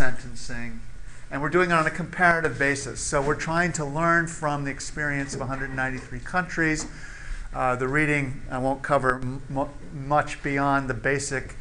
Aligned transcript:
sentencing, 0.00 0.80
and 1.30 1.42
we're 1.42 1.50
doing 1.50 1.70
it 1.70 1.74
on 1.74 1.86
a 1.86 1.90
comparative 1.90 2.58
basis. 2.58 3.00
So 3.00 3.20
we're 3.20 3.34
trying 3.34 3.70
to 3.72 3.84
learn 3.84 4.28
from 4.28 4.64
the 4.64 4.70
experience 4.70 5.34
of 5.34 5.40
193 5.40 6.20
countries. 6.20 6.86
Uh, 7.52 7.76
the 7.76 7.86
reading 7.86 8.40
I 8.50 8.56
won't 8.56 8.82
cover 8.82 9.20
much 9.92 10.42
beyond 10.42 10.88
the 10.88 10.94
basic 10.94 11.54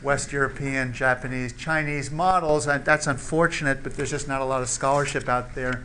West 0.00 0.32
European, 0.32 0.94
Japanese, 0.94 1.52
Chinese 1.52 2.10
models. 2.10 2.66
And 2.66 2.82
that's 2.82 3.06
unfortunate, 3.06 3.82
but 3.82 3.94
there's 3.94 4.10
just 4.10 4.26
not 4.26 4.40
a 4.40 4.46
lot 4.46 4.62
of 4.62 4.70
scholarship 4.70 5.28
out 5.28 5.54
there 5.54 5.84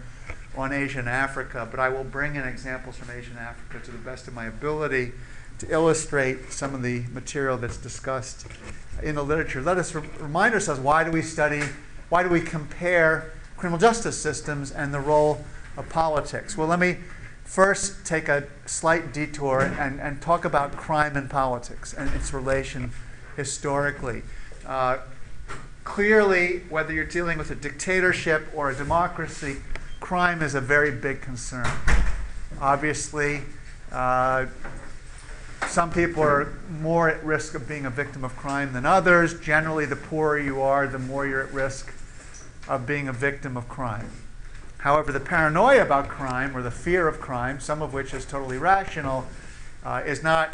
on 0.56 0.72
Asia 0.72 1.00
and 1.00 1.10
Africa. 1.10 1.68
But 1.70 1.82
I 1.82 1.90
will 1.90 2.06
bring 2.06 2.38
in 2.38 2.44
examples 2.44 2.96
from 2.96 3.10
Asia 3.12 3.32
and 3.32 3.40
Africa 3.40 3.84
to 3.84 3.92
the 3.92 3.98
best 3.98 4.30
of 4.30 4.34
my 4.34 4.46
ability 4.46 5.12
to 5.60 5.70
illustrate 5.70 6.54
some 6.54 6.74
of 6.74 6.84
the 6.84 7.04
material 7.12 7.58
that's 7.58 7.76
discussed 7.76 8.48
in 9.04 9.16
the 9.16 9.24
literature. 9.24 9.62
Let 9.62 9.78
us 9.78 9.94
re 9.94 10.04
remind 10.20 10.54
ourselves 10.54 10.80
why 10.80 11.04
do 11.04 11.12
we 11.12 11.22
study, 11.22 11.64
why 12.10 12.24
do 12.24 12.30
we 12.30 12.42
compare 12.42 13.32
criminal 13.58 13.80
justice 13.80 14.20
systems 14.20 14.72
and 14.72 14.94
the 14.94 15.00
role 15.00 15.44
of 15.76 15.90
politics? 15.90 16.58
Well, 16.58 16.68
let 16.68 16.80
me 16.80 16.98
first 17.44 18.06
take 18.06 18.30
a 18.30 18.46
slight 18.66 19.14
detour 19.14 19.62
and, 19.62 20.00
and 20.00 20.22
talk 20.22 20.46
about 20.46 20.74
crime 20.78 21.18
and 21.18 21.30
politics 21.30 21.94
and 21.94 22.10
its 22.14 22.34
relation 22.34 22.92
historically. 23.36 24.22
Uh, 24.66 25.00
clearly, 25.84 26.60
whether 26.70 26.94
you're 26.94 27.06
dealing 27.06 27.38
with 27.38 27.52
a 27.52 27.56
dictatorship 27.56 28.48
or 28.54 28.70
a 28.70 28.76
democracy, 28.76 29.58
crime 30.00 30.42
is 30.42 30.56
a 30.56 30.62
very 30.62 30.92
big 30.92 31.22
concern. 31.22 31.68
Obviously, 32.62 33.42
uh, 33.92 34.46
some 35.68 35.92
people 35.92 36.24
are 36.24 36.54
more 36.80 37.10
at 37.10 37.24
risk 37.24 37.54
of 37.56 37.68
being 37.68 37.86
a 37.86 37.90
victim 37.90 38.24
of 38.24 38.36
crime 38.36 38.74
than 38.74 38.86
others. 38.86 39.40
Generally, 39.40 39.86
the 39.86 39.96
poorer 39.96 40.40
you 40.40 40.62
are, 40.62 40.88
the 40.88 41.00
more 41.00 41.28
you're 41.28 41.44
at 41.44 41.54
risk 41.54 41.94
of 42.68 42.86
being 42.86 43.08
a 43.08 43.14
victim 43.14 43.58
of 43.58 43.68
crime. 43.70 44.10
However, 44.80 45.12
the 45.12 45.20
paranoia 45.20 45.82
about 45.82 46.08
crime 46.08 46.56
or 46.56 46.62
the 46.62 46.72
fear 46.72 47.08
of 47.08 47.20
crime, 47.20 47.60
some 47.60 47.82
of 47.82 47.94
which 47.94 48.14
is 48.14 48.26
totally 48.26 48.58
rational, 48.58 49.26
uh, 49.84 50.04
is 50.06 50.24
not 50.24 50.54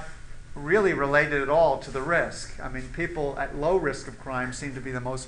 really 0.55 0.93
related 0.93 1.41
at 1.41 1.49
all 1.49 1.77
to 1.79 1.91
the 1.91 2.01
risk. 2.01 2.59
I 2.61 2.69
mean, 2.69 2.83
people 2.93 3.37
at 3.37 3.55
low 3.55 3.77
risk 3.77 4.07
of 4.07 4.19
crime 4.19 4.53
seem 4.53 4.75
to 4.75 4.81
be 4.81 4.91
the 4.91 5.01
most 5.01 5.27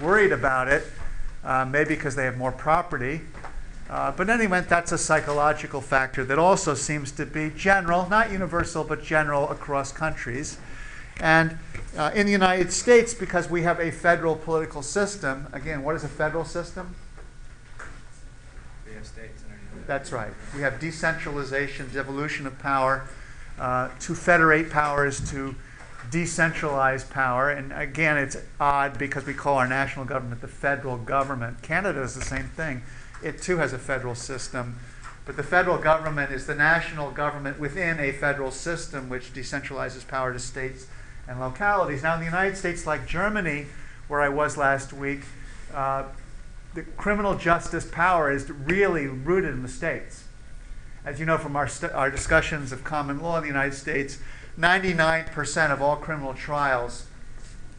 worried 0.00 0.32
about 0.32 0.68
it, 0.68 0.84
uh, 1.44 1.64
maybe 1.64 1.94
because 1.94 2.14
they 2.14 2.24
have 2.24 2.36
more 2.36 2.52
property. 2.52 3.22
Uh, 3.88 4.12
but 4.12 4.24
in 4.24 4.30
any 4.30 4.44
event, 4.44 4.68
that's 4.68 4.92
a 4.92 4.98
psychological 4.98 5.80
factor 5.80 6.24
that 6.24 6.38
also 6.38 6.74
seems 6.74 7.10
to 7.10 7.26
be 7.26 7.50
general, 7.50 8.08
not 8.08 8.30
universal, 8.30 8.84
but 8.84 9.02
general 9.02 9.48
across 9.48 9.90
countries. 9.90 10.58
And 11.20 11.58
uh, 11.96 12.10
in 12.14 12.26
the 12.26 12.32
United 12.32 12.72
States, 12.72 13.12
because 13.14 13.50
we 13.50 13.62
have 13.62 13.78
a 13.78 13.90
federal 13.90 14.36
political 14.36 14.82
system, 14.82 15.48
again, 15.52 15.82
what 15.82 15.96
is 15.96 16.04
a 16.04 16.08
federal 16.08 16.44
system? 16.44 16.94
We 18.86 18.94
have 18.94 19.06
states. 19.06 19.42
That's 19.86 20.12
right. 20.12 20.30
We 20.54 20.62
have 20.62 20.78
decentralization, 20.78 21.90
devolution 21.92 22.46
of 22.46 22.58
power 22.58 23.08
uh, 23.58 23.88
to 24.00 24.14
federate 24.14 24.70
powers, 24.70 25.28
to 25.30 25.56
decentralize 26.10 27.08
power. 27.10 27.50
And 27.50 27.72
again, 27.72 28.16
it's 28.16 28.36
odd 28.60 28.98
because 28.98 29.26
we 29.26 29.34
call 29.34 29.58
our 29.58 29.68
national 29.68 30.04
government 30.04 30.40
the 30.40 30.48
federal 30.48 30.96
government. 30.96 31.62
Canada 31.62 32.02
is 32.02 32.14
the 32.14 32.24
same 32.24 32.46
thing. 32.48 32.82
It 33.22 33.42
too 33.42 33.58
has 33.58 33.72
a 33.72 33.78
federal 33.78 34.14
system. 34.14 34.78
But 35.26 35.36
the 35.36 35.42
federal 35.42 35.78
government 35.78 36.32
is 36.32 36.46
the 36.46 36.54
national 36.54 37.10
government 37.10 37.58
within 37.58 38.00
a 38.00 38.12
federal 38.12 38.50
system 38.50 39.08
which 39.08 39.34
decentralizes 39.34 40.06
power 40.06 40.32
to 40.32 40.38
states 40.38 40.86
and 41.30 41.38
localities. 41.38 42.02
Now, 42.02 42.14
in 42.14 42.20
the 42.20 42.26
United 42.26 42.56
States, 42.56 42.86
like 42.86 43.06
Germany, 43.06 43.66
where 44.08 44.20
I 44.20 44.28
was 44.28 44.56
last 44.56 44.92
week, 44.92 45.20
uh, 45.72 46.02
the 46.74 46.82
criminal 46.82 47.36
justice 47.36 47.86
power 47.86 48.32
is 48.32 48.50
really 48.50 49.06
rooted 49.06 49.52
in 49.52 49.62
the 49.62 49.68
states. 49.68 50.24
As 51.04 51.20
you 51.20 51.26
know 51.26 51.38
from 51.38 51.54
our, 51.54 51.68
our 51.94 52.10
discussions 52.10 52.72
of 52.72 52.82
common 52.82 53.20
law 53.20 53.36
in 53.36 53.42
the 53.42 53.48
United 53.48 53.74
States, 53.74 54.18
99% 54.58 55.70
of 55.70 55.80
all 55.80 55.96
criminal 55.96 56.34
trials 56.34 57.06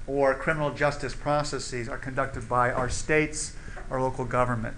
or 0.07 0.33
criminal 0.33 0.71
justice 0.71 1.13
processes 1.13 1.89
are 1.89 1.97
conducted 1.97 2.47
by 2.47 2.71
our 2.71 2.89
states 2.89 3.53
or 3.89 4.01
local 4.01 4.23
government. 4.23 4.77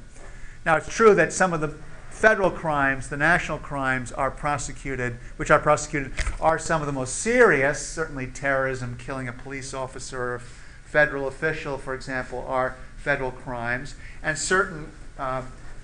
Now, 0.65 0.77
it's 0.77 0.89
true 0.89 1.13
that 1.13 1.31
some 1.31 1.53
of 1.53 1.61
the 1.61 1.75
federal 2.23 2.51
crimes, 2.51 3.09
the 3.09 3.17
national 3.17 3.57
crimes, 3.57 4.09
are 4.13 4.31
prosecuted, 4.31 5.17
which 5.35 5.51
are 5.51 5.59
prosecuted, 5.59 6.09
are 6.39 6.57
some 6.57 6.79
of 6.81 6.85
the 6.87 6.93
most 6.93 7.15
serious. 7.15 7.85
Certainly, 7.85 8.27
terrorism, 8.27 8.97
killing 8.97 9.27
a 9.27 9.33
police 9.33 9.73
officer 9.73 10.21
or 10.21 10.35
a 10.35 10.39
federal 10.39 11.27
official, 11.27 11.77
for 11.77 11.93
example, 11.93 12.45
are 12.47 12.77
federal 12.95 13.31
crimes. 13.31 13.95
And 14.23 14.37
certain 14.37 14.89
uh, 15.19 15.41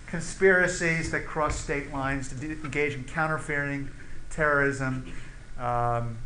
conspiracies 0.08 1.12
that 1.12 1.26
cross 1.26 1.60
state 1.60 1.92
lines 1.92 2.30
to 2.30 2.42
engage 2.42 2.94
in 2.94 3.04
counterfeiting, 3.04 3.90
terrorism, 4.30 5.12
um, 5.60 6.20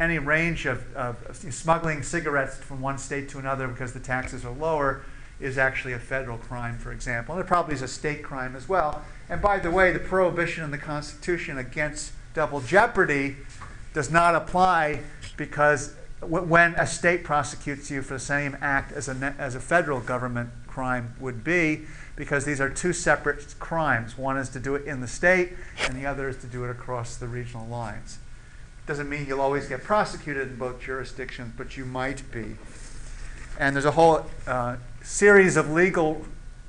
any 0.00 0.18
range 0.18 0.64
of, 0.64 0.90
of, 0.96 1.18
smuggling 1.50 2.02
cigarettes 2.02 2.56
from 2.56 2.80
one 2.80 2.96
state 2.96 3.28
to 3.28 3.38
another 3.38 3.68
because 3.68 3.92
the 3.92 4.00
taxes 4.00 4.42
are 4.46 4.54
lower 4.54 5.02
is 5.42 5.58
actually 5.58 5.92
a 5.92 5.98
federal 5.98 6.38
crime, 6.38 6.78
for 6.78 6.92
example. 6.92 7.34
And 7.34 7.42
it 7.42 7.46
probably 7.46 7.74
is 7.74 7.82
a 7.82 7.88
state 7.88 8.22
crime 8.22 8.54
as 8.54 8.68
well. 8.68 9.02
And 9.28 9.42
by 9.42 9.58
the 9.58 9.70
way, 9.70 9.92
the 9.92 9.98
prohibition 9.98 10.64
in 10.64 10.70
the 10.70 10.78
Constitution 10.78 11.58
against 11.58 12.12
double 12.34 12.60
jeopardy 12.60 13.36
does 13.92 14.10
not 14.10 14.34
apply 14.34 15.00
because 15.36 15.94
when 16.20 16.74
a 16.74 16.86
state 16.86 17.24
prosecutes 17.24 17.90
you 17.90 18.02
for 18.02 18.14
the 18.14 18.20
same 18.20 18.56
act 18.60 18.92
as 18.92 19.08
a, 19.08 19.34
as 19.38 19.54
a 19.54 19.60
federal 19.60 20.00
government 20.00 20.50
crime 20.66 21.14
would 21.18 21.42
be, 21.42 21.82
because 22.14 22.44
these 22.44 22.60
are 22.60 22.70
two 22.70 22.92
separate 22.92 23.54
crimes. 23.58 24.16
One 24.16 24.36
is 24.36 24.48
to 24.50 24.60
do 24.60 24.74
it 24.74 24.86
in 24.86 25.00
the 25.00 25.08
state, 25.08 25.54
and 25.80 25.96
the 25.96 26.06
other 26.06 26.28
is 26.28 26.36
to 26.38 26.46
do 26.46 26.64
it 26.64 26.70
across 26.70 27.16
the 27.16 27.26
regional 27.26 27.66
lines. 27.66 28.18
Doesn't 28.86 29.08
mean 29.08 29.26
you'll 29.26 29.40
always 29.40 29.68
get 29.68 29.82
prosecuted 29.82 30.48
in 30.48 30.56
both 30.56 30.80
jurisdictions, 30.80 31.54
but 31.56 31.76
you 31.76 31.84
might 31.84 32.30
be. 32.30 32.56
And 33.58 33.74
there's 33.74 33.84
a 33.84 33.92
whole 33.92 34.26
uh, 34.46 34.76
series 35.02 35.56
of 35.56 35.70
legal 35.70 36.24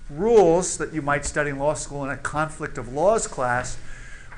rules 0.09 0.77
that 0.77 0.94
you 0.94 1.01
might 1.01 1.25
study 1.25 1.49
in 1.49 1.59
law 1.59 1.73
school 1.73 2.03
in 2.03 2.09
a 2.09 2.17
conflict 2.17 2.77
of 2.77 2.94
laws 2.94 3.27
class, 3.27 3.77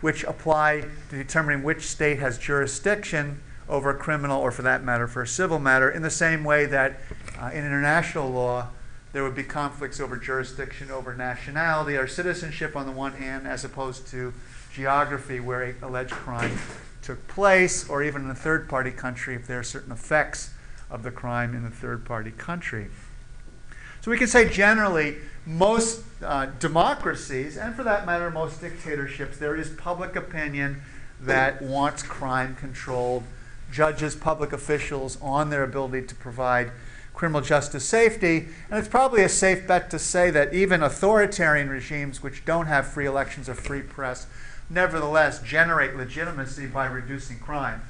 which 0.01 0.23
apply 0.23 0.83
to 1.09 1.17
determining 1.17 1.63
which 1.63 1.83
state 1.83 2.19
has 2.19 2.37
jurisdiction 2.37 3.41
over 3.67 3.89
a 3.89 3.97
criminal, 3.97 4.39
or 4.39 4.51
for 4.51 4.61
that 4.61 4.83
matter, 4.83 5.07
for 5.07 5.23
a 5.23 5.27
civil 5.27 5.57
matter, 5.57 5.89
in 5.89 6.01
the 6.01 6.09
same 6.09 6.43
way 6.43 6.65
that 6.65 6.99
uh, 7.39 7.47
in 7.47 7.65
international 7.65 8.29
law, 8.29 8.67
there 9.11 9.23
would 9.23 9.35
be 9.35 9.43
conflicts 9.43 9.99
over 9.99 10.17
jurisdiction, 10.17 10.91
over 10.91 11.15
nationality, 11.15 11.95
or 11.97 12.05
citizenship 12.05 12.75
on 12.75 12.85
the 12.85 12.91
one 12.91 13.13
hand, 13.13 13.47
as 13.47 13.63
opposed 13.63 14.07
to 14.07 14.33
geography 14.73 15.39
where 15.39 15.63
a 15.63 15.73
alleged 15.81 16.11
crime 16.11 16.59
took 17.01 17.25
place, 17.27 17.89
or 17.89 18.03
even 18.03 18.25
in 18.25 18.29
a 18.29 18.35
third 18.35 18.69
party 18.69 18.91
country 18.91 19.35
if 19.35 19.47
there 19.47 19.59
are 19.59 19.63
certain 19.63 19.91
effects 19.91 20.53
of 20.89 21.01
the 21.01 21.11
crime 21.11 21.55
in 21.55 21.63
the 21.63 21.69
third 21.69 22.05
party 22.05 22.31
country. 22.31 22.87
So 24.05 24.11
we 24.11 24.19
can 24.19 24.27
say 24.27 24.47
generally, 24.47 25.15
most 25.47 26.03
uh, 26.23 26.45
democracies, 26.59 27.57
and 27.57 27.73
for 27.73 27.81
that 27.81 28.05
matter, 28.05 28.29
most 28.29 28.61
dictatorships, 28.61 29.39
there 29.39 29.55
is 29.55 29.71
public 29.71 30.15
opinion 30.15 30.83
that 31.19 31.59
wants 31.63 32.03
crime 32.03 32.55
controlled, 32.55 33.23
judges 33.71 34.15
public 34.15 34.53
officials 34.53 35.17
on 35.23 35.49
their 35.49 35.63
ability 35.63 36.05
to 36.05 36.13
provide 36.13 36.69
criminal 37.15 37.41
justice 37.41 37.83
safety. 37.83 38.49
And 38.69 38.77
it's 38.77 38.87
probably 38.87 39.23
a 39.23 39.27
safe 39.27 39.65
bet 39.65 39.89
to 39.89 39.97
say 39.97 40.29
that 40.29 40.53
even 40.53 40.83
authoritarian 40.83 41.69
regimes 41.69 42.21
which 42.21 42.45
don't 42.45 42.67
have 42.67 42.85
free 42.85 43.07
elections 43.07 43.49
or 43.49 43.55
free 43.55 43.81
press 43.81 44.27
nevertheless 44.69 45.41
generate 45.41 45.95
legitimacy 45.95 46.67
by 46.67 46.85
reducing 46.85 47.39
crime. 47.39 47.81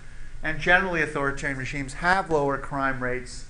And 0.41 0.61
generally, 0.61 1.01
authoritarian 1.01 1.57
regimes 1.57 1.95
have 1.95 2.29
lower 2.29 2.57
crime 2.57 3.03
rates 3.03 3.44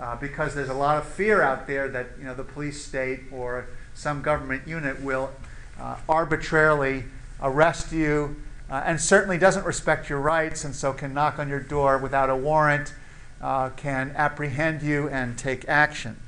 uh, 0.00 0.16
because 0.16 0.54
there's 0.54 0.68
a 0.68 0.74
lot 0.74 0.96
of 0.96 1.06
fear 1.06 1.42
out 1.42 1.66
there 1.66 1.88
that 1.88 2.08
you 2.18 2.24
know 2.24 2.34
the 2.34 2.44
police 2.44 2.84
state 2.84 3.20
or 3.32 3.66
some 3.94 4.22
government 4.22 4.66
unit 4.66 5.00
will 5.02 5.30
uh, 5.80 5.96
arbitrarily 6.08 7.04
arrest 7.42 7.92
you 7.92 8.36
uh, 8.70 8.82
and 8.84 9.00
certainly 9.00 9.38
doesn't 9.38 9.64
respect 9.64 10.08
your 10.08 10.20
rights 10.20 10.64
and 10.64 10.74
so 10.74 10.92
can 10.92 11.12
knock 11.12 11.38
on 11.38 11.48
your 11.48 11.60
door 11.60 11.98
without 11.98 12.30
a 12.30 12.36
warrant 12.36 12.94
uh, 13.40 13.70
can 13.70 14.12
apprehend 14.16 14.82
you 14.82 15.08
and 15.08 15.38
take 15.38 15.68
action. 15.68 16.20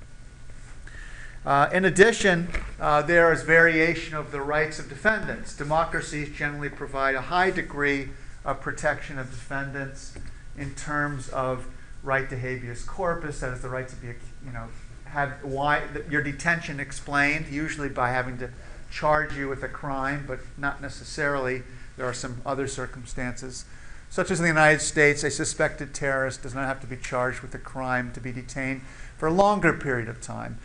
Uh, 1.45 1.69
in 1.73 1.85
addition, 1.85 2.49
there 2.79 3.33
is 3.33 3.43
variation 3.43 4.15
of 4.15 4.31
the 4.31 4.41
rights 4.41 4.79
of 4.79 4.89
defendants. 4.89 5.57
Democracies 5.57 6.29
generally 6.37 6.69
provide 6.69 7.15
a 7.15 7.23
high 7.23 7.51
degree 7.51 8.11
of 8.45 8.61
protection 8.61 9.19
of 9.19 9.31
defendants 9.31 10.15
in 10.57 10.75
terms 10.75 11.29
of 11.31 11.67
right 12.03 12.29
to 12.31 12.37
habeas 12.37 12.85
corpus, 12.85 13.41
that 13.41 13.53
is 13.53 13.61
the 13.61 13.69
right 13.69 13.89
to 13.89 13.97
be, 13.97 14.09
you 14.45 14.53
know, 14.53 14.69
have 15.05 15.33
why 15.43 15.83
your 16.09 16.23
detention 16.23 16.81
explained, 16.81 17.49
usually 17.49 17.89
by 17.89 18.11
having 18.11 18.39
to 18.39 18.51
charge 18.91 19.37
you 19.37 19.49
with 19.49 19.63
a 19.63 19.69
crime, 19.69 20.25
but 20.27 20.41
not 20.57 20.81
necessarily. 20.81 21.63
There 21.97 22.07
are 22.07 22.15
some 22.15 22.41
other 22.47 22.67
circumstances 22.67 23.65
such 24.11 24.33
as 24.33 24.41
in 24.41 24.43
the 24.43 24.49
United 24.49 24.81
States, 24.81 25.23
a 25.23 25.31
suspected 25.31 25.95
terrorist 25.95 26.43
does 26.43 26.53
not 26.53 26.67
have 26.67 26.81
to 26.81 26.87
be 26.89 26.97
charged 26.97 27.43
with 27.43 27.55
a 27.55 27.59
crime 27.59 28.11
to 28.13 28.21
be 28.21 28.33
detained 28.33 28.83
for 29.17 29.29
a 29.29 29.33
longer 29.33 29.73
period 29.73 30.09
of 30.09 30.21
time. 30.21 30.59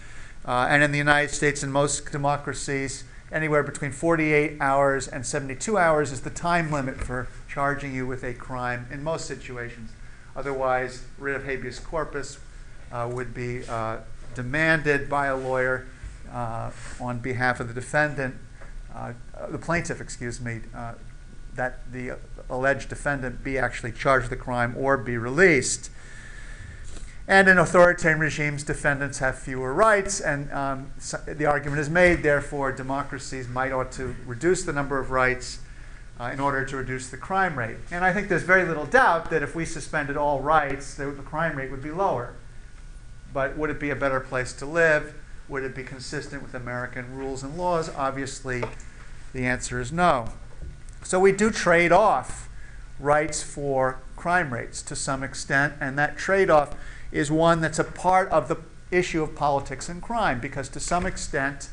Uh, 0.43 0.65
and 0.67 0.81
in 0.81 0.91
the 0.91 0.97
United 0.97 1.29
States 1.29 1.61
and 1.61 1.71
most 1.71 2.11
democracies, 2.11 3.03
anywhere 3.31 3.61
between 3.61 3.91
48 3.91 4.57
hours 4.59 5.07
and 5.07 5.23
72 5.23 5.77
hours 5.77 6.11
is 6.11 6.21
the 6.21 6.31
time 6.31 6.71
limit 6.71 6.97
for 6.97 7.27
charging 7.47 7.93
you 7.93 8.07
with 8.07 8.23
a 8.23 8.33
crime 8.33 8.87
in 8.91 9.03
most 9.03 9.27
situations. 9.27 9.91
Otherwise, 10.35 11.03
writ 11.17 11.35
of 11.35 11.45
habeas 11.45 11.79
corpus 11.79 12.39
uh, 12.91 13.09
would 13.11 13.33
be 13.33 13.63
uh, 13.67 13.97
demanded 14.33 15.09
by 15.09 15.27
a 15.27 15.35
lawyer 15.35 15.85
uh, 16.31 16.71
on 16.99 17.19
behalf 17.19 17.59
of 17.59 17.67
the 17.67 17.73
defendant, 17.73 18.35
uh, 18.93 19.13
the 19.49 19.57
plaintiff, 19.57 20.01
excuse 20.01 20.41
me, 20.41 20.61
uh, 20.75 20.93
that 21.55 21.91
the 21.91 22.17
alleged 22.49 22.89
defendant 22.89 23.43
be 23.43 23.57
actually 23.57 23.91
charged 23.91 24.29
with 24.29 24.37
the 24.37 24.43
crime 24.43 24.75
or 24.77 24.97
be 24.97 25.17
released. 25.17 25.89
And 27.27 27.47
in 27.47 27.57
authoritarian 27.57 28.19
regimes, 28.19 28.63
defendants 28.63 29.17
have 29.19 29.39
fewer 29.39 29.73
rights, 29.73 30.21
and 30.21 30.51
um, 30.51 30.91
so 30.99 31.17
the 31.25 31.45
argument 31.45 31.79
is 31.79 31.89
made, 31.89 32.21
therefore, 32.21 32.71
democracies 32.71 33.47
might 33.47 33.71
ought 33.71 33.91
to 33.93 34.15
reduce 34.27 34.63
the 34.63 34.73
number 34.73 34.99
of 34.99 35.09
rights 35.09 35.59
uh, 36.19 36.29
in 36.31 36.39
order 36.39 36.65
to 36.65 36.77
reduce 36.77 37.09
the 37.09 37.17
crime 37.17 37.57
rate. 37.57 37.77
And 37.91 38.05
I 38.05 38.13
think 38.13 38.29
there's 38.29 38.43
very 38.43 38.65
little 38.65 38.85
doubt 38.85 39.29
that 39.29 39.43
if 39.43 39.55
we 39.55 39.65
suspended 39.65 40.17
all 40.17 40.41
rights, 40.41 40.95
the, 40.95 41.07
the 41.07 41.23
crime 41.23 41.57
rate 41.57 41.71
would 41.71 41.83
be 41.83 41.91
lower. 41.91 42.33
But 43.33 43.57
would 43.57 43.69
it 43.69 43.79
be 43.79 43.89
a 43.89 43.95
better 43.95 44.19
place 44.19 44.53
to 44.53 44.65
live? 44.65 45.13
Would 45.49 45.63
it 45.63 45.75
be 45.75 45.83
consistent 45.83 46.41
with 46.41 46.53
American 46.53 47.15
rules 47.15 47.43
and 47.43 47.57
laws? 47.57 47.89
Obviously, 47.89 48.63
the 49.33 49.45
answer 49.45 49.79
is 49.81 49.91
no. 49.91 50.29
So 51.03 51.19
we 51.19 51.31
do 51.31 51.51
trade 51.51 51.91
off 51.91 52.49
rights 52.99 53.43
for 53.43 53.99
crime 54.15 54.53
rates 54.53 54.81
to 54.83 54.95
some 54.95 55.21
extent, 55.21 55.73
and 55.79 55.99
that 55.99 56.17
trade 56.17 56.49
off 56.49 56.75
is 57.11 57.29
one 57.29 57.61
that's 57.61 57.77
a 57.77 57.83
part 57.83 58.29
of 58.29 58.47
the 58.47 58.57
issue 58.89 59.21
of 59.21 59.35
politics 59.35 59.89
and 59.89 60.01
crime 60.01 60.39
because 60.39 60.69
to 60.69 60.79
some 60.79 61.05
extent 61.05 61.69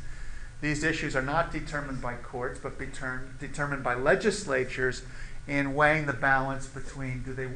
these 0.62 0.82
issues 0.82 1.14
are 1.14 1.22
not 1.22 1.52
determined 1.52 2.00
by 2.00 2.14
courts 2.14 2.58
but 2.58 2.78
determined 2.78 3.84
by 3.84 3.94
legislatures 3.94 5.02
in 5.46 5.74
weighing 5.74 6.06
the 6.06 6.12
balance 6.14 6.66
between 6.66 7.22
do 7.22 7.34
they 7.34 7.48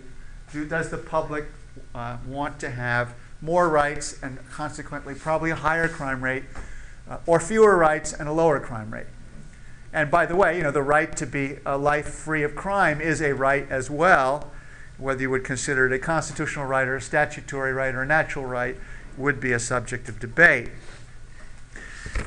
do, 0.53 0.67
does 0.67 0.91
the 0.91 0.99
public 0.99 1.47
uh, 1.95 2.19
want 2.27 2.61
to 2.61 2.69
have 2.69 3.15
more 3.41 3.69
rights 3.69 4.19
and 4.23 4.39
consequently 4.51 5.15
probably 5.15 5.51
a 5.51 5.57
higher 5.57 5.89
crime 5.89 6.23
rate 6.23 6.45
uh, 7.09 7.19
or 7.27 7.41
fewer 7.41 7.77
rights 7.77 8.13
and 8.13 8.29
a 8.29 8.33
lower 8.33 8.61
crime 8.61 8.93
rate 8.93 9.07
and 9.93 10.11
by 10.11 10.27
the 10.27 10.37
way 10.37 10.57
you 10.59 10.63
know 10.63 10.71
the 10.71 10.83
right 10.83 11.17
to 11.17 11.27
be 11.27 11.57
a 11.65 11.79
life 11.79 12.09
free 12.09 12.43
of 12.43 12.55
crime 12.55 13.01
is 13.01 13.23
a 13.23 13.33
right 13.33 13.67
as 13.71 13.89
well 13.89 14.51
whether 14.99 15.21
you 15.21 15.31
would 15.31 15.45
consider 15.45 15.87
it 15.87 15.93
a 15.93 15.99
constitutional 15.99 16.67
right 16.67 16.89
or 16.89 16.97
a 16.97 17.01
statutory 17.01 17.73
right 17.73 17.95
or 17.95 18.03
a 18.03 18.07
natural 18.07 18.47
right 18.47 18.77
would 19.17 19.41
be 19.41 19.53
a 19.53 19.59
subject 19.59 20.09
of 20.09 20.21
debate. 20.21 20.69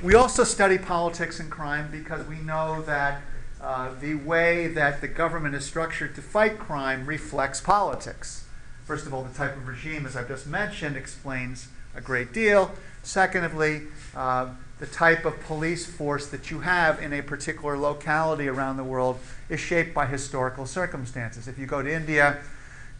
We 0.01 0.15
also 0.15 0.45
study 0.45 0.77
politics 0.77 1.41
and 1.41 1.51
crime 1.51 1.89
because 1.91 2.25
we 2.25 2.37
know 2.37 2.81
that 2.83 3.21
uh, 3.61 3.93
the 3.99 4.15
way 4.15 4.67
that 4.67 5.01
the 5.01 5.09
government 5.09 5.55
is 5.55 5.65
structured 5.65 6.15
to 6.15 6.21
fight 6.21 6.57
crime 6.57 7.05
reflects 7.05 7.59
politics. 7.59 8.45
First 8.85 9.05
of 9.05 9.13
all, 9.13 9.23
the 9.23 9.33
type 9.33 9.57
of 9.57 9.67
regime, 9.67 10.05
as 10.05 10.15
I've 10.15 10.29
just 10.29 10.47
mentioned, 10.47 10.95
explains 10.95 11.67
a 11.93 11.99
great 11.99 12.31
deal. 12.31 12.71
Secondly, 13.03 13.81
uh, 14.15 14.47
the 14.79 14.87
type 14.87 15.25
of 15.25 15.37
police 15.41 15.85
force 15.85 16.27
that 16.27 16.49
you 16.49 16.61
have 16.61 17.01
in 17.01 17.11
a 17.11 17.21
particular 17.21 17.77
locality 17.77 18.47
around 18.47 18.77
the 18.77 18.85
world 18.85 19.19
is 19.49 19.59
shaped 19.59 19.93
by 19.93 20.05
historical 20.05 20.65
circumstances. 20.65 21.45
If 21.49 21.59
you 21.59 21.65
go 21.65 21.81
to 21.81 21.93
India, 21.93 22.37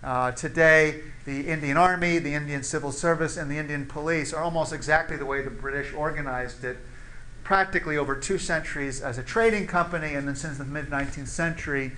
uh, 0.04 0.32
today, 0.32 1.02
the 1.26 1.48
Indian 1.48 1.78
Army, 1.78 2.20
the 2.20 2.34
Indian 2.34 2.64
Civil 2.64 2.92
Service, 2.92 3.38
and 3.38 3.50
the 3.50 3.58
Indian 3.58 3.86
Police 3.86 4.34
are 4.34 4.44
almost 4.44 4.74
exactly 4.74 5.16
the 5.16 5.26
way 5.26 5.42
the 5.42 5.50
British 5.50 5.94
organized 5.94 6.66
it, 6.66 6.78
practically 7.50 7.98
over 7.98 8.16
two 8.16 8.38
centuries 8.38 9.02
as 9.02 9.18
a 9.18 9.24
trading 9.24 9.66
company, 9.66 10.14
and 10.14 10.28
then 10.28 10.36
since 10.36 10.60
the 10.60 10.64
mid 10.64 10.86
19th 10.86 11.30
century, 11.30 11.92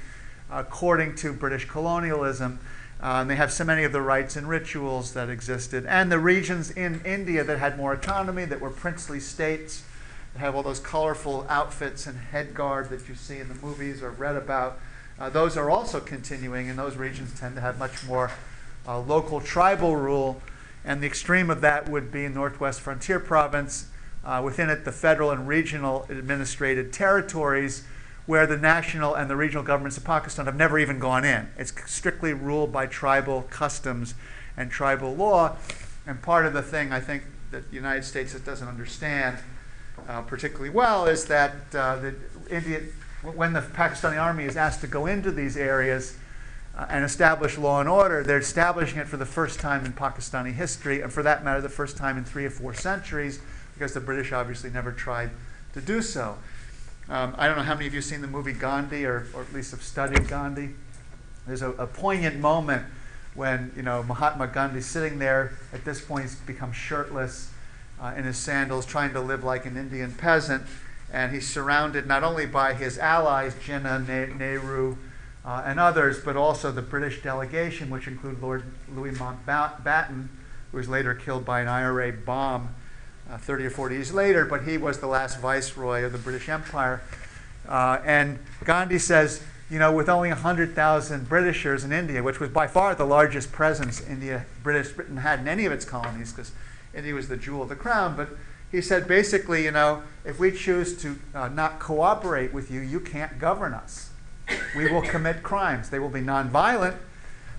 according 0.50 1.14
to 1.14 1.34
British 1.34 1.66
colonialism. 1.66 2.58
Uh, 3.02 3.26
they 3.26 3.36
have 3.36 3.52
so 3.52 3.66
many 3.66 3.84
of 3.84 3.92
the 3.92 4.02
rites 4.02 4.38
and 4.38 4.48
rituals 4.48 5.12
that 5.12 5.28
existed. 5.30 5.86
And 5.88 6.10
the 6.10 6.20
regions 6.20 6.72
in 6.72 7.02
India 7.04 7.44
that 7.44 7.60
had 7.60 7.76
more 7.76 7.92
autonomy, 7.92 8.46
that 8.46 8.62
were 8.62 8.70
princely 8.70 9.20
states, 9.20 9.84
that 10.32 10.40
have 10.40 10.56
all 10.56 10.64
those 10.64 10.80
colorful 10.80 11.46
outfits 11.50 12.08
and 12.08 12.18
head 12.18 12.54
guard 12.54 12.90
that 12.90 13.10
you 13.10 13.16
see 13.16 13.40
in 13.40 13.50
the 13.50 13.56
movies 13.56 14.02
or 14.02 14.12
read 14.12 14.38
about 14.38 14.80
uh, 15.20 15.30
those 15.30 15.58
are 15.58 15.70
also 15.70 16.00
continuing, 16.00 16.70
and 16.70 16.80
those 16.80 16.96
regions 16.96 17.38
tend 17.38 17.56
to 17.56 17.62
have 17.62 17.78
much 17.78 18.06
more 18.06 18.32
uh, 18.88 18.98
local 19.02 19.42
tribal 19.42 19.98
rule. 19.98 20.42
And 20.86 21.04
the 21.04 21.08
extreme 21.08 21.50
of 21.50 21.60
that 21.60 21.90
would 21.90 22.10
be 22.10 22.30
Northwest 22.30 22.80
Frontier 22.80 23.20
Province. 23.20 23.91
Uh, 24.24 24.42
within 24.44 24.70
it, 24.70 24.86
the 24.86 24.92
federal 24.92 25.32
and 25.32 25.48
regional 25.48 26.06
administrated 26.10 26.94
territories, 26.94 27.84
where 28.28 28.46
the 28.46 28.58
national 28.58 29.16
and 29.16 29.30
the 29.30 29.36
regional 29.36 29.64
governments 29.64 29.98
of 29.98 30.04
Pakistan 30.04 30.46
have 30.46 30.56
never 30.56 30.78
even 30.78 31.00
gone 31.00 31.26
in. 31.26 31.50
It's 31.58 31.74
strictly 31.92 32.34
ruled 32.34 32.72
by 32.72 32.86
tribal 32.86 33.44
customs 33.50 34.14
and 34.56 34.70
tribal 34.70 35.16
law. 35.16 35.58
And 36.06 36.22
part 36.22 36.46
of 36.46 36.54
the 36.54 36.62
thing 36.62 36.92
I 36.92 37.00
think 37.00 37.24
that 37.50 37.70
the 37.70 37.76
United 37.76 38.04
States 38.04 38.34
doesn't 38.34 38.68
understand 38.68 39.38
uh, 40.08 40.22
particularly 40.22 40.70
well 40.70 41.06
is 41.06 41.26
that 41.26 41.54
uh, 41.74 41.96
the 41.98 42.16
India, 42.50 42.82
when 43.22 43.54
the 43.54 43.62
Pakistani 43.62 44.22
army 44.22 44.46
is 44.46 44.56
asked 44.56 44.82
to 44.82 44.88
go 44.88 45.06
into 45.06 45.32
these 45.32 45.58
areas 45.58 46.18
uh, 46.78 46.86
and 46.90 47.04
establish 47.04 47.58
law 47.58 47.80
and 47.80 47.90
order, 47.90 48.24
they're 48.24 48.38
establishing 48.38 49.00
it 49.00 49.08
for 49.08 49.18
the 49.18 49.26
first 49.26 49.60
time 49.60 49.86
in 49.86 49.94
Pakistani 49.94 50.54
history, 50.54 51.02
and 51.02 51.12
for 51.12 51.24
that 51.24 51.44
matter, 51.44 51.62
the 51.62 51.70
first 51.70 51.98
time 51.98 52.18
in 52.18 52.24
three 52.24 52.46
or 52.46 52.50
four 52.50 52.74
centuries, 52.74 53.40
because 53.82 53.96
the 53.96 54.00
British 54.00 54.32
obviously 54.32 54.70
never 54.70 54.92
tried 54.92 55.32
to 55.74 55.82
do 55.82 56.04
so. 56.04 56.38
Um, 57.10 57.34
I 57.36 57.48
don't 57.48 57.58
know 57.58 57.64
how 57.64 57.74
many 57.74 57.88
of 57.88 57.94
you 57.94 57.98
have 57.98 58.06
seen 58.06 58.22
the 58.22 58.28
movie 58.28 58.54
Gandhi, 58.54 59.06
or, 59.06 59.26
or 59.34 59.42
at 59.42 59.52
least 59.54 59.72
have 59.72 59.82
studied 59.82 60.28
Gandhi. 60.28 60.76
There's 61.48 61.64
a, 61.64 61.72
a 61.72 61.88
poignant 61.88 62.38
moment 62.38 62.86
when 63.34 63.72
you 63.76 63.82
know 63.82 64.04
Mahatma 64.04 64.46
Gandhi 64.46 64.82
sitting 64.82 65.18
there. 65.18 65.54
At 65.74 65.84
this 65.84 66.00
point, 66.00 66.26
he's 66.26 66.36
become 66.36 66.72
shirtless 66.72 67.50
uh, 68.00 68.14
in 68.16 68.24
his 68.24 68.38
sandals, 68.38 68.86
trying 68.86 69.14
to 69.14 69.20
live 69.20 69.44
like 69.44 69.66
an 69.66 69.76
Indian 69.78 70.14
peasant 70.14 70.62
and 71.12 71.34
he's 71.34 71.50
surrounded 71.50 72.06
not 72.06 72.24
only 72.24 72.46
by 72.46 72.74
his 72.76 73.00
allies, 73.00 73.56
Jinnah, 73.56 74.38
Nehru, 74.38 74.96
uh, 75.44 75.64
and 75.66 75.80
others, 75.80 76.20
but 76.24 76.38
also 76.38 76.72
the 76.72 76.84
British 76.84 77.24
delegation, 77.24 77.90
which 77.90 78.08
include 78.08 78.42
Lord 78.42 78.64
Louis 78.96 79.12
Mountbatten, 79.12 80.28
who 80.72 80.78
was 80.78 80.88
later 80.88 81.14
killed 81.14 81.44
by 81.44 81.62
an 81.62 81.68
IRA 81.68 82.14
bomb 82.14 82.76
uh, 83.32 83.38
30 83.38 83.66
or 83.66 83.70
40 83.70 83.96
years 83.96 84.14
later, 84.14 84.46
but 84.46 84.64
he 84.64 84.78
was 84.78 85.00
the 85.00 85.08
last 85.08 85.40
viceroy 85.40 86.04
of 86.04 86.12
the 86.12 86.18
British 86.18 86.50
Empire. 86.50 87.02
Uh, 87.68 88.00
and 88.04 88.40
Gandhi 88.66 89.00
says, 89.00 89.42
you 89.70 89.80
know, 89.80 89.92
with 89.92 90.10
only 90.10 90.30
100,000 90.30 91.30
Britishers 91.30 91.84
in 91.84 91.94
India, 91.94 92.22
which 92.22 92.40
was 92.40 92.50
by 92.50 92.68
far 92.68 92.94
the 92.94 93.06
largest 93.06 93.52
presence 93.52 94.06
India, 94.06 94.46
British 94.64 94.92
Britain 94.92 95.18
had 95.18 95.40
in 95.40 95.48
any 95.48 95.66
of 95.66 95.72
its 95.72 95.86
colonies, 95.86 96.34
because 96.34 96.52
India 96.94 97.14
was 97.14 97.30
the 97.30 97.38
jewel 97.38 97.64
of 97.64 97.70
the 97.70 97.76
crown, 97.76 98.16
but 98.18 98.30
he 98.72 98.82
said 98.82 99.08
basically, 99.08 99.64
you 99.64 99.72
know, 99.72 100.04
if 100.26 100.40
we 100.40 100.52
choose 100.52 101.02
to 101.02 101.18
uh, 101.34 101.48
not 101.48 101.80
cooperate 101.80 102.54
with 102.54 102.70
you, 102.70 102.82
you 102.82 103.00
can't 103.00 103.40
govern 103.40 103.74
us. 103.74 104.10
We 104.76 104.92
will 104.92 105.02
commit 105.02 105.44
crimes. 105.44 105.90
They 105.90 106.00
will 106.00 106.10
be 106.10 106.22
nonviolent, 106.22 106.98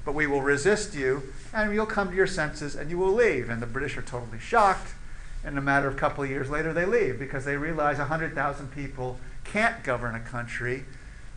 but 0.05 0.15
we 0.15 0.27
will 0.27 0.43
resist 0.43 0.95
you, 0.95 1.23
and 1.55 1.73
you'll 1.73 1.87
come 1.87 2.11
to 2.11 2.15
your 2.15 2.27
senses 2.27 2.75
and 2.75 2.91
you 2.91 2.99
will 2.99 3.13
leave. 3.13 3.49
And 3.49 3.63
the 3.63 3.67
British 3.67 3.97
are 3.97 4.03
totally 4.03 4.39
shocked. 4.39 4.95
In 5.45 5.59
a 5.59 5.61
matter 5.61 5.89
of 5.89 5.95
a 5.95 5.99
couple 5.99 6.23
of 6.23 6.31
years 6.31 6.49
later, 6.49 6.73
they 6.73 6.85
leave 6.85 7.19
because 7.19 7.45
they 7.45 7.57
realize 7.57 7.99
100,000 7.99 8.73
people 8.73 9.19
can't 9.45 9.83
govern 9.83 10.15
a 10.15 10.21
country, 10.21 10.85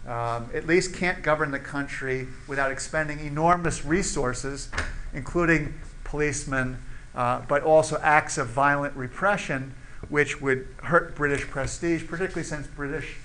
um, 0.06 0.50
at 0.54 0.68
least 0.68 0.94
can't 0.94 1.24
govern 1.24 1.50
the 1.50 1.60
country 1.60 2.28
without 2.48 2.72
expending 2.72 3.20
enormous 3.20 3.84
resources, 3.84 4.70
including 5.14 5.74
policemen 6.04 6.78
uh, 7.16 7.42
but 7.48 7.64
also 7.64 7.98
acts 8.04 8.38
of 8.38 8.48
violent 8.48 8.96
repression, 8.96 9.74
which 10.10 10.40
would 10.40 10.68
hurt 10.84 11.16
British 11.16 11.48
prestige, 11.48 12.06
particularly 12.06 12.44
since 12.44 12.68
British 12.68 13.18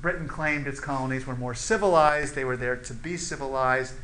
Britain 0.00 0.28
claimed 0.28 0.66
its 0.66 0.78
colonies 0.78 1.26
were 1.26 1.36
more 1.36 1.54
civilized. 1.54 2.34
They 2.34 2.44
were 2.44 2.56
there 2.56 2.76
to 2.76 2.94
be 2.94 3.16
civilized, 3.16 3.94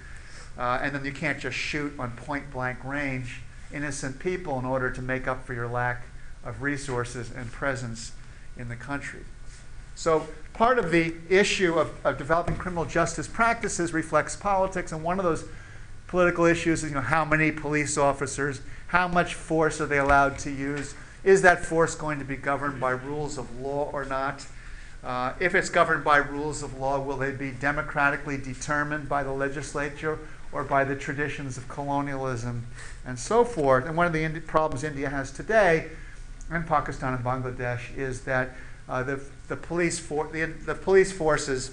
uh, 0.58 0.80
and 0.82 0.94
then 0.94 1.04
you 1.04 1.12
can't 1.12 1.38
just 1.38 1.56
shoot 1.56 1.92
on 1.98 2.12
point 2.12 2.50
blank 2.50 2.82
range 2.84 3.42
innocent 3.72 4.18
people 4.18 4.58
in 4.58 4.64
order 4.64 4.90
to 4.90 5.02
make 5.02 5.28
up 5.28 5.44
for 5.46 5.54
your 5.54 5.68
lack 5.68 6.06
of 6.46 6.62
resources 6.62 7.30
and 7.30 7.52
presence 7.52 8.12
in 8.56 8.68
the 8.68 8.76
country. 8.76 9.24
So 9.94 10.26
part 10.54 10.78
of 10.78 10.90
the 10.90 11.14
issue 11.28 11.74
of, 11.74 11.90
of 12.04 12.16
developing 12.16 12.56
criminal 12.56 12.84
justice 12.84 13.26
practices 13.26 13.92
reflects 13.92 14.36
politics, 14.36 14.92
and 14.92 15.02
one 15.02 15.18
of 15.18 15.24
those 15.24 15.44
political 16.06 16.44
issues 16.44 16.84
is 16.84 16.90
you 16.90 16.94
know, 16.94 17.02
how 17.02 17.24
many 17.24 17.50
police 17.50 17.98
officers 17.98 18.60
how 18.88 19.08
much 19.08 19.34
force 19.34 19.80
are 19.80 19.86
they 19.86 19.98
allowed 19.98 20.38
to 20.38 20.50
use? 20.50 20.94
Is 21.24 21.42
that 21.42 21.64
force 21.64 21.94
going 21.94 22.18
to 22.18 22.24
be 22.24 22.36
governed 22.36 22.80
by 22.80 22.90
rules 22.90 23.36
of 23.36 23.60
law 23.60 23.90
or 23.92 24.04
not? 24.04 24.46
Uh, 25.02 25.32
if 25.40 25.54
it's 25.54 25.68
governed 25.68 26.04
by 26.04 26.18
rules 26.18 26.62
of 26.62 26.78
law, 26.78 27.00
will 27.00 27.16
they 27.16 27.32
be 27.32 27.50
democratically 27.50 28.36
determined 28.36 29.08
by 29.08 29.22
the 29.22 29.32
legislature 29.32 30.18
or 30.52 30.64
by 30.64 30.84
the 30.84 30.94
traditions 30.94 31.58
of 31.58 31.68
colonialism 31.68 32.66
and 33.04 33.18
so 33.18 33.44
forth? 33.44 33.86
And 33.86 33.96
one 33.96 34.06
of 34.06 34.12
the 34.12 34.40
problems 34.40 34.84
India 34.84 35.08
has 35.08 35.32
today, 35.32 35.88
and 36.50 36.66
Pakistan 36.66 37.14
and 37.14 37.24
Bangladesh, 37.24 37.96
is 37.96 38.22
that 38.22 38.50
uh, 38.88 39.02
the, 39.02 39.20
the, 39.48 39.56
police 39.56 39.98
for, 39.98 40.28
the, 40.28 40.44
the 40.44 40.74
police 40.74 41.12
forces 41.12 41.72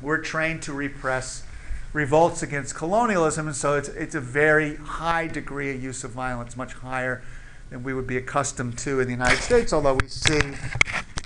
were 0.00 0.18
trained 0.18 0.62
to 0.62 0.72
repress 0.72 1.44
revolts 1.92 2.42
against 2.42 2.74
colonialism, 2.74 3.46
and 3.46 3.56
so 3.56 3.74
it's, 3.74 3.88
it's 3.88 4.14
a 4.14 4.20
very 4.20 4.76
high 4.76 5.26
degree 5.26 5.74
of 5.74 5.82
use 5.82 6.04
of 6.04 6.10
violence, 6.10 6.56
much 6.56 6.74
higher 6.74 7.22
than 7.70 7.82
we 7.82 7.92
would 7.92 8.06
be 8.06 8.16
accustomed 8.16 8.78
to 8.78 9.00
in 9.00 9.06
the 9.06 9.12
United 9.12 9.42
States, 9.42 9.72
although 9.72 9.94
we 9.94 10.08
see 10.08 10.40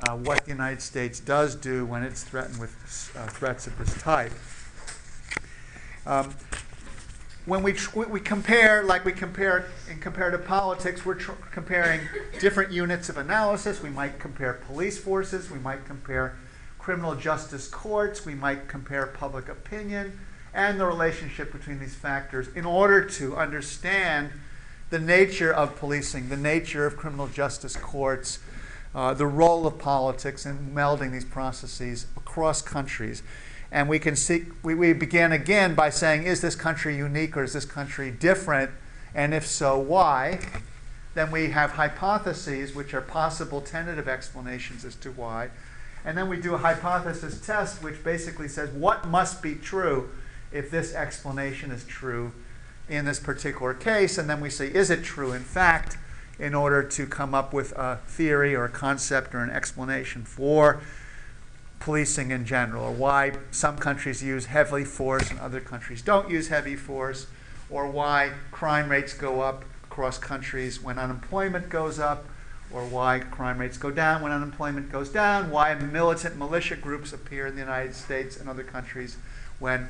uh, 0.08 0.16
what 0.16 0.44
the 0.44 0.50
United 0.50 0.80
States 0.80 1.20
does 1.20 1.54
do 1.54 1.84
when 1.86 2.02
it's 2.02 2.24
threatened 2.24 2.58
with 2.58 3.12
uh, 3.16 3.26
threats 3.28 3.66
of 3.66 3.78
this 3.78 3.94
type. 4.02 4.32
Um, 6.04 6.34
when 7.44 7.62
we, 7.62 7.74
we 8.08 8.20
compare, 8.20 8.84
like 8.84 9.04
we 9.04 9.12
compare 9.12 9.66
in 9.90 9.98
comparative 9.98 10.46
politics, 10.46 11.04
we're 11.04 11.16
comparing 11.50 12.00
different 12.38 12.70
units 12.70 13.08
of 13.08 13.16
analysis. 13.16 13.82
We 13.82 13.90
might 13.90 14.20
compare 14.20 14.54
police 14.54 14.98
forces, 14.98 15.50
we 15.50 15.58
might 15.58 15.84
compare 15.84 16.36
criminal 16.78 17.16
justice 17.16 17.68
courts, 17.68 18.24
we 18.24 18.34
might 18.34 18.68
compare 18.68 19.06
public 19.06 19.48
opinion, 19.48 20.20
and 20.54 20.78
the 20.78 20.86
relationship 20.86 21.52
between 21.52 21.80
these 21.80 21.94
factors 21.94 22.48
in 22.54 22.64
order 22.64 23.04
to 23.04 23.36
understand 23.36 24.30
the 24.90 24.98
nature 25.00 25.52
of 25.52 25.74
policing, 25.76 26.28
the 26.28 26.36
nature 26.36 26.86
of 26.86 26.96
criminal 26.96 27.26
justice 27.26 27.76
courts, 27.76 28.38
uh, 28.94 29.14
the 29.14 29.26
role 29.26 29.66
of 29.66 29.78
politics 29.78 30.44
in 30.44 30.72
melding 30.74 31.10
these 31.10 31.24
processes 31.24 32.06
across 32.16 32.62
countries. 32.62 33.22
And 33.72 33.88
we 33.88 33.98
can 33.98 34.14
see, 34.14 34.44
we, 34.62 34.74
we 34.74 34.92
begin 34.92 35.32
again 35.32 35.74
by 35.74 35.88
saying, 35.88 36.24
is 36.24 36.42
this 36.42 36.54
country 36.54 36.94
unique 36.94 37.36
or 37.38 37.42
is 37.42 37.54
this 37.54 37.64
country 37.64 38.10
different? 38.10 38.70
And 39.14 39.32
if 39.32 39.46
so, 39.46 39.78
why? 39.78 40.40
Then 41.14 41.30
we 41.30 41.48
have 41.50 41.72
hypotheses, 41.72 42.74
which 42.74 42.92
are 42.92 43.00
possible 43.00 43.62
tentative 43.62 44.08
explanations 44.08 44.84
as 44.84 44.94
to 44.96 45.10
why. 45.10 45.50
And 46.04 46.18
then 46.18 46.28
we 46.28 46.36
do 46.36 46.54
a 46.54 46.58
hypothesis 46.58 47.40
test, 47.40 47.82
which 47.82 48.04
basically 48.04 48.48
says 48.48 48.68
what 48.70 49.08
must 49.08 49.42
be 49.42 49.54
true 49.54 50.10
if 50.52 50.70
this 50.70 50.94
explanation 50.94 51.70
is 51.70 51.84
true 51.84 52.32
in 52.90 53.06
this 53.06 53.18
particular 53.18 53.72
case. 53.72 54.18
And 54.18 54.28
then 54.28 54.42
we 54.42 54.50
say, 54.50 54.68
is 54.68 54.90
it 54.90 55.02
true 55.02 55.32
in 55.32 55.42
fact, 55.42 55.96
in 56.38 56.54
order 56.54 56.82
to 56.82 57.06
come 57.06 57.34
up 57.34 57.54
with 57.54 57.72
a 57.72 58.00
theory 58.06 58.54
or 58.54 58.64
a 58.64 58.68
concept 58.68 59.34
or 59.34 59.38
an 59.38 59.50
explanation 59.50 60.24
for 60.24 60.82
policing 61.82 62.30
in 62.30 62.44
general, 62.44 62.84
or 62.84 62.92
why 62.92 63.32
some 63.50 63.76
countries 63.76 64.22
use 64.22 64.46
heavy 64.46 64.84
force 64.84 65.28
and 65.32 65.40
other 65.40 65.60
countries 65.60 66.00
don't 66.00 66.30
use 66.30 66.46
heavy 66.46 66.76
force, 66.76 67.26
or 67.68 67.88
why 67.90 68.30
crime 68.52 68.88
rates 68.88 69.12
go 69.12 69.40
up 69.40 69.64
across 69.82 70.16
countries 70.16 70.80
when 70.80 70.96
unemployment 70.96 71.68
goes 71.68 71.98
up, 71.98 72.24
or 72.72 72.84
why 72.86 73.18
crime 73.18 73.58
rates 73.58 73.78
go 73.78 73.90
down 73.90 74.22
when 74.22 74.30
unemployment 74.30 74.92
goes 74.92 75.08
down, 75.08 75.50
why 75.50 75.74
militant 75.74 76.36
militia 76.36 76.76
groups 76.76 77.12
appear 77.12 77.48
in 77.48 77.54
the 77.54 77.60
United 77.60 77.96
States 77.96 78.36
and 78.36 78.48
other 78.48 78.62
countries 78.62 79.16
when 79.58 79.88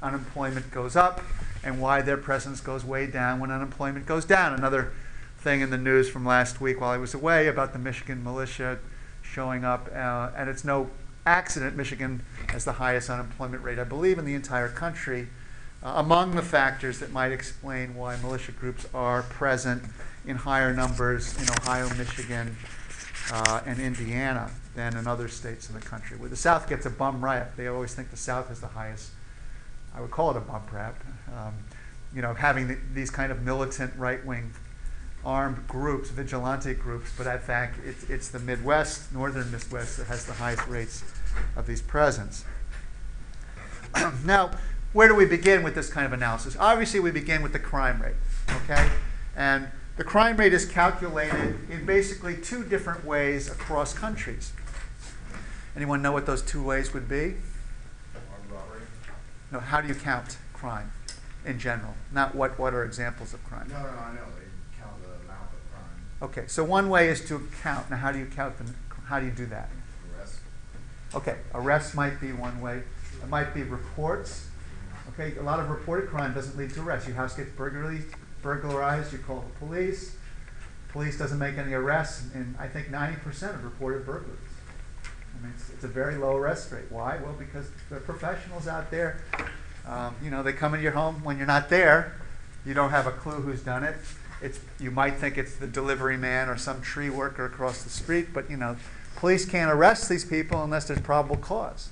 unemployment 0.00 0.70
goes 0.70 0.94
up, 0.94 1.20
and 1.64 1.80
why 1.80 2.00
their 2.00 2.16
presence 2.16 2.60
goes 2.60 2.84
way 2.84 3.04
down 3.04 3.40
when 3.40 3.50
unemployment 3.50 4.06
goes 4.06 4.24
down. 4.24 4.54
Another 4.54 4.92
thing 5.38 5.60
in 5.60 5.70
the 5.70 5.78
news 5.78 6.08
from 6.08 6.24
last 6.24 6.60
week 6.60 6.80
while 6.80 6.90
I 6.90 6.98
was 6.98 7.14
away 7.14 7.48
about 7.48 7.72
the 7.72 7.80
Michigan 7.80 8.22
militia 8.22 8.78
showing 9.22 9.64
up, 9.64 9.90
uh, 9.92 10.30
and 10.36 10.48
it's 10.48 10.62
no 10.62 10.88
accident, 11.26 11.76
Michigan 11.76 12.22
has 12.48 12.64
the 12.64 12.72
highest 12.72 13.10
unemployment 13.10 13.62
rate, 13.62 13.78
I 13.78 13.84
believe, 13.84 14.18
in 14.18 14.24
the 14.24 14.34
entire 14.34 14.68
country. 14.68 15.28
Uh, 15.82 15.94
among 15.96 16.36
the 16.36 16.42
factors 16.42 17.00
that 17.00 17.10
might 17.10 17.32
explain 17.32 17.94
why 17.94 18.16
militia 18.16 18.52
groups 18.52 18.86
are 18.94 19.22
present 19.22 19.82
in 20.24 20.36
higher 20.36 20.72
numbers 20.72 21.36
in 21.40 21.48
Ohio, 21.60 21.88
Michigan, 21.96 22.56
uh, 23.32 23.60
and 23.66 23.80
Indiana 23.80 24.50
than 24.74 24.96
in 24.96 25.06
other 25.06 25.28
states 25.28 25.68
in 25.68 25.74
the 25.74 25.80
country. 25.80 26.16
Where 26.16 26.28
the 26.28 26.36
South 26.36 26.68
gets 26.68 26.86
a 26.86 26.90
bum 26.90 27.24
rap, 27.24 27.56
they 27.56 27.66
always 27.66 27.94
think 27.94 28.10
the 28.10 28.16
South 28.16 28.50
is 28.50 28.60
the 28.60 28.68
highest. 28.68 29.10
I 29.94 30.00
would 30.00 30.10
call 30.10 30.30
it 30.30 30.36
a 30.36 30.40
bum 30.40 30.62
rap. 30.72 31.02
Um, 31.36 31.54
you 32.14 32.22
know, 32.22 32.34
having 32.34 32.68
the, 32.68 32.78
these 32.94 33.10
kind 33.10 33.32
of 33.32 33.42
militant 33.42 33.92
right-wing 33.96 34.52
armed 35.24 35.66
groups, 35.68 36.10
vigilante 36.10 36.74
groups, 36.74 37.10
but 37.16 37.26
in 37.26 37.38
fact, 37.38 37.78
it's, 37.84 38.08
it's 38.10 38.28
the 38.28 38.38
Midwest, 38.38 39.12
northern 39.12 39.50
Midwest, 39.50 39.96
that 39.98 40.06
has 40.06 40.24
the 40.26 40.32
highest 40.32 40.66
rates 40.66 41.04
of 41.56 41.66
these 41.66 41.80
presence. 41.80 42.44
now, 44.24 44.50
where 44.92 45.08
do 45.08 45.14
we 45.14 45.24
begin 45.24 45.62
with 45.62 45.74
this 45.74 45.90
kind 45.90 46.06
of 46.06 46.12
analysis? 46.12 46.56
Obviously, 46.58 47.00
we 47.00 47.10
begin 47.10 47.42
with 47.42 47.52
the 47.52 47.58
crime 47.58 48.02
rate, 48.02 48.16
okay? 48.64 48.90
And 49.36 49.68
the 49.96 50.04
crime 50.04 50.36
rate 50.36 50.52
is 50.52 50.66
calculated 50.66 51.70
in 51.70 51.86
basically 51.86 52.36
two 52.36 52.64
different 52.64 53.04
ways 53.04 53.50
across 53.50 53.94
countries. 53.94 54.52
Anyone 55.76 56.02
know 56.02 56.12
what 56.12 56.26
those 56.26 56.42
two 56.42 56.62
ways 56.62 56.92
would 56.92 57.08
be? 57.08 57.36
No, 59.50 59.60
how 59.60 59.82
do 59.82 59.88
you 59.88 59.94
count 59.94 60.38
crime 60.54 60.92
in 61.44 61.58
general? 61.58 61.94
Not 62.10 62.34
what, 62.34 62.58
what 62.58 62.72
are 62.72 62.84
examples 62.84 63.34
of 63.34 63.44
crime? 63.44 63.68
No, 63.68 63.82
no, 63.82 63.88
I 63.88 64.14
know, 64.14 64.24
they 64.34 64.48
count 64.80 64.96
the 65.02 65.08
amount 65.08 65.52
of 65.52 65.70
crime, 65.70 66.00
Okay, 66.22 66.44
so 66.46 66.62
one 66.62 66.88
way 66.88 67.08
is 67.08 67.26
to 67.26 67.48
count. 67.62 67.90
Now, 67.90 67.96
how 67.96 68.12
do 68.12 68.18
you 68.20 68.26
count 68.26 68.56
them? 68.56 68.76
How 69.06 69.18
do 69.18 69.26
you 69.26 69.32
do 69.32 69.44
that? 69.46 69.68
arrest. 70.16 70.38
Okay, 71.16 71.36
arrests 71.52 71.94
might 71.94 72.20
be 72.20 72.32
one 72.32 72.60
way. 72.60 72.82
It 73.20 73.28
might 73.28 73.52
be 73.52 73.64
reports. 73.64 74.46
Okay, 75.08 75.36
a 75.36 75.42
lot 75.42 75.58
of 75.58 75.68
reported 75.68 76.08
crime 76.08 76.32
doesn't 76.32 76.56
lead 76.56 76.70
to 76.74 76.80
arrest. 76.80 77.08
Your 77.08 77.16
house 77.16 77.34
gets 77.34 77.50
burglary, 77.50 78.02
burglarized, 78.40 79.12
you 79.12 79.18
call 79.18 79.40
the 79.40 79.66
police. 79.66 80.14
Police 80.90 81.18
doesn't 81.18 81.38
make 81.38 81.58
any 81.58 81.72
arrests 81.72 82.32
in, 82.34 82.54
I 82.58 82.68
think, 82.68 82.88
90% 82.88 83.54
of 83.54 83.64
reported 83.64 84.06
burglaries. 84.06 84.38
I 85.04 85.42
mean, 85.42 85.52
it's, 85.56 85.70
it's 85.70 85.84
a 85.84 85.88
very 85.88 86.16
low 86.16 86.36
arrest 86.36 86.70
rate. 86.70 86.84
Why? 86.90 87.16
Well, 87.16 87.34
because 87.36 87.68
the 87.90 87.96
professionals 87.96 88.68
out 88.68 88.92
there, 88.92 89.22
um, 89.86 90.14
you 90.22 90.30
know, 90.30 90.44
they 90.44 90.52
come 90.52 90.74
into 90.74 90.84
your 90.84 90.92
home 90.92 91.24
when 91.24 91.36
you're 91.36 91.46
not 91.46 91.68
there. 91.68 92.14
You 92.64 92.74
don't 92.74 92.90
have 92.90 93.08
a 93.08 93.12
clue 93.12 93.40
who's 93.40 93.62
done 93.62 93.82
it. 93.82 93.96
It's, 94.42 94.60
you 94.80 94.90
might 94.90 95.14
think 95.14 95.38
it's 95.38 95.56
the 95.56 95.66
delivery 95.66 96.16
man 96.16 96.48
or 96.48 96.56
some 96.56 96.82
tree 96.82 97.10
worker 97.10 97.44
across 97.44 97.82
the 97.84 97.90
street, 97.90 98.28
but 98.34 98.50
you 98.50 98.56
know, 98.56 98.76
police 99.16 99.44
can't 99.44 99.70
arrest 99.70 100.08
these 100.08 100.24
people 100.24 100.62
unless 100.64 100.86
there's 100.88 101.00
probable 101.00 101.36
cause. 101.36 101.90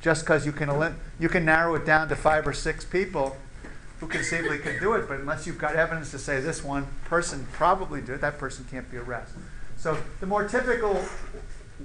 Just 0.00 0.24
because 0.24 0.46
you 0.46 0.52
can 0.52 0.94
you 1.18 1.28
can 1.28 1.44
narrow 1.44 1.74
it 1.74 1.84
down 1.84 2.08
to 2.08 2.16
five 2.16 2.46
or 2.46 2.54
six 2.54 2.84
people 2.84 3.36
who 3.98 4.06
conceivably 4.06 4.58
could 4.58 4.80
do 4.80 4.94
it, 4.94 5.06
but 5.06 5.20
unless 5.20 5.46
you've 5.46 5.58
got 5.58 5.76
evidence 5.76 6.10
to 6.12 6.18
say 6.18 6.40
this 6.40 6.64
one 6.64 6.86
person 7.04 7.46
probably 7.52 8.00
did 8.00 8.10
it, 8.10 8.20
that 8.22 8.38
person 8.38 8.66
can't 8.70 8.90
be 8.90 8.96
arrested. 8.96 9.42
So 9.76 9.98
the 10.20 10.26
more 10.26 10.48
typical 10.48 11.04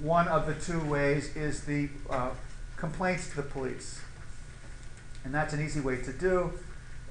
one 0.00 0.28
of 0.28 0.46
the 0.46 0.54
two 0.54 0.80
ways 0.80 1.36
is 1.36 1.64
the 1.64 1.88
uh, 2.08 2.30
complaints 2.76 3.28
to 3.30 3.36
the 3.36 3.42
police, 3.42 4.00
and 5.24 5.34
that's 5.34 5.52
an 5.52 5.62
easy 5.62 5.80
way 5.80 5.96
to 5.96 6.12
do. 6.12 6.52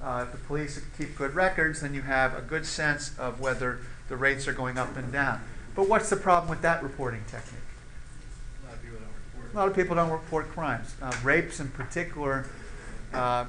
Uh, 0.02 0.24
if 0.26 0.32
the 0.32 0.38
police 0.46 0.80
keep 0.98 1.16
good 1.16 1.34
records, 1.34 1.80
then 1.80 1.94
you 1.94 2.02
have 2.02 2.36
a 2.36 2.42
good 2.42 2.66
sense 2.66 3.16
of 3.18 3.40
whether 3.40 3.80
the 4.08 4.16
rates 4.16 4.46
are 4.46 4.52
going 4.52 4.78
up 4.78 4.96
and 4.96 5.12
down. 5.12 5.40
But 5.74 5.88
what's 5.88 6.10
the 6.10 6.16
problem 6.16 6.50
with 6.50 6.62
that 6.62 6.82
reporting 6.82 7.22
technique? 7.26 7.60
A 8.62 8.68
lot 8.68 8.74
of 8.74 8.82
people 8.82 8.98
don't 8.98 9.08
report. 9.34 9.54
Lot 9.54 9.68
of 9.68 9.74
people 9.74 9.96
don't 9.96 10.10
report 10.10 10.48
crimes. 10.48 10.94
Uh, 11.00 11.12
rapes, 11.22 11.60
in 11.60 11.68
particular, 11.68 12.46
uh, 13.12 13.46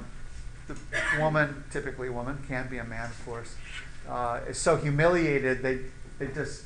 the 0.68 0.76
woman, 1.20 1.64
typically 1.72 2.08
a 2.08 2.12
woman, 2.12 2.38
can 2.48 2.68
be 2.70 2.78
a 2.78 2.84
man, 2.84 3.10
of 3.10 3.26
course, 3.26 3.56
uh, 4.08 4.40
is 4.48 4.58
so 4.58 4.76
humiliated 4.78 5.62
they 5.62 5.80
they 6.20 6.28
just 6.34 6.64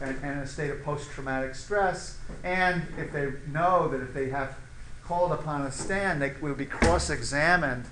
and, 0.00 0.16
and 0.22 0.32
in 0.32 0.38
a 0.38 0.46
state 0.46 0.70
of 0.70 0.82
post-traumatic 0.82 1.54
stress. 1.54 2.18
And 2.44 2.82
if 2.96 3.12
they 3.12 3.32
know 3.50 3.88
that 3.88 4.00
if 4.00 4.14
they 4.14 4.28
have 4.30 4.56
called 5.04 5.32
upon 5.32 5.62
a 5.62 5.72
stand, 5.72 6.22
they 6.22 6.34
will 6.40 6.54
be 6.54 6.66
cross-examined 6.66 7.84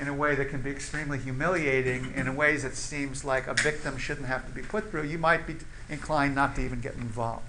in 0.00 0.08
a 0.08 0.14
way 0.14 0.34
that 0.34 0.48
can 0.48 0.62
be 0.62 0.70
extremely 0.70 1.18
humiliating, 1.18 2.12
in 2.16 2.34
ways 2.34 2.62
that 2.62 2.74
seems 2.74 3.24
like 3.24 3.46
a 3.46 3.54
victim 3.54 3.98
shouldn't 3.98 4.26
have 4.26 4.46
to 4.46 4.52
be 4.52 4.62
put 4.62 4.90
through. 4.90 5.04
You 5.04 5.18
might 5.18 5.46
be 5.46 5.56
inclined 5.90 6.34
not 6.34 6.56
to 6.56 6.64
even 6.64 6.80
get 6.80 6.94
involved. 6.94 7.44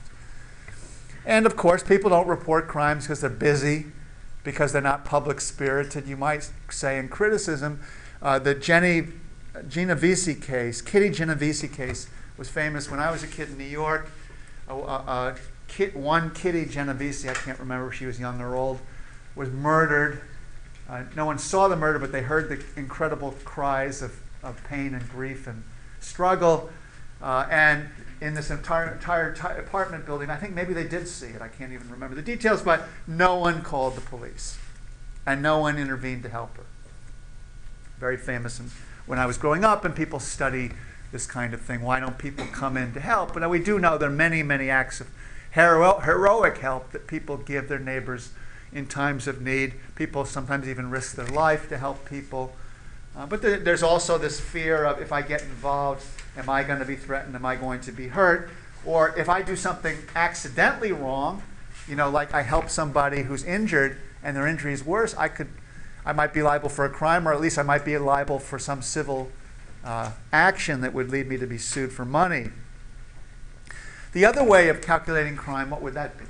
And 1.26 1.46
of 1.46 1.56
course, 1.56 1.82
people 1.82 2.10
don't 2.10 2.28
report 2.28 2.68
crimes 2.68 3.06
because 3.06 3.22
they're 3.22 3.30
busy, 3.30 3.86
because 4.44 4.74
they're 4.74 4.82
not 4.82 5.06
public 5.06 5.40
spirited. 5.40 6.08
You 6.08 6.18
might 6.18 6.52
say 6.70 7.00
in 7.00 7.08
criticism, 7.08 7.80
uh, 8.22 8.38
the 8.40 8.54
Jenny 8.54 9.08
Genovese 9.70 10.38
case, 10.42 10.82
Kitty 10.82 11.10
Genovese 11.10 11.70
case, 11.72 12.08
was 12.38 12.50
famous 12.50 12.90
when 12.90 13.00
I 13.00 13.12
was 13.12 13.24
a 13.24 13.28
kid 13.28 13.50
in 13.50 13.58
New 13.58 13.64
York. 13.64 14.10
Kid, 15.68 15.96
one 15.96 16.32
Kitty 16.32 16.66
Genovese, 16.66 17.26
I 17.28 17.34
can't 17.34 17.60
remember 17.60 17.88
if 17.88 17.94
she 17.94 18.06
was 18.06 18.20
young 18.20 18.42
or 18.42 18.56
old, 18.56 18.80
was 19.36 19.50
murdered. 19.50 20.22
Uh, 20.92 21.04
no 21.16 21.26
one 21.26 21.40
saw 21.40 21.70
the 21.70 21.76
murder, 21.76 21.98
but 21.98 22.12
they 22.12 22.22
heard 22.22 22.50
the 22.50 22.62
incredible 22.78 23.34
cries 23.46 24.02
of, 24.02 24.20
of 24.44 24.62
pain 24.66 24.94
and 24.94 25.10
grief 25.10 25.48
and 25.48 25.64
struggle. 26.02 26.70
Uh, 27.22 27.48
and 27.50 27.88
in 28.20 28.34
this 28.34 28.50
entire, 28.50 28.92
entire 28.92 29.34
ti- 29.34 29.58
apartment 29.58 30.06
building, 30.06 30.30
I 30.30 30.36
think 30.36 30.54
maybe 30.54 30.74
they 30.74 30.88
did 30.88 31.08
see 31.08 31.28
it. 31.28 31.42
I 31.42 31.48
can't 31.48 31.72
even 31.72 31.90
remember 31.90 32.16
the 32.16 32.22
details, 32.22 32.62
but 32.62 32.84
no 33.08 33.36
one 33.36 33.62
called 33.62 33.96
the 33.96 34.02
police. 34.02 34.60
And 35.26 35.42
no 35.42 35.60
one 35.60 35.78
intervened 35.78 36.24
to 36.24 36.30
help 36.30 36.58
her. 36.58 36.66
Very 37.98 38.18
famous 38.18 38.60
and 38.60 38.70
when 39.06 39.18
I 39.18 39.26
was 39.26 39.38
growing 39.38 39.64
up, 39.64 39.86
and 39.86 39.96
people 39.96 40.20
study 40.20 40.72
this 41.12 41.26
kind 41.26 41.54
of 41.54 41.62
thing. 41.62 41.82
Why 41.82 42.00
don't 42.00 42.18
people 42.18 42.46
come 42.52 42.76
in 42.76 42.94
to 42.94 43.00
help? 43.00 43.34
But 43.34 43.50
we 43.50 43.60
do 43.60 43.80
know 43.80 43.98
there 43.98 44.10
are 44.10 44.14
many, 44.14 44.44
many 44.44 44.70
acts 44.70 45.00
of 45.00 45.08
hero- 45.54 46.00
heroic 46.00 46.58
help 46.58 46.92
that 46.92 47.08
people 47.08 47.38
give 47.38 47.68
their 47.68 47.80
neighbors 47.80 48.32
in 48.74 48.88
times 48.88 49.28
of 49.28 49.42
need. 49.42 49.74
People 49.96 50.26
sometimes 50.26 50.68
even 50.68 50.90
risk 50.90 51.16
their 51.16 51.28
life 51.28 51.68
to 51.70 51.78
help 51.78 52.06
people. 52.06 52.54
Uh, 53.16 53.26
but 53.26 53.42
there, 53.42 53.58
there's 53.58 53.84
also 53.84 54.18
this 54.18 54.40
fear 54.40 54.86
of 54.86 55.02
if 55.02 55.12
I 55.12 55.22
get 55.22 55.42
involved, 55.42 56.06
am 56.38 56.50
I 56.50 56.64
going 56.64 56.80
to 56.80 56.86
be 56.86 56.96
threatened? 56.96 57.36
Am 57.36 57.46
I 57.46 57.56
going 57.56 57.82
to 57.82 57.92
be 57.92 58.08
hurt? 58.08 58.50
Or 58.86 59.14
if 59.18 59.30
I 59.30 59.42
do 59.42 59.56
something 59.56 59.98
accidentally 60.16 60.92
wrong, 60.92 61.44
you 61.88 61.96
know, 61.96 62.10
like 62.10 62.34
I 62.34 62.42
help 62.42 62.70
somebody 62.70 63.24
who's 63.24 63.44
injured 63.44 63.98
and 64.24 64.36
their 64.36 64.48
injury 64.48 64.74
is 64.74 64.84
worse, 64.84 65.16
I 65.16 65.28
could, 65.28 65.50
I 66.06 66.14
might 66.14 66.34
be 66.34 66.42
liable 66.42 66.70
for 66.70 66.86
a 66.86 66.90
crime, 66.90 67.28
or 67.28 67.34
at 67.34 67.42
least 67.42 67.58
I 67.58 67.64
might 67.64 67.84
be 67.84 67.98
liable 67.98 68.40
for 68.40 68.58
some 68.58 68.82
civil 68.82 69.30
uh, 69.84 70.12
action 70.32 70.82
that 70.82 70.94
would 70.94 71.10
lead 71.10 71.28
me 71.28 71.38
to 71.38 71.48
be 71.48 71.58
sued 71.58 71.92
for 71.92 72.06
money. 72.06 72.50
The 74.14 74.26
other 74.26 74.44
way 74.44 74.70
of 74.70 74.82
calculating 74.82 75.36
crime, 75.36 75.70
what 75.70 75.82
would 75.82 75.94
that 75.94 76.18
be? 76.18 76.26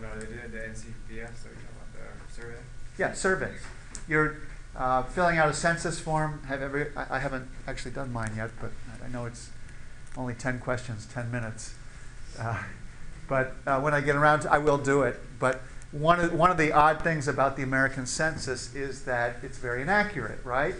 Don't 0.00 0.14
know, 0.14 0.20
they 0.20 0.26
did 0.26 0.52
the 0.52 0.58
NCVS, 0.58 1.30
so 1.42 1.48
you 1.48 1.66
about 1.66 2.26
the 2.28 2.32
survey? 2.32 2.58
Yeah, 2.98 3.12
surveys. 3.14 3.60
You're 4.06 4.36
uh, 4.76 5.02
filling 5.02 5.38
out 5.38 5.48
a 5.48 5.52
census 5.52 5.98
form. 5.98 6.40
Have 6.46 6.62
every, 6.62 6.86
I, 6.96 7.16
I 7.16 7.18
haven't 7.18 7.48
actually 7.66 7.90
done 7.92 8.12
mine 8.12 8.32
yet, 8.36 8.50
but 8.60 8.70
I 9.04 9.08
know 9.08 9.26
it's 9.26 9.50
only 10.16 10.34
10 10.34 10.60
questions, 10.60 11.06
10 11.12 11.32
minutes. 11.32 11.74
Uh, 12.38 12.62
but 13.28 13.54
uh, 13.66 13.80
when 13.80 13.92
I 13.92 14.00
get 14.00 14.14
around 14.14 14.40
to 14.40 14.52
I 14.52 14.58
will 14.58 14.78
do 14.78 15.02
it. 15.02 15.20
But 15.40 15.62
one 15.90 16.20
of, 16.20 16.32
one 16.32 16.50
of 16.50 16.58
the 16.58 16.72
odd 16.72 17.02
things 17.02 17.26
about 17.26 17.56
the 17.56 17.64
American 17.64 18.06
census 18.06 18.74
is 18.74 19.04
that 19.04 19.36
it's 19.42 19.58
very 19.58 19.82
inaccurate, 19.82 20.44
right? 20.44 20.76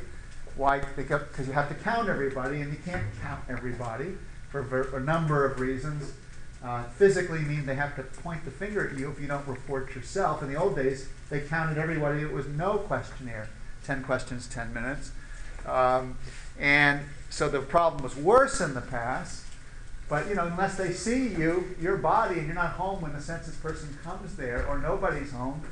Why? 0.57 0.81
Because 0.97 1.47
you 1.47 1.53
have 1.55 1.69
to 1.69 1.75
count 1.75 2.09
everybody, 2.09 2.61
and 2.61 2.73
you 2.73 2.79
can't 2.85 3.05
count 3.21 3.43
everybody 3.49 4.15
for 4.51 4.97
a 4.97 5.01
number 5.01 5.45
of 5.45 5.59
reasons. 5.59 6.13
Uh, 6.63 6.83
physically 6.85 7.39
mean 7.41 7.67
they 7.67 7.77
have 7.77 7.95
to 7.95 8.03
point 8.03 8.45
the 8.45 8.51
finger 8.51 8.89
at 8.89 8.99
you 8.99 9.11
if 9.11 9.21
you 9.21 9.29
don't 9.29 9.47
report 9.47 9.95
yourself. 9.95 10.43
In 10.43 10.53
the 10.53 10.57
old 10.57 10.75
days, 10.75 11.09
they 11.31 11.41
counted 11.41 11.79
everybody. 11.79 12.21
It 12.21 12.33
was 12.33 12.47
no 12.47 12.79
questionnaire. 12.79 13.49
10 13.85 14.03
questions, 14.03 14.49
10 14.49 14.75
minutes. 14.75 15.13
Um, 15.67 16.19
and 16.59 17.01
so 17.31 17.49
the 17.49 17.61
problem 17.61 18.03
was 18.03 18.17
worse 18.17 18.61
in 18.61 18.75
the 18.75 18.81
past. 18.81 19.45
But 20.09 20.29
you 20.29 20.35
know, 20.35 20.47
unless 20.47 20.77
they 20.77 20.93
see 20.93 21.29
you, 21.29 21.77
your 21.81 21.99
body, 21.99 22.39
and 22.39 22.47
you're 22.47 22.55
not 22.55 22.73
home 22.73 23.03
when 23.03 23.13
the 23.13 23.21
census 23.21 23.55
person 23.57 23.97
comes 24.03 24.37
there, 24.37 24.67
or 24.67 24.79
nobody's 24.79 25.33
home, 25.33 25.63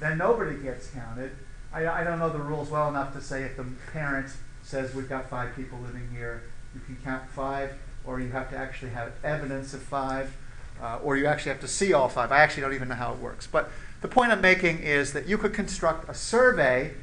then 0.00 0.18
nobody 0.18 0.56
gets 0.56 0.88
counted. 0.88 1.30
I, 1.72 1.86
I 1.86 2.04
don't 2.04 2.18
know 2.18 2.30
the 2.30 2.40
rules 2.40 2.68
well 2.68 2.88
enough 2.88 3.12
to 3.14 3.20
say 3.20 3.44
if 3.44 3.56
the 3.56 3.66
parent 3.92 4.32
says 4.62 4.94
we've 4.94 5.08
got 5.08 5.30
five 5.30 5.54
people 5.54 5.78
living 5.78 6.08
here, 6.12 6.42
you 6.74 6.80
can 6.80 6.96
count 7.04 7.28
five, 7.30 7.74
or 8.04 8.20
you 8.20 8.30
have 8.30 8.50
to 8.50 8.56
actually 8.56 8.90
have 8.90 9.12
evidence 9.22 9.74
of 9.74 9.82
five, 9.82 10.36
uh, 10.82 10.98
or 11.02 11.16
you 11.16 11.26
actually 11.26 11.52
have 11.52 11.60
to 11.60 11.68
see 11.68 11.92
all 11.92 12.08
five. 12.08 12.32
I 12.32 12.40
actually 12.40 12.62
don't 12.62 12.74
even 12.74 12.88
know 12.88 12.94
how 12.94 13.12
it 13.12 13.18
works. 13.18 13.46
But 13.46 13.70
the 14.00 14.08
point 14.08 14.32
I'm 14.32 14.40
making 14.40 14.78
is 14.78 15.12
that 15.12 15.26
you 15.26 15.36
could 15.36 15.52
construct 15.52 16.08
a 16.08 16.14
survey 16.14 16.94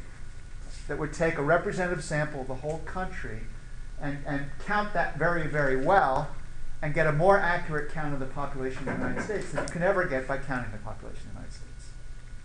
that 0.88 0.98
would 0.98 1.14
take 1.14 1.38
a 1.38 1.44
representative 1.44 2.04
sample 2.04 2.42
of 2.42 2.48
the 2.48 2.56
whole 2.56 2.80
country 2.80 3.42
and, 4.02 4.18
and 4.26 4.46
count 4.66 4.94
that 4.94 5.18
very, 5.18 5.48
very 5.48 5.76
well 5.76 6.30
and 6.82 6.94
get 6.94 7.08
a 7.08 7.12
more 7.12 7.40
accurate 7.40 7.92
count 7.92 8.14
of 8.14 8.20
the 8.20 8.26
population 8.26 8.80
of 8.80 8.86
the 8.86 8.92
United 8.92 9.24
States 9.24 9.52
than 9.52 9.64
you 9.64 9.70
can 9.70 9.84
ever 9.84 10.06
get 10.06 10.28
by 10.28 10.38
counting 10.38 10.72
the 10.72 10.78
population 10.80 11.22
of 11.28 11.34
the 11.34 11.40
United 11.40 11.54
States. 11.54 11.92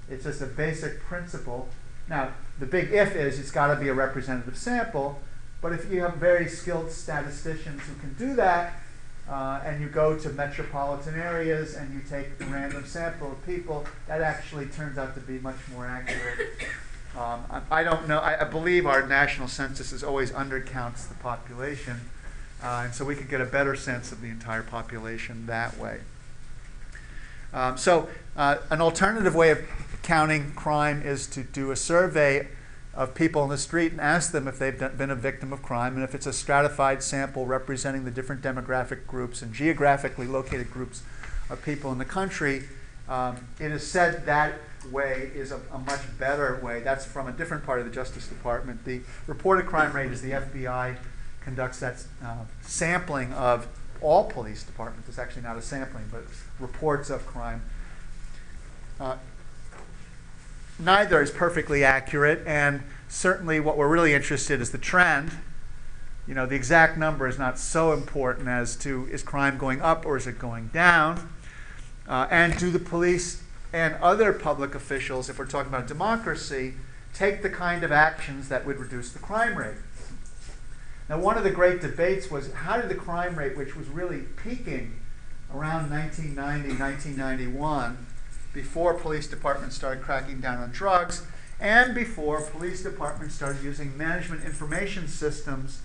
It's 0.08 0.24
just 0.24 0.42
a 0.42 0.46
basic 0.46 1.00
principle. 1.00 1.68
Now, 2.08 2.32
the 2.58 2.66
big 2.66 2.90
if 2.92 3.14
is 3.14 3.38
it's 3.38 3.50
got 3.50 3.72
to 3.74 3.80
be 3.80 3.88
a 3.88 3.94
representative 3.94 4.56
sample, 4.56 5.20
but 5.62 5.72
if 5.72 5.90
you 5.90 6.02
have 6.02 6.16
very 6.16 6.48
skilled 6.48 6.90
statisticians 6.90 7.80
who 7.82 7.94
can 8.00 8.12
do 8.14 8.34
that, 8.34 8.74
uh, 9.30 9.60
and 9.64 9.80
you 9.80 9.88
go 9.88 10.18
to 10.18 10.28
metropolitan 10.30 11.18
areas 11.18 11.74
and 11.74 11.94
you 11.94 12.00
take 12.10 12.26
a 12.40 12.44
random 12.46 12.84
sample 12.84 13.32
of 13.32 13.46
people, 13.46 13.86
that 14.08 14.20
actually 14.20 14.66
turns 14.66 14.98
out 14.98 15.14
to 15.14 15.20
be 15.20 15.38
much 15.38 15.56
more 15.72 15.86
accurate. 15.86 16.50
Um, 17.16 17.44
I, 17.50 17.60
I 17.70 17.84
don't 17.84 18.08
know, 18.08 18.18
I, 18.18 18.40
I 18.40 18.44
believe 18.44 18.86
our 18.86 19.06
national 19.06 19.46
census 19.46 19.92
is 19.92 20.02
always 20.02 20.32
undercounts 20.32 21.08
the 21.08 21.14
population. 21.14 22.00
Uh, 22.62 22.82
and 22.84 22.94
so 22.94 23.04
we 23.04 23.14
could 23.14 23.28
get 23.28 23.40
a 23.40 23.44
better 23.46 23.76
sense 23.76 24.12
of 24.12 24.20
the 24.20 24.28
entire 24.28 24.62
population 24.62 25.46
that 25.46 25.78
way. 25.78 26.00
Um, 27.52 27.76
so, 27.76 28.08
uh, 28.36 28.56
an 28.70 28.80
alternative 28.80 29.34
way 29.34 29.50
of 29.50 29.60
counting 30.02 30.52
crime 30.52 31.02
is 31.02 31.26
to 31.28 31.42
do 31.42 31.70
a 31.70 31.76
survey 31.76 32.48
of 32.94 33.14
people 33.14 33.42
in 33.42 33.48
the 33.48 33.58
street 33.58 33.92
and 33.92 34.00
ask 34.00 34.32
them 34.32 34.46
if 34.46 34.58
they've 34.58 34.78
been 34.78 35.10
a 35.10 35.16
victim 35.16 35.52
of 35.52 35.62
crime. 35.62 35.94
And 35.94 36.04
if 36.04 36.14
it's 36.14 36.26
a 36.26 36.32
stratified 36.32 37.02
sample 37.02 37.46
representing 37.46 38.04
the 38.04 38.10
different 38.10 38.42
demographic 38.42 39.06
groups 39.06 39.40
and 39.40 39.52
geographically 39.52 40.26
located 40.26 40.70
groups 40.70 41.02
of 41.48 41.62
people 41.64 41.90
in 41.92 41.98
the 41.98 42.04
country, 42.04 42.64
um, 43.08 43.48
it 43.58 43.72
is 43.72 43.86
said 43.86 44.26
that 44.26 44.54
way 44.90 45.30
is 45.34 45.52
a, 45.52 45.60
a 45.72 45.78
much 45.78 46.00
better 46.18 46.60
way. 46.62 46.80
That's 46.80 47.04
from 47.04 47.28
a 47.28 47.32
different 47.32 47.64
part 47.64 47.78
of 47.80 47.86
the 47.86 47.92
Justice 47.92 48.28
Department. 48.28 48.84
The 48.84 49.00
reported 49.26 49.66
crime 49.66 49.92
rate 49.92 50.12
is 50.12 50.22
the 50.22 50.32
FBI 50.32 50.96
conducts 51.40 51.80
that 51.80 52.04
uh, 52.24 52.44
sampling 52.62 53.32
of 53.32 53.66
all 54.00 54.24
police 54.24 54.62
departments. 54.62 55.08
It's 55.08 55.18
actually 55.18 55.42
not 55.42 55.56
a 55.56 55.62
sampling, 55.62 56.04
but 56.10 56.24
reports 56.58 57.10
of 57.10 57.26
crime. 57.26 57.62
Uh, 59.00 59.16
neither 60.82 61.22
is 61.22 61.30
perfectly 61.30 61.84
accurate, 61.84 62.42
and 62.46 62.82
certainly 63.08 63.60
what 63.60 63.76
we're 63.76 63.88
really 63.88 64.14
interested 64.14 64.54
in 64.54 64.60
is 64.60 64.70
the 64.70 64.78
trend. 64.78 65.32
You 66.26 66.34
know, 66.34 66.46
the 66.46 66.54
exact 66.54 66.96
number 66.98 67.26
is 67.26 67.38
not 67.38 67.58
so 67.58 67.92
important 67.92 68.48
as 68.48 68.76
to 68.76 69.08
is 69.10 69.22
crime 69.22 69.58
going 69.58 69.80
up 69.80 70.06
or 70.06 70.16
is 70.16 70.26
it 70.26 70.38
going 70.38 70.68
down? 70.68 71.28
Uh, 72.08 72.26
and 72.30 72.56
do 72.58 72.70
the 72.70 72.78
police 72.78 73.42
and 73.72 73.94
other 73.96 74.32
public 74.32 74.74
officials, 74.74 75.28
if 75.28 75.38
we're 75.38 75.46
talking 75.46 75.72
about 75.72 75.86
democracy, 75.86 76.74
take 77.14 77.42
the 77.42 77.50
kind 77.50 77.82
of 77.82 77.92
actions 77.92 78.48
that 78.48 78.66
would 78.66 78.78
reduce 78.78 79.12
the 79.12 79.18
crime 79.18 79.56
rate? 79.56 79.76
Now, 81.08 81.18
one 81.18 81.36
of 81.36 81.44
the 81.44 81.50
great 81.50 81.80
debates 81.80 82.30
was 82.30 82.52
how 82.52 82.80
did 82.80 82.88
the 82.88 82.94
crime 82.94 83.36
rate, 83.36 83.56
which 83.56 83.76
was 83.76 83.88
really 83.88 84.22
peaking 84.42 85.00
around 85.52 85.90
1990, 85.90 86.78
1991, 86.78 88.06
before 88.52 88.94
police 88.94 89.26
departments 89.26 89.76
started 89.76 90.02
cracking 90.02 90.40
down 90.40 90.58
on 90.58 90.70
drugs, 90.70 91.22
and 91.60 91.94
before 91.94 92.40
police 92.40 92.82
departments 92.82 93.34
started 93.34 93.62
using 93.62 93.96
management 93.96 94.44
information 94.44 95.06
systems 95.08 95.80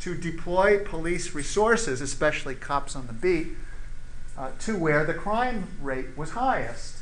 to 0.00 0.14
deploy 0.14 0.78
police 0.78 1.34
resources, 1.34 2.00
especially 2.00 2.54
cops 2.54 2.96
on 2.96 3.06
the 3.06 3.12
beat, 3.12 3.48
uh, 4.36 4.50
to 4.58 4.76
where 4.76 5.04
the 5.04 5.14
crime 5.14 5.68
rate 5.80 6.16
was 6.16 6.30
highest, 6.30 6.96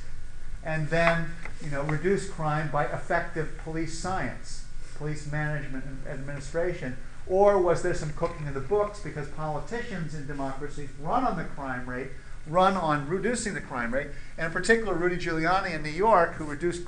and 0.64 0.88
then 0.88 1.31
you 1.62 1.70
know 1.70 1.83
reduce 1.83 2.28
crime 2.28 2.68
by 2.70 2.85
effective 2.87 3.57
police 3.62 3.98
science, 3.98 4.64
police 4.96 5.31
management 5.31 5.85
and 5.85 6.07
administration. 6.09 6.96
Or 7.26 7.61
was 7.61 7.83
there 7.83 7.94
some 7.94 8.12
cooking 8.14 8.46
in 8.46 8.54
the 8.54 8.61
books 8.61 9.00
because 9.00 9.28
politicians 9.28 10.14
in 10.14 10.26
democracies 10.26 10.88
run 11.00 11.24
on 11.24 11.37
the 11.37 11.44
crime 11.44 11.88
rate, 11.88 12.09
run 12.49 12.75
on 12.77 13.09
reducing 13.09 13.55
the 13.55 13.61
crime 13.61 13.93
rate, 13.93 14.09
and 14.37 14.47
in 14.47 14.53
particular 14.53 14.95
Rudy 14.95 15.17
Giuliani 15.17 15.75
in 15.75 15.83
New 15.83 15.91
York, 15.91 16.35
who 16.35 16.45
reduced 16.45 16.83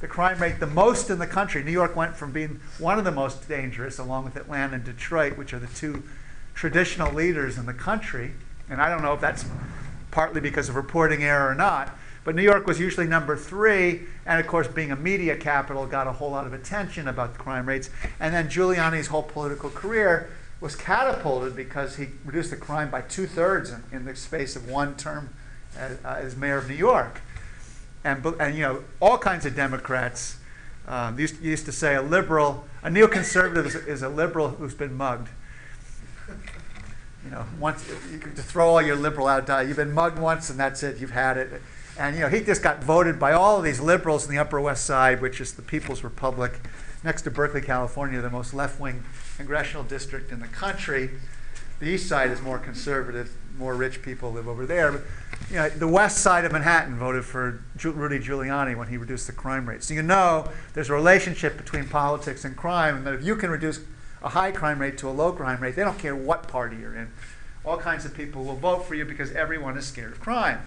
the 0.00 0.06
crime 0.06 0.38
rate 0.38 0.60
the 0.60 0.66
most 0.66 1.10
in 1.10 1.18
the 1.18 1.26
country. 1.26 1.62
New 1.62 1.72
York 1.72 1.96
went 1.96 2.16
from 2.16 2.30
being 2.30 2.60
one 2.78 2.98
of 2.98 3.04
the 3.04 3.10
most 3.10 3.48
dangerous, 3.48 3.98
along 3.98 4.24
with 4.24 4.36
Atlanta 4.36 4.74
and 4.74 4.84
Detroit, 4.84 5.36
which 5.36 5.52
are 5.52 5.58
the 5.58 5.66
two 5.66 6.02
traditional 6.54 7.12
leaders 7.12 7.58
in 7.58 7.66
the 7.66 7.74
country. 7.74 8.32
And 8.70 8.80
I 8.80 8.88
don't 8.88 9.02
know 9.02 9.14
if 9.14 9.20
that's 9.20 9.44
partly 10.10 10.40
because 10.40 10.68
of 10.68 10.76
reporting 10.76 11.22
error 11.22 11.50
or 11.50 11.54
not, 11.54 11.96
but 12.24 12.34
New 12.34 12.42
York 12.42 12.66
was 12.66 12.78
usually 12.78 13.06
number 13.06 13.36
three, 13.36 14.02
and 14.26 14.38
of 14.38 14.46
course, 14.46 14.68
being 14.68 14.92
a 14.92 14.96
media 14.96 15.36
capital, 15.36 15.86
got 15.86 16.06
a 16.06 16.12
whole 16.12 16.30
lot 16.30 16.46
of 16.46 16.52
attention 16.52 17.08
about 17.08 17.32
the 17.32 17.38
crime 17.38 17.66
rates. 17.66 17.90
And 18.20 18.34
then 18.34 18.48
Giuliani's 18.48 19.06
whole 19.06 19.22
political 19.22 19.70
career 19.70 20.30
was 20.60 20.74
catapulted 20.74 21.54
because 21.54 21.96
he 21.96 22.08
reduced 22.24 22.50
the 22.50 22.56
crime 22.56 22.90
by 22.90 23.00
two 23.02 23.26
thirds 23.26 23.70
in, 23.70 23.82
in, 23.92 24.04
the 24.04 24.16
space 24.16 24.56
of 24.56 24.68
one 24.68 24.96
term 24.96 25.32
as, 25.76 25.98
uh, 26.04 26.16
as, 26.18 26.36
mayor 26.36 26.58
of 26.58 26.68
New 26.68 26.74
York. 26.74 27.20
And, 28.02 28.24
and 28.40 28.54
you 28.56 28.62
know, 28.62 28.84
all 29.00 29.18
kinds 29.18 29.46
of 29.46 29.54
Democrats 29.54 30.36
um, 30.86 31.18
used, 31.18 31.40
used 31.40 31.64
to 31.66 31.72
say 31.72 31.94
a 31.94 32.02
liberal, 32.02 32.64
a 32.82 32.88
neoconservative 32.88 33.66
is, 33.66 33.74
is 33.74 34.02
a 34.02 34.08
liberal 34.08 34.48
who's 34.50 34.74
been 34.74 34.94
mugged 34.94 35.28
you 37.24 37.30
know, 37.34 37.44
once 37.58 37.86
you 38.10 38.18
just 38.34 38.48
throw 38.48 38.68
all 38.70 38.82
your 38.82 38.96
liberal 38.96 39.26
out. 39.26 39.50
Uh, 39.50 39.58
you've 39.58 39.76
been 39.76 39.92
mugged 39.92 40.18
once, 40.18 40.50
and 40.50 40.58
that's 40.58 40.82
it. 40.82 40.98
You've 40.98 41.10
had 41.10 41.36
it. 41.36 41.60
And 41.98 42.16
you 42.16 42.22
know, 42.22 42.28
he 42.28 42.40
just 42.40 42.62
got 42.62 42.82
voted 42.82 43.18
by 43.18 43.32
all 43.32 43.58
of 43.58 43.64
these 43.64 43.80
liberals 43.80 44.24
in 44.24 44.30
the 44.30 44.38
Upper 44.38 44.60
West 44.60 44.86
Side, 44.86 45.20
which 45.20 45.40
is 45.40 45.52
the 45.52 45.62
People's 45.62 46.04
Republic, 46.04 46.60
next 47.04 47.22
to 47.22 47.30
Berkeley, 47.30 47.60
California, 47.60 48.20
the 48.20 48.30
most 48.30 48.54
left-wing 48.54 49.04
congressional 49.36 49.84
district 49.84 50.32
in 50.32 50.40
the 50.40 50.48
country. 50.48 51.10
The 51.80 51.86
east 51.86 52.08
side 52.08 52.30
is 52.30 52.42
more 52.42 52.58
conservative, 52.58 53.32
more 53.56 53.74
rich 53.74 54.02
people 54.02 54.32
live 54.32 54.48
over 54.48 54.66
there. 54.66 54.92
But, 54.92 55.02
you 55.48 55.56
know, 55.56 55.68
the 55.68 55.86
west 55.88 56.18
side 56.18 56.44
of 56.44 56.52
Manhattan 56.52 56.98
voted 56.98 57.24
for 57.24 57.62
Rudy 57.82 58.18
Giuliani 58.18 58.76
when 58.76 58.88
he 58.88 58.96
reduced 58.96 59.26
the 59.26 59.32
crime 59.32 59.68
rate. 59.68 59.84
So 59.84 59.94
you 59.94 60.02
know 60.02 60.48
there's 60.74 60.90
a 60.90 60.94
relationship 60.94 61.56
between 61.56 61.88
politics 61.88 62.44
and 62.44 62.56
crime, 62.56 62.96
and 62.96 63.06
that 63.06 63.14
if 63.14 63.24
you 63.24 63.36
can 63.36 63.50
reduce 63.50 63.80
a 64.22 64.30
high 64.30 64.50
crime 64.50 64.80
rate 64.80 64.98
to 64.98 65.08
a 65.08 65.10
low 65.10 65.32
crime 65.32 65.60
rate, 65.60 65.76
they 65.76 65.84
don't 65.84 65.98
care 65.98 66.16
what 66.16 66.48
party 66.48 66.76
you're 66.76 66.96
in. 66.96 67.12
All 67.64 67.76
kinds 67.76 68.04
of 68.04 68.14
people 68.14 68.44
will 68.44 68.56
vote 68.56 68.86
for 68.86 68.94
you 68.96 69.04
because 69.04 69.30
everyone 69.32 69.78
is 69.78 69.86
scared 69.86 70.12
of 70.12 70.20
crime. 70.20 70.60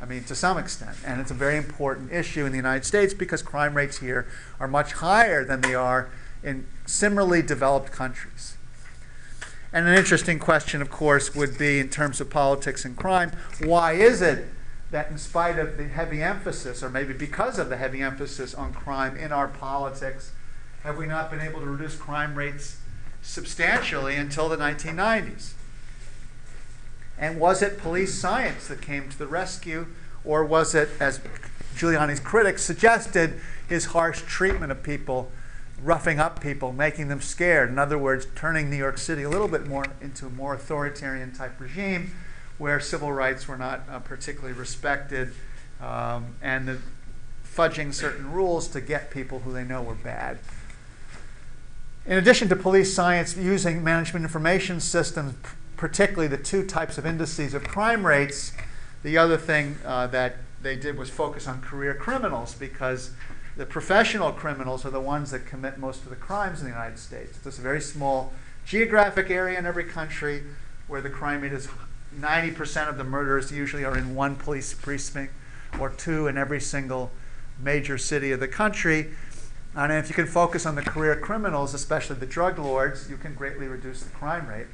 I 0.00 0.06
mean, 0.06 0.24
to 0.24 0.34
some 0.34 0.58
extent. 0.58 0.96
And 1.04 1.20
it's 1.20 1.30
a 1.30 1.34
very 1.34 1.56
important 1.56 2.12
issue 2.12 2.44
in 2.44 2.52
the 2.52 2.58
United 2.58 2.84
States 2.84 3.14
because 3.14 3.42
crime 3.42 3.74
rates 3.74 3.98
here 3.98 4.26
are 4.60 4.68
much 4.68 4.92
higher 4.94 5.44
than 5.44 5.60
they 5.60 5.74
are 5.74 6.10
in 6.42 6.66
similarly 6.86 7.42
developed 7.42 7.90
countries. 7.90 8.56
And 9.72 9.88
an 9.88 9.94
interesting 9.94 10.38
question, 10.38 10.80
of 10.82 10.90
course, 10.90 11.34
would 11.34 11.58
be 11.58 11.80
in 11.80 11.88
terms 11.88 12.20
of 12.20 12.30
politics 12.30 12.84
and 12.84 12.96
crime 12.96 13.32
why 13.64 13.92
is 13.92 14.22
it 14.22 14.46
that, 14.92 15.10
in 15.10 15.18
spite 15.18 15.58
of 15.58 15.76
the 15.76 15.88
heavy 15.88 16.22
emphasis, 16.22 16.80
or 16.80 16.88
maybe 16.88 17.12
because 17.12 17.58
of 17.58 17.68
the 17.68 17.76
heavy 17.76 18.00
emphasis 18.00 18.54
on 18.54 18.72
crime 18.72 19.16
in 19.16 19.32
our 19.32 19.48
politics, 19.48 20.30
have 20.84 20.96
we 20.96 21.06
not 21.06 21.30
been 21.30 21.40
able 21.40 21.58
to 21.58 21.66
reduce 21.66 21.96
crime 21.96 22.36
rates 22.36 22.76
substantially 23.20 24.14
until 24.14 24.48
the 24.48 24.56
1990s? 24.56 25.54
And 27.18 27.38
was 27.38 27.62
it 27.62 27.78
police 27.78 28.14
science 28.14 28.68
that 28.68 28.82
came 28.82 29.08
to 29.08 29.18
the 29.18 29.26
rescue, 29.26 29.86
or 30.24 30.44
was 30.44 30.74
it, 30.74 30.88
as 31.00 31.20
Giuliani's 31.76 32.20
critics 32.20 32.62
suggested, 32.62 33.40
his 33.68 33.86
harsh 33.86 34.22
treatment 34.22 34.72
of 34.72 34.82
people, 34.82 35.30
roughing 35.82 36.18
up 36.18 36.40
people, 36.40 36.72
making 36.72 37.08
them 37.08 37.20
scared? 37.20 37.70
In 37.70 37.78
other 37.78 37.98
words, 37.98 38.26
turning 38.34 38.70
New 38.70 38.76
York 38.76 38.98
City 38.98 39.22
a 39.22 39.30
little 39.30 39.48
bit 39.48 39.66
more 39.66 39.84
into 40.00 40.26
a 40.26 40.30
more 40.30 40.54
authoritarian 40.54 41.32
type 41.32 41.60
regime 41.60 42.12
where 42.58 42.80
civil 42.80 43.12
rights 43.12 43.48
were 43.48 43.56
not 43.56 43.82
uh, 43.90 43.98
particularly 43.98 44.52
respected 44.52 45.32
um, 45.80 46.34
and 46.40 46.68
the 46.68 46.78
fudging 47.44 47.92
certain 47.92 48.30
rules 48.32 48.68
to 48.68 48.80
get 48.80 49.10
people 49.10 49.40
who 49.40 49.52
they 49.52 49.64
know 49.64 49.82
were 49.82 49.94
bad. 49.94 50.38
In 52.06 52.18
addition 52.18 52.48
to 52.48 52.56
police 52.56 52.92
science 52.92 53.36
using 53.36 53.82
management 53.82 54.24
information 54.24 54.80
systems, 54.80 55.34
particularly 55.84 56.26
the 56.26 56.42
two 56.42 56.64
types 56.64 56.96
of 56.96 57.04
indices 57.04 57.52
of 57.52 57.62
crime 57.62 58.06
rates, 58.06 58.52
the 59.02 59.18
other 59.18 59.36
thing 59.36 59.76
uh, 59.84 60.06
that 60.06 60.36
they 60.62 60.74
did 60.74 60.96
was 60.96 61.10
focus 61.10 61.46
on 61.46 61.60
career 61.60 61.92
criminals 61.92 62.54
because 62.54 63.10
the 63.58 63.66
professional 63.66 64.32
criminals 64.32 64.86
are 64.86 64.90
the 64.90 64.98
ones 64.98 65.30
that 65.30 65.44
commit 65.44 65.76
most 65.76 66.02
of 66.04 66.08
the 66.08 66.16
crimes 66.16 66.60
in 66.60 66.64
the 66.64 66.72
United 66.72 66.98
States. 66.98 67.38
It's 67.44 67.58
a 67.58 67.60
very 67.60 67.82
small 67.82 68.32
geographic 68.64 69.28
area 69.28 69.58
in 69.58 69.66
every 69.66 69.84
country 69.84 70.44
where 70.88 71.02
the 71.02 71.10
crime 71.10 71.42
rate 71.42 71.52
is 71.52 71.68
90% 72.18 72.88
of 72.88 72.96
the 72.96 73.04
murders 73.04 73.52
usually 73.52 73.84
are 73.84 73.94
in 73.94 74.14
one 74.14 74.36
police 74.36 74.72
precinct 74.72 75.34
or 75.78 75.90
two 75.90 76.28
in 76.28 76.38
every 76.38 76.62
single 76.62 77.10
major 77.60 77.98
city 77.98 78.32
of 78.32 78.40
the 78.40 78.48
country. 78.48 79.10
And 79.76 79.92
if 79.92 80.08
you 80.08 80.14
can 80.14 80.28
focus 80.28 80.64
on 80.64 80.76
the 80.76 80.82
career 80.82 81.14
criminals, 81.14 81.74
especially 81.74 82.16
the 82.16 82.24
drug 82.24 82.58
lords, 82.58 83.10
you 83.10 83.18
can 83.18 83.34
greatly 83.34 83.66
reduce 83.66 84.02
the 84.02 84.08
crime 84.08 84.48
rate. 84.48 84.68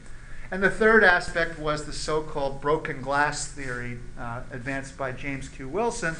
And 0.52 0.62
the 0.64 0.70
third 0.70 1.04
aspect 1.04 1.60
was 1.60 1.84
the 1.84 1.92
so 1.92 2.22
called 2.22 2.60
broken 2.60 3.02
glass 3.02 3.46
theory 3.46 3.98
uh, 4.18 4.42
advanced 4.50 4.96
by 4.98 5.12
James 5.12 5.48
Q. 5.48 5.68
Wilson, 5.68 6.16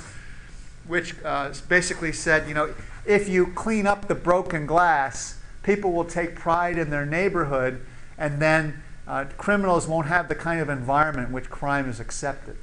which 0.87 1.17
uh, 1.25 1.53
basically 1.69 2.13
said 2.13 2.47
you 2.47 2.55
know, 2.55 2.73
if 3.05 3.29
you 3.29 3.49
clean 3.49 3.89
up 3.89 4.07
the 4.07 4.15
broken 4.15 4.67
glass, 4.67 5.41
people 5.65 5.91
will 5.91 6.05
take 6.05 6.37
pride 6.37 6.79
in 6.79 6.91
their 6.91 7.05
neighborhood, 7.05 7.85
and 8.17 8.41
then 8.41 8.83
uh, 9.09 9.25
criminals 9.37 9.89
won't 9.89 10.07
have 10.07 10.29
the 10.29 10.37
kind 10.37 10.61
of 10.61 10.69
environment 10.69 11.29
in 11.29 11.35
which 11.35 11.51
crime 11.51 11.89
is 11.89 11.99
accepted. 11.99 12.57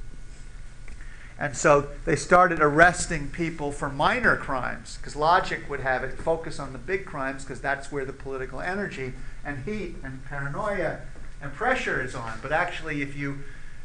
And 1.38 1.54
so 1.54 1.88
they 2.06 2.16
started 2.16 2.60
arresting 2.60 3.28
people 3.28 3.72
for 3.72 3.90
minor 3.90 4.36
crimes 4.36 4.96
because 4.96 5.14
logic 5.14 5.68
would 5.68 5.80
have 5.80 6.02
it 6.02 6.18
focus 6.18 6.58
on 6.58 6.72
the 6.72 6.78
big 6.78 7.04
crimes 7.04 7.44
because 7.44 7.60
that's 7.60 7.92
where 7.92 8.04
the 8.04 8.12
political 8.12 8.60
energy 8.60 9.12
and 9.44 9.64
heat 9.64 9.96
and 10.02 10.24
paranoia 10.24 11.00
and 11.40 11.52
pressure 11.52 12.02
is 12.02 12.14
on. 12.14 12.38
But 12.42 12.52
actually, 12.52 13.02
if 13.02 13.16
you 13.16 13.38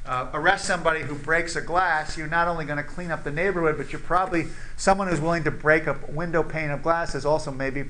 uh, 0.05 0.29
arrest 0.33 0.65
somebody 0.65 1.01
who 1.01 1.15
breaks 1.15 1.55
a 1.55 1.61
glass, 1.61 2.17
you're 2.17 2.27
not 2.27 2.47
only 2.47 2.65
going 2.65 2.77
to 2.77 2.83
clean 2.83 3.11
up 3.11 3.23
the 3.23 3.31
neighborhood, 3.31 3.77
but 3.77 3.91
you're 3.91 4.01
probably 4.01 4.47
someone 4.75 5.07
who's 5.07 5.21
willing 5.21 5.43
to 5.43 5.51
break 5.51 5.87
a 5.87 5.97
window 6.09 6.43
pane 6.43 6.69
of 6.69 6.83
glass 6.83 7.15
is 7.15 7.25
also 7.25 7.51
maybe 7.51 7.85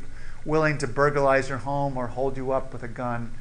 willing 0.45 0.78
to 0.78 0.88
burglarize 0.88 1.49
your 1.49 1.60
home 1.60 1.97
or 1.97 2.08
hold 2.08 2.38
you 2.38 2.52
up 2.52 2.73
with 2.73 2.84
a 2.84 2.88
gun. 2.88 3.34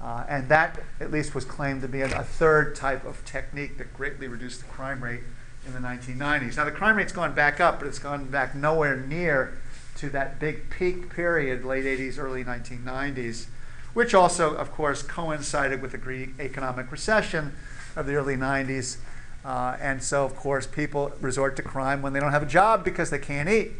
Uh, 0.00 0.24
and 0.28 0.48
that, 0.48 0.82
at 1.00 1.10
least, 1.10 1.34
was 1.34 1.44
claimed 1.44 1.80
to 1.80 1.88
be 1.88 2.00
a, 2.00 2.20
a 2.20 2.24
third 2.24 2.74
type 2.74 3.04
of 3.04 3.24
technique 3.24 3.78
that 3.78 3.94
greatly 3.94 4.26
reduced 4.26 4.60
the 4.60 4.66
crime 4.66 5.02
rate 5.02 5.20
in 5.66 5.72
the 5.72 5.78
1990s. 5.78 6.56
Now, 6.56 6.64
the 6.64 6.72
crime 6.72 6.96
rate's 6.96 7.12
gone 7.12 7.34
back 7.34 7.60
up, 7.60 7.78
but 7.78 7.86
it's 7.86 8.00
gone 8.00 8.26
back 8.26 8.54
nowhere 8.54 8.96
near 8.96 9.56
to 9.96 10.10
that 10.10 10.40
big 10.40 10.70
peak 10.70 11.10
period, 11.10 11.64
late 11.64 11.84
80s, 11.84 12.18
early 12.18 12.44
1990s, 12.44 13.46
which 13.94 14.14
also, 14.14 14.54
of 14.54 14.72
course, 14.72 15.02
coincided 15.02 15.82
with 15.82 15.92
the 15.92 15.98
Greek 15.98 16.30
economic 16.38 16.90
recession 16.90 17.52
of 17.96 18.06
the 18.06 18.14
early 18.14 18.36
90s. 18.36 18.96
Uh, 19.44 19.76
and 19.80 20.02
so, 20.02 20.24
of 20.24 20.36
course, 20.36 20.66
people 20.66 21.12
resort 21.20 21.56
to 21.56 21.62
crime 21.62 22.00
when 22.00 22.12
they 22.12 22.20
don't 22.20 22.32
have 22.32 22.42
a 22.42 22.46
job 22.46 22.84
because 22.84 23.10
they 23.10 23.18
can't 23.18 23.48
eat 23.48 23.72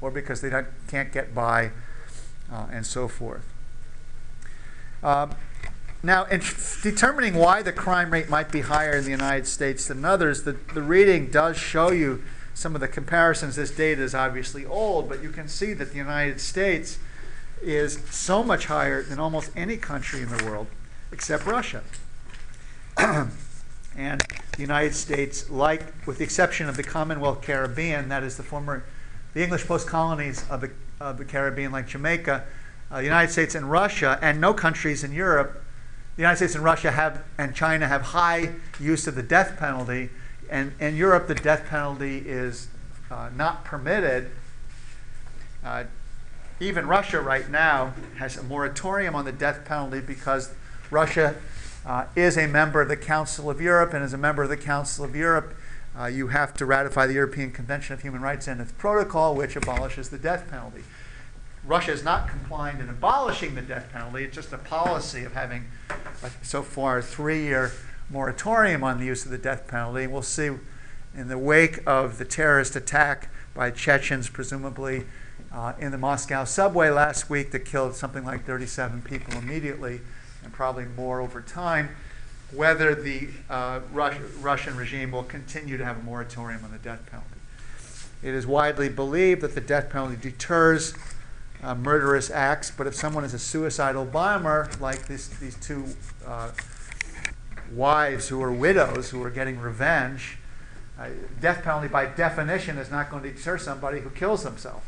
or 0.00 0.10
because 0.10 0.40
they 0.40 0.50
can't 0.88 1.12
get 1.12 1.34
by, 1.34 1.70
uh, 2.52 2.66
and 2.70 2.86
so 2.86 3.08
forth. 3.08 3.44
Uh, 5.02 5.28
now, 6.02 6.24
in 6.24 6.42
determining 6.82 7.34
why 7.34 7.62
the 7.62 7.72
crime 7.72 8.12
rate 8.12 8.28
might 8.28 8.52
be 8.52 8.60
higher 8.60 8.94
in 8.96 9.04
the 9.04 9.10
United 9.10 9.46
States 9.46 9.88
than 9.88 10.04
others, 10.04 10.42
the, 10.42 10.52
the 10.74 10.82
reading 10.82 11.30
does 11.30 11.56
show 11.56 11.90
you 11.90 12.22
some 12.52 12.74
of 12.74 12.80
the 12.80 12.88
comparisons. 12.88 13.56
This 13.56 13.70
data 13.70 14.02
is 14.02 14.14
obviously 14.14 14.66
old, 14.66 15.08
but 15.08 15.22
you 15.22 15.30
can 15.30 15.48
see 15.48 15.72
that 15.72 15.92
the 15.92 15.96
United 15.96 16.40
States 16.40 16.98
is 17.62 17.98
so 18.10 18.42
much 18.42 18.66
higher 18.66 19.02
than 19.02 19.18
almost 19.18 19.50
any 19.56 19.76
country 19.76 20.22
in 20.22 20.28
the 20.28 20.44
world 20.44 20.66
except 21.12 21.46
Russia. 21.46 21.82
and 22.96 24.20
the 24.52 24.60
United 24.60 24.94
States, 24.94 25.50
like, 25.50 25.82
with 26.06 26.18
the 26.18 26.24
exception 26.24 26.68
of 26.68 26.76
the 26.76 26.82
Commonwealth 26.82 27.42
Caribbean, 27.42 28.08
that 28.08 28.22
is 28.22 28.36
the 28.36 28.42
former, 28.42 28.84
the 29.32 29.42
English 29.42 29.66
post 29.66 29.86
colonies 29.86 30.44
of 30.50 30.60
the, 30.60 30.70
of 31.00 31.18
the 31.18 31.24
Caribbean, 31.24 31.72
like 31.72 31.86
Jamaica, 31.86 32.44
uh, 32.90 32.98
the 32.98 33.04
United 33.04 33.32
States 33.32 33.54
and 33.54 33.70
Russia, 33.70 34.18
and 34.20 34.40
no 34.40 34.52
countries 34.52 35.04
in 35.04 35.12
Europe, 35.12 35.64
the 36.16 36.22
United 36.22 36.36
States 36.36 36.54
and 36.54 36.62
Russia 36.62 36.92
have, 36.92 37.24
and 37.38 37.54
China 37.54 37.88
have 37.88 38.02
high 38.02 38.50
use 38.78 39.06
of 39.06 39.16
the 39.16 39.22
death 39.22 39.56
penalty. 39.58 40.10
And 40.48 40.72
in 40.78 40.96
Europe, 40.96 41.26
the 41.26 41.34
death 41.34 41.66
penalty 41.66 42.18
is 42.18 42.68
uh, 43.10 43.30
not 43.36 43.64
permitted. 43.64 44.30
Uh, 45.64 45.84
even 46.60 46.86
Russia 46.86 47.20
right 47.20 47.50
now 47.50 47.94
has 48.18 48.36
a 48.36 48.42
moratorium 48.42 49.14
on 49.14 49.24
the 49.24 49.32
death 49.32 49.64
penalty 49.64 50.00
because 50.00 50.54
Russia 50.90 51.34
uh, 51.84 52.06
is 52.16 52.38
a 52.38 52.46
member 52.46 52.80
of 52.80 52.88
the 52.88 52.96
Council 52.96 53.50
of 53.50 53.60
Europe, 53.60 53.92
and 53.92 54.02
as 54.02 54.12
a 54.12 54.18
member 54.18 54.42
of 54.42 54.48
the 54.48 54.56
Council 54.56 55.04
of 55.04 55.14
Europe, 55.14 55.54
uh, 55.98 56.06
you 56.06 56.28
have 56.28 56.54
to 56.54 56.64
ratify 56.64 57.06
the 57.06 57.14
European 57.14 57.50
Convention 57.50 57.94
of 57.94 58.02
Human 58.02 58.20
Rights 58.20 58.48
and 58.48 58.60
its 58.60 58.72
protocol, 58.72 59.34
which 59.34 59.56
abolishes 59.56 60.08
the 60.08 60.18
death 60.18 60.48
penalty. 60.48 60.82
Russia 61.64 61.92
is 61.92 62.04
not 62.04 62.28
complying 62.28 62.78
in 62.78 62.88
abolishing 62.88 63.54
the 63.54 63.62
death 63.62 63.90
penalty. 63.92 64.24
It's 64.24 64.34
just 64.34 64.52
a 64.52 64.58
policy 64.58 65.24
of 65.24 65.32
having, 65.32 65.64
so 66.42 66.62
far, 66.62 66.98
a 66.98 67.02
three 67.02 67.42
year 67.42 67.72
moratorium 68.10 68.84
on 68.84 68.98
the 68.98 69.06
use 69.06 69.24
of 69.24 69.30
the 69.30 69.38
death 69.38 69.66
penalty. 69.66 70.06
We'll 70.06 70.22
see 70.22 70.50
in 71.16 71.28
the 71.28 71.38
wake 71.38 71.80
of 71.86 72.18
the 72.18 72.24
terrorist 72.24 72.76
attack 72.76 73.28
by 73.54 73.70
Chechens, 73.70 74.28
presumably 74.28 75.04
uh, 75.54 75.72
in 75.78 75.92
the 75.92 75.98
Moscow 75.98 76.44
subway 76.44 76.90
last 76.90 77.30
week, 77.30 77.52
that 77.52 77.60
killed 77.60 77.94
something 77.94 78.24
like 78.24 78.44
37 78.44 79.02
people 79.02 79.34
immediately 79.34 80.00
and 80.42 80.52
probably 80.52 80.84
more 80.84 81.20
over 81.20 81.40
time, 81.40 81.90
whether 82.52 82.94
the 82.94 83.28
uh, 83.48 83.80
Rus- 83.92 84.18
Russian 84.40 84.76
regime 84.76 85.12
will 85.12 85.22
continue 85.22 85.78
to 85.78 85.84
have 85.84 85.98
a 85.98 86.02
moratorium 86.02 86.64
on 86.64 86.72
the 86.72 86.78
death 86.78 87.06
penalty. 87.06 87.28
It 88.22 88.34
is 88.34 88.46
widely 88.46 88.88
believed 88.88 89.42
that 89.42 89.54
the 89.54 89.60
death 89.60 89.90
penalty 89.90 90.16
deters 90.16 90.94
uh, 91.62 91.74
murderous 91.74 92.30
acts, 92.30 92.70
but 92.70 92.86
if 92.86 92.94
someone 92.94 93.24
is 93.24 93.32
a 93.32 93.38
suicidal 93.38 94.04
bomber, 94.04 94.68
like 94.80 95.06
this, 95.06 95.28
these 95.28 95.54
two 95.56 95.84
uh, 96.26 96.50
wives 97.72 98.28
who 98.28 98.42
are 98.42 98.52
widows 98.52 99.10
who 99.10 99.22
are 99.22 99.30
getting 99.30 99.58
revenge, 99.60 100.36
uh, 100.98 101.08
death 101.40 101.62
penalty 101.62 101.88
by 101.88 102.06
definition 102.06 102.76
is 102.76 102.90
not 102.90 103.10
going 103.10 103.22
to 103.22 103.32
deter 103.32 103.56
somebody 103.56 104.00
who 104.00 104.10
kills 104.10 104.42
themselves. 104.42 104.84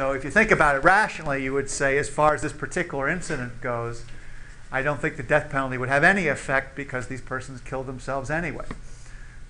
So 0.00 0.12
if 0.12 0.24
you 0.24 0.30
think 0.30 0.50
about 0.50 0.76
it 0.76 0.78
rationally, 0.82 1.44
you 1.44 1.52
would 1.52 1.68
say, 1.68 1.98
as 1.98 2.08
far 2.08 2.32
as 2.32 2.40
this 2.40 2.54
particular 2.54 3.06
incident 3.06 3.60
goes, 3.60 4.06
I 4.72 4.80
don't 4.80 4.98
think 4.98 5.18
the 5.18 5.22
death 5.22 5.50
penalty 5.50 5.76
would 5.76 5.90
have 5.90 6.02
any 6.02 6.26
effect 6.26 6.74
because 6.74 7.08
these 7.08 7.20
persons 7.20 7.60
killed 7.60 7.84
themselves 7.84 8.30
anyway. 8.30 8.64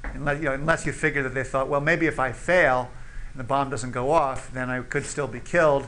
Unless 0.03 0.39
you, 0.39 0.47
know, 0.47 0.55
unless 0.55 0.87
you 0.87 0.91
figure 0.91 1.23
that 1.23 1.35
they 1.35 1.45
thought, 1.45 1.69
well, 1.69 1.81
maybe 1.81 2.09
if 2.09 2.19
I 2.19 2.33
fail, 2.33 2.91
and 3.33 3.39
the 3.39 3.45
bomb 3.45 3.71
doesn't 3.71 3.93
go 3.93 4.11
off, 4.11 4.53
then 4.53 4.69
I 4.71 4.81
could 4.81 5.07
still 5.07 5.29
be 5.29 5.39
killed. 5.39 5.87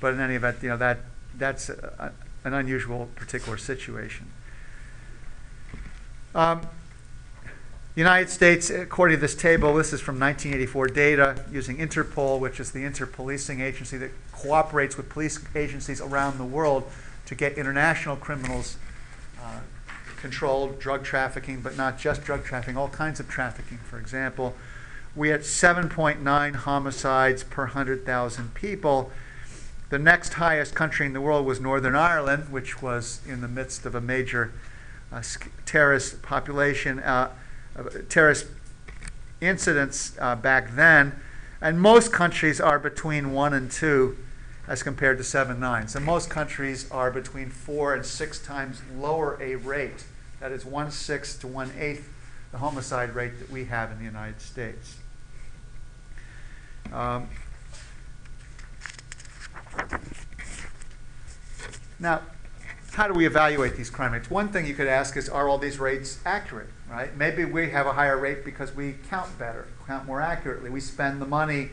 But 0.00 0.12
in 0.12 0.20
any 0.20 0.34
event, 0.34 0.58
you 0.60 0.68
know, 0.68 0.76
that, 0.76 0.98
that's 1.38 1.70
a, 1.70 2.12
an 2.44 2.52
unusual 2.52 3.08
particular 3.16 3.56
situation. 3.56 4.26
Um, 6.34 6.60
United 7.96 8.28
States, 8.28 8.70
according 8.70 9.16
to 9.16 9.20
this 9.20 9.36
table, 9.36 9.72
this 9.74 9.92
is 9.92 10.00
from 10.00 10.18
1984 10.18 10.88
data 10.88 11.44
using 11.52 11.76
Interpol, 11.76 12.40
which 12.40 12.58
is 12.58 12.72
the 12.72 12.80
interpolicing 12.80 13.60
agency 13.60 13.96
that 13.96 14.10
cooperates 14.32 14.96
with 14.96 15.08
police 15.08 15.38
agencies 15.54 16.00
around 16.00 16.38
the 16.38 16.44
world 16.44 16.90
to 17.26 17.36
get 17.36 17.56
international 17.56 18.16
criminals 18.16 18.78
uh, 19.40 19.60
controlled, 20.16 20.80
drug 20.80 21.04
trafficking, 21.04 21.60
but 21.60 21.76
not 21.76 21.96
just 21.96 22.24
drug 22.24 22.44
trafficking, 22.44 22.76
all 22.76 22.88
kinds 22.88 23.20
of 23.20 23.28
trafficking, 23.28 23.78
for 23.78 23.98
example. 23.98 24.56
We 25.14 25.28
had 25.28 25.42
7.9 25.42 26.54
homicides 26.56 27.44
per 27.44 27.62
100,000 27.62 28.54
people. 28.54 29.12
The 29.90 30.00
next 30.00 30.34
highest 30.34 30.74
country 30.74 31.06
in 31.06 31.12
the 31.12 31.20
world 31.20 31.46
was 31.46 31.60
Northern 31.60 31.94
Ireland, 31.94 32.50
which 32.50 32.82
was 32.82 33.20
in 33.24 33.40
the 33.40 33.46
midst 33.46 33.86
of 33.86 33.94
a 33.94 34.00
major 34.00 34.50
uh, 35.12 35.22
terrorist 35.64 36.22
population, 36.22 36.98
uh, 36.98 37.30
terrorist 38.08 38.46
incidents 39.40 40.16
uh, 40.20 40.36
back 40.36 40.74
then. 40.74 41.20
And 41.60 41.80
most 41.80 42.12
countries 42.12 42.60
are 42.60 42.78
between 42.78 43.32
one 43.32 43.54
and 43.54 43.70
two 43.70 44.18
as 44.66 44.82
compared 44.82 45.18
to 45.18 45.24
seven 45.24 45.60
nine. 45.60 45.88
So 45.88 46.00
most 46.00 46.30
countries 46.30 46.90
are 46.90 47.10
between 47.10 47.50
four 47.50 47.94
and 47.94 48.04
six 48.04 48.38
times 48.38 48.82
lower 48.96 49.38
a 49.40 49.56
rate. 49.56 50.04
That 50.40 50.52
is 50.52 50.64
one 50.64 50.90
sixth 50.90 51.40
to 51.40 51.46
one 51.46 51.70
eighth 51.78 52.10
the 52.52 52.58
homicide 52.58 53.16
rate 53.16 53.40
that 53.40 53.50
we 53.50 53.64
have 53.64 53.90
in 53.90 53.98
the 53.98 54.04
United 54.04 54.40
States. 54.40 54.98
Um, 56.92 57.28
now, 61.98 62.20
how 62.92 63.08
do 63.08 63.14
we 63.14 63.26
evaluate 63.26 63.74
these 63.74 63.90
crime 63.90 64.12
rates? 64.12 64.30
One 64.30 64.50
thing 64.50 64.66
you 64.66 64.74
could 64.74 64.86
ask 64.86 65.16
is, 65.16 65.28
are 65.28 65.48
all 65.48 65.58
these 65.58 65.80
rates 65.80 66.20
accurate? 66.24 66.68
Right? 66.94 67.16
Maybe 67.16 67.44
we 67.44 67.70
have 67.70 67.88
a 67.88 67.92
higher 67.92 68.16
rate 68.16 68.44
because 68.44 68.72
we 68.72 68.94
count 69.10 69.36
better, 69.36 69.66
count 69.84 70.06
more 70.06 70.20
accurately. 70.20 70.70
We 70.70 70.78
spend 70.78 71.20
the 71.20 71.26
money 71.26 71.70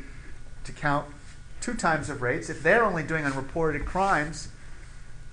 to 0.63 0.71
count 0.71 1.05
two 1.59 1.75
times 1.75 2.09
of 2.09 2.23
rates. 2.23 2.49
If 2.49 2.63
they're 2.63 2.83
only 2.83 3.03
doing 3.03 3.23
unreported 3.23 3.85
crimes, 3.85 4.47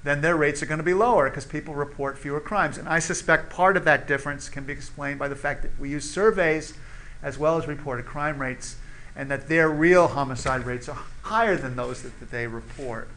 then 0.04 0.20
their 0.20 0.36
rates 0.36 0.62
are 0.62 0.66
going 0.66 0.76
to 0.76 0.84
be 0.84 0.92
lower 0.92 1.30
because 1.30 1.46
people 1.46 1.74
report 1.74 2.18
fewer 2.18 2.38
crimes. 2.38 2.76
And 2.76 2.86
I 2.86 2.98
suspect 2.98 3.48
part 3.48 3.78
of 3.78 3.86
that 3.86 4.06
difference 4.06 4.50
can 4.50 4.64
be 4.64 4.74
explained 4.74 5.18
by 5.18 5.28
the 5.28 5.34
fact 5.34 5.62
that 5.62 5.70
we 5.80 5.88
use 5.88 6.08
surveys 6.10 6.74
as 7.22 7.38
well 7.38 7.56
as 7.56 7.66
reported 7.66 8.04
crime 8.04 8.42
rates, 8.42 8.76
and 9.16 9.30
that 9.30 9.48
their 9.48 9.70
real 9.70 10.08
homicide 10.08 10.66
rates 10.66 10.86
are 10.90 10.98
higher 11.22 11.56
than 11.56 11.76
those 11.76 12.02
that, 12.02 12.20
that 12.20 12.30
they 12.30 12.46
report. 12.46 13.08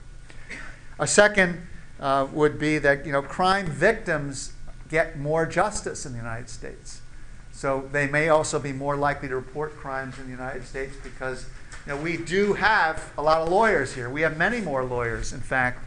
A 1.00 1.06
second 1.06 1.68
uh, 2.00 2.28
would 2.32 2.58
be 2.58 2.78
that 2.78 3.06
you 3.06 3.12
know 3.12 3.22
crime 3.22 3.66
victims 3.66 4.54
get 4.92 5.18
more 5.18 5.46
justice 5.46 6.06
in 6.06 6.12
the 6.12 6.18
United 6.18 6.50
States, 6.50 7.02
so 7.52 7.90
they 7.92 8.08
may 8.08 8.30
also 8.30 8.60
be 8.60 8.74
more 8.74 8.98
likely 8.98 9.30
to 9.30 9.36
report 9.36 9.76
crimes 9.78 10.20
in 10.20 10.26
the 10.26 10.32
United 10.32 10.66
States 10.66 10.96
because 11.04 11.46
you 11.88 11.94
know, 11.94 12.02
we 12.02 12.18
do 12.18 12.54
have 12.54 13.12
a 13.18 13.22
lot 13.22 13.42
of 13.42 13.50
lawyers 13.50 13.96
here. 13.96 14.10
We 14.10 14.22
have 14.22 14.38
many 14.38 14.62
more 14.62 14.84
lawyers, 14.84 15.34
in 15.34 15.40
fact, 15.40 15.84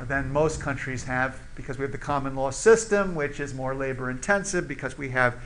than 0.00 0.32
most 0.32 0.60
countries 0.60 1.04
have 1.04 1.38
because 1.54 1.76
we 1.76 1.82
have 1.82 1.92
the 1.92 1.98
common 1.98 2.34
law 2.34 2.50
system, 2.50 3.14
which 3.14 3.40
is 3.40 3.52
more 3.52 3.74
labor 3.74 4.10
intensive 4.10 4.66
because 4.66 4.96
we 4.96 5.10
have 5.10 5.36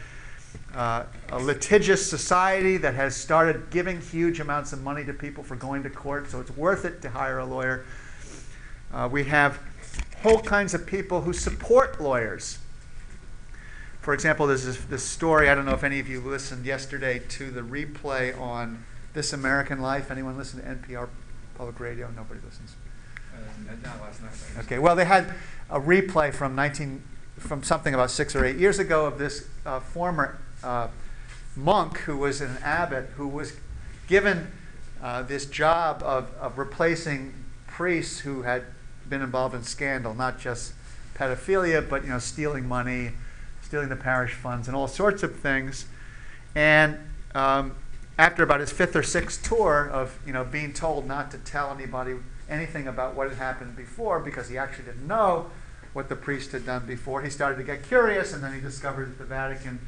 uh, 0.75 1.05
a 1.31 1.39
litigious 1.39 2.09
society 2.09 2.77
that 2.77 2.95
has 2.95 3.17
started 3.17 3.71
giving 3.71 4.01
huge 4.01 4.41
amounts 4.41 4.73
of 4.73 4.83
money 4.83 5.05
to 5.05 5.12
people 5.12 5.43
for 5.43 5.57
going 5.57 5.83
to 5.83 5.91
court, 5.91 6.31
so 6.31 6.41
it's 6.41 6.57
worth 6.57 6.85
it 6.85 7.03
to 7.03 7.11
hire 7.11 7.39
a 7.39 7.45
lawyer. 7.45 7.85
Uh, 8.93 9.09
we 9.11 9.25
have 9.25 9.59
whole 10.23 10.41
kinds 10.41 10.75
of 10.75 10.87
people 10.87 11.23
who 11.23 11.33
support 11.33 12.01
lawyers. 12.01 12.59
For 14.07 14.14
example, 14.14 14.47
there's 14.47 14.64
this, 14.64 14.77
this 14.85 15.03
story. 15.03 15.51
I 15.51 15.57
don't 15.57 15.64
know 15.64 15.75
if 15.75 15.83
any 15.83 15.99
of 15.99 16.09
you 16.09 16.21
listened 16.21 16.64
yesterday 16.64 17.21
to 17.31 17.51
the 17.51 17.62
replay 17.62 18.40
on 18.40 18.85
This 19.14 19.33
American 19.33 19.81
Life. 19.81 20.12
Anyone 20.12 20.38
listen 20.38 20.62
to 20.62 20.64
NPR 20.64 21.09
public 21.57 21.81
radio? 21.81 22.09
Nobody 22.14 22.38
listens. 22.45 22.77
Uh, 23.35 23.73
not 23.83 24.01
last 24.01 24.23
night. 24.23 24.64
Okay, 24.64 24.79
well, 24.79 24.95
they 24.95 25.07
had 25.07 25.35
a 25.69 25.81
replay 25.81 26.33
from 26.33 26.55
19, 26.55 27.03
from 27.37 27.64
something 27.64 27.95
about 27.95 28.12
six 28.12 28.37
or 28.37 28.45
eight 28.45 28.55
years 28.55 28.79
ago 28.79 29.07
of 29.07 29.19
this 29.19 29.49
uh, 29.66 29.81
former 29.81 30.38
uh, 30.62 30.87
monk 31.57 31.99
who 31.99 32.16
was 32.16 32.40
an 32.40 32.59
abbot 32.62 33.11
who 33.16 33.27
was 33.27 33.55
given 34.07 34.53
uh, 35.03 35.23
this 35.23 35.47
job 35.47 36.01
of, 36.05 36.33
of 36.40 36.59
replacing 36.59 37.35
priests 37.66 38.21
who 38.21 38.42
had 38.42 38.66
been 39.09 39.21
involved 39.21 39.57
in 39.57 39.64
scandal, 39.64 40.14
not 40.14 40.38
just 40.38 40.75
pedophilia, 41.16 41.83
but 41.90 42.05
you 42.05 42.11
know, 42.11 42.21
stealing 42.21 42.69
money, 42.69 43.11
stealing 43.77 43.91
the 43.91 43.97
parish 43.97 44.33
funds, 44.33 44.69
and 44.69 44.75
all 44.75 44.89
sorts 44.89 45.23
of 45.23 45.37
things. 45.37 45.85
And 46.55 46.99
um, 47.35 47.77
after 48.17 48.43
about 48.43 48.61
his 48.61 48.73
fifth 48.73 48.97
or 48.97 49.03
sixth 49.03 49.47
tour 49.47 49.87
of 49.93 50.19
you 50.27 50.33
know 50.33 50.45
being 50.45 50.73
told 50.73 51.07
not 51.07 51.31
to 51.33 51.39
tell 51.39 51.71
anybody 51.71 52.15
anything 52.49 52.89
about 52.89 53.15
what 53.15 53.29
had 53.29 53.37
happened 53.37 53.77
before 53.77 54.19
because 54.19 54.49
he 54.49 54.57
actually 54.57 54.87
didn't 54.87 55.07
know 55.07 55.51
what 55.93 56.09
the 56.09 56.17
priest 56.17 56.53
had 56.53 56.65
done 56.65 56.87
before, 56.87 57.21
he 57.21 57.29
started 57.29 57.59
to 57.59 57.65
get 57.65 57.87
curious, 57.87 58.33
and 58.33 58.43
then 58.43 58.55
he 58.55 58.61
discovered 58.62 59.11
that 59.11 59.19
the 59.19 59.25
Vatican 59.25 59.79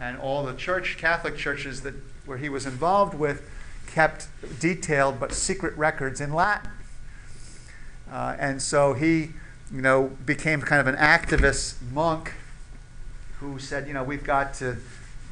and 0.00 0.16
all 0.16 0.42
the 0.42 0.54
church, 0.54 0.96
Catholic 0.96 1.36
churches 1.36 1.82
that 1.82 1.94
where 2.24 2.38
he 2.38 2.48
was 2.48 2.64
involved 2.64 3.12
with, 3.12 3.46
kept 3.86 4.28
detailed 4.58 5.20
but 5.20 5.32
secret 5.32 5.76
records 5.76 6.18
in 6.18 6.32
Latin. 6.32 6.70
Uh, 8.10 8.36
and 8.38 8.62
so 8.62 8.94
he, 8.94 9.32
you 9.70 9.82
know, 9.82 10.16
became 10.24 10.62
kind 10.62 10.80
of 10.80 10.86
an 10.86 10.96
activist 10.96 11.74
monk 11.92 12.32
who 13.50 13.58
said, 13.58 13.86
you 13.86 13.94
know, 13.94 14.04
we've 14.04 14.24
got 14.24 14.54
to 14.54 14.76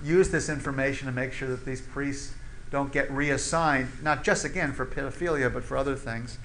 use 0.03 0.31
this 0.31 0.49
information 0.49 1.07
to 1.07 1.13
make 1.13 1.33
sure 1.33 1.49
that 1.49 1.65
these 1.65 1.81
priests 1.81 2.35
don't 2.71 2.93
get 2.93 3.11
reassigned, 3.11 3.89
not 4.03 4.25
just 4.25 4.45
again 4.45 4.73
for 4.73 4.87
pedophilia, 4.87 5.53
but 5.53 5.65
for 5.65 5.77
other 5.77 5.97
things. 5.97 6.39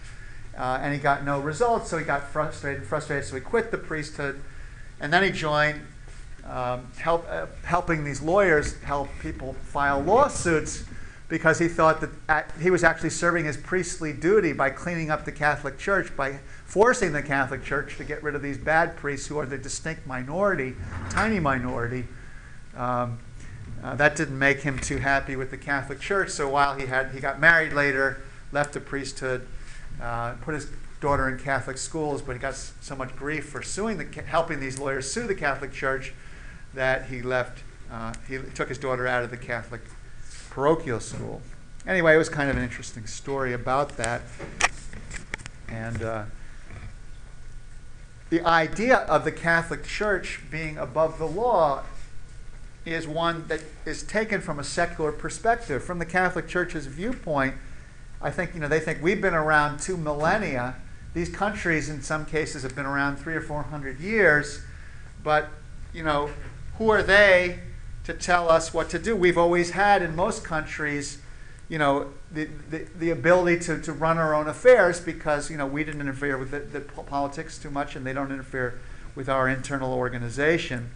Uh, 0.58 0.80
and 0.82 0.94
he 0.94 1.00
got 1.00 1.24
no 1.24 1.40
results, 1.40 1.90
so 1.90 1.98
he 1.98 2.06
got 2.06 2.24
frustrated, 2.30 2.84
frustrated, 2.84 3.26
so 3.26 3.36
he 3.36 3.42
quit 3.42 3.72
the 3.72 3.78
priesthood, 3.78 4.42
and 5.00 5.12
then 5.12 5.24
he 5.24 5.32
joined, 5.32 5.82
um, 6.46 6.88
help, 6.98 7.26
uh, 7.30 7.46
helping 7.64 8.04
these 8.04 8.22
lawyers 8.22 8.82
help 8.82 9.10
people 9.22 9.54
file 9.54 10.00
lawsuits 10.02 10.86
because 11.28 11.60
he 11.60 11.68
thought 11.68 12.02
that 12.02 12.10
at, 12.30 12.52
he 12.62 12.70
was 12.70 12.84
actually 12.84 13.10
serving 13.10 13.46
his 13.46 13.58
priestly 13.58 14.14
duty 14.14 14.54
by 14.54 14.70
cleaning 14.70 15.10
up 15.10 15.26
the 15.26 15.32
Catholic 15.32 15.78
Church, 15.78 16.16
by 16.16 16.40
forcing 16.66 17.14
the 17.14 17.22
Catholic 17.22 17.64
Church 17.64 17.96
to 17.98 18.04
get 18.04 18.22
rid 18.22 18.36
of 18.36 18.42
these 18.42 18.58
bad 18.58 18.98
priests 18.98 19.28
who 19.28 19.38
are 19.38 19.46
the 19.46 19.58
distinct 19.58 20.06
minority, 20.06 20.76
tiny 21.10 21.40
minority. 21.40 22.06
Um, 22.76 23.20
uh, 23.84 23.96
that 23.96 24.16
didn't 24.16 24.38
make 24.38 24.62
him 24.62 24.80
too 24.80 24.98
happy 24.98 25.36
with 25.36 25.52
the 25.52 25.58
Catholic 25.58 26.00
Church. 26.00 26.30
So 26.30 26.50
while 26.50 26.76
he 26.76 26.88
had 26.88 27.12
he 27.12 27.20
got 27.20 27.40
married 27.40 27.72
later, 27.72 28.22
left 28.52 28.74
the 28.74 28.80
priesthood, 28.80 29.48
uh, 30.02 30.34
put 30.42 30.56
his 30.56 30.68
daughter 31.00 31.30
in 31.30 31.38
Catholic 31.38 31.78
schools, 31.78 32.22
but 32.22 32.34
he 32.34 32.40
got 32.40 32.56
so 32.56 32.96
much 32.96 33.16
grief 33.16 33.48
for 33.48 33.62
suing 33.62 33.98
the 33.98 34.22
helping 34.24 34.60
these 34.60 34.80
lawyers 34.80 35.10
sue 35.10 35.28
the 35.28 35.36
Catholic 35.36 35.72
Church 35.72 36.14
that 36.74 37.06
he 37.06 37.22
left. 37.22 37.64
Uh, 37.92 38.14
he 38.28 38.40
took 38.56 38.70
his 38.70 38.80
daughter 38.80 39.06
out 39.06 39.24
of 39.24 39.30
the 39.30 39.38
Catholic 39.38 39.82
parochial 40.50 41.00
school. 41.00 41.42
Anyway, 41.88 42.16
it 42.16 42.18
was 42.18 42.30
kind 42.30 42.50
of 42.50 42.58
an 42.58 42.64
interesting 42.64 43.06
story 43.06 43.54
about 43.54 43.96
that, 43.98 44.24
and. 45.70 46.04
The 48.36 48.46
idea 48.46 48.98
of 48.98 49.24
the 49.24 49.32
Catholic 49.32 49.86
Church 49.86 50.42
being 50.52 50.78
above 50.78 51.20
the 51.20 51.26
law 51.26 51.84
is 52.84 53.08
one 53.08 53.48
that 53.48 53.62
is 53.86 54.04
taken 54.04 54.42
from 54.42 54.60
a 54.60 54.64
secular 54.66 55.14
perspective. 55.14 55.82
From 55.82 56.00
the 56.00 56.06
Catholic 56.06 56.46
Church's 56.46 56.86
viewpoint, 56.86 57.56
I 58.22 58.32
think 58.32 58.54
you 58.54 58.60
know 58.60 58.68
they 58.68 58.82
think 58.82 59.02
we've 59.02 59.22
been 59.22 59.34
around 59.34 59.80
two 59.80 59.96
millennia. 59.96 60.76
These 61.14 61.30
countries, 61.30 61.88
in 61.88 62.02
some 62.02 62.26
cases, 62.26 62.64
have 62.64 62.76
been 62.76 62.86
around 62.86 63.16
three 63.16 63.36
or 63.36 63.42
four 63.42 63.64
hundred 63.64 64.02
years, 64.02 64.60
but 65.24 65.48
you 65.94 66.04
know, 66.04 66.30
who 66.78 66.90
are 66.90 67.04
they 67.04 67.60
to 68.04 68.14
tell 68.14 68.50
us 68.50 68.74
what 68.74 68.90
to 68.90 69.00
do? 69.00 69.16
We've 69.16 69.38
always 69.38 69.70
had 69.70 70.02
in 70.02 70.14
most 70.14 70.44
countries, 70.44 71.20
you 71.68 71.78
know, 71.80 72.12
the, 72.32 72.48
the, 72.70 72.88
the 72.98 73.10
ability 73.10 73.60
to, 73.66 73.82
to 73.82 73.92
run 73.92 74.18
our 74.18 74.36
own 74.36 74.48
affairs 74.48 75.00
because 75.00 75.50
you 75.50 75.58
know 75.58 75.66
we 75.66 75.84
didn't 75.84 76.02
interfere 76.02 76.38
with 76.38 76.52
the, 76.52 76.60
the 76.60 76.82
politics 76.82 77.58
too 77.58 77.72
much, 77.72 77.96
and 77.96 78.06
they 78.06 78.14
don't 78.14 78.32
interfere 78.32 78.80
with 79.16 79.30
our 79.30 79.50
internal 79.50 79.94
organization. 79.94 80.92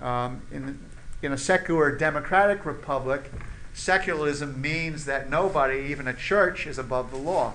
Um, 0.00 0.42
in, 0.50 0.78
in 1.22 1.32
a 1.32 1.38
secular 1.38 1.96
democratic 1.96 2.66
republic, 2.66 3.30
secularism 3.72 4.60
means 4.60 5.04
that 5.04 5.30
nobody, 5.30 5.86
even 5.90 6.08
a 6.08 6.14
church, 6.14 6.66
is 6.66 6.78
above 6.78 7.10
the 7.10 7.16
law. 7.16 7.54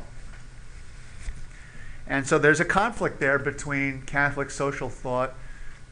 And 2.07 2.25
so 2.25 2.39
there's 2.39 2.59
a 2.59 2.65
conflict 2.65 3.19
there 3.19 3.37
between 3.37 4.01
Catholic 4.01 4.49
social 4.49 4.89
thought 4.89 5.35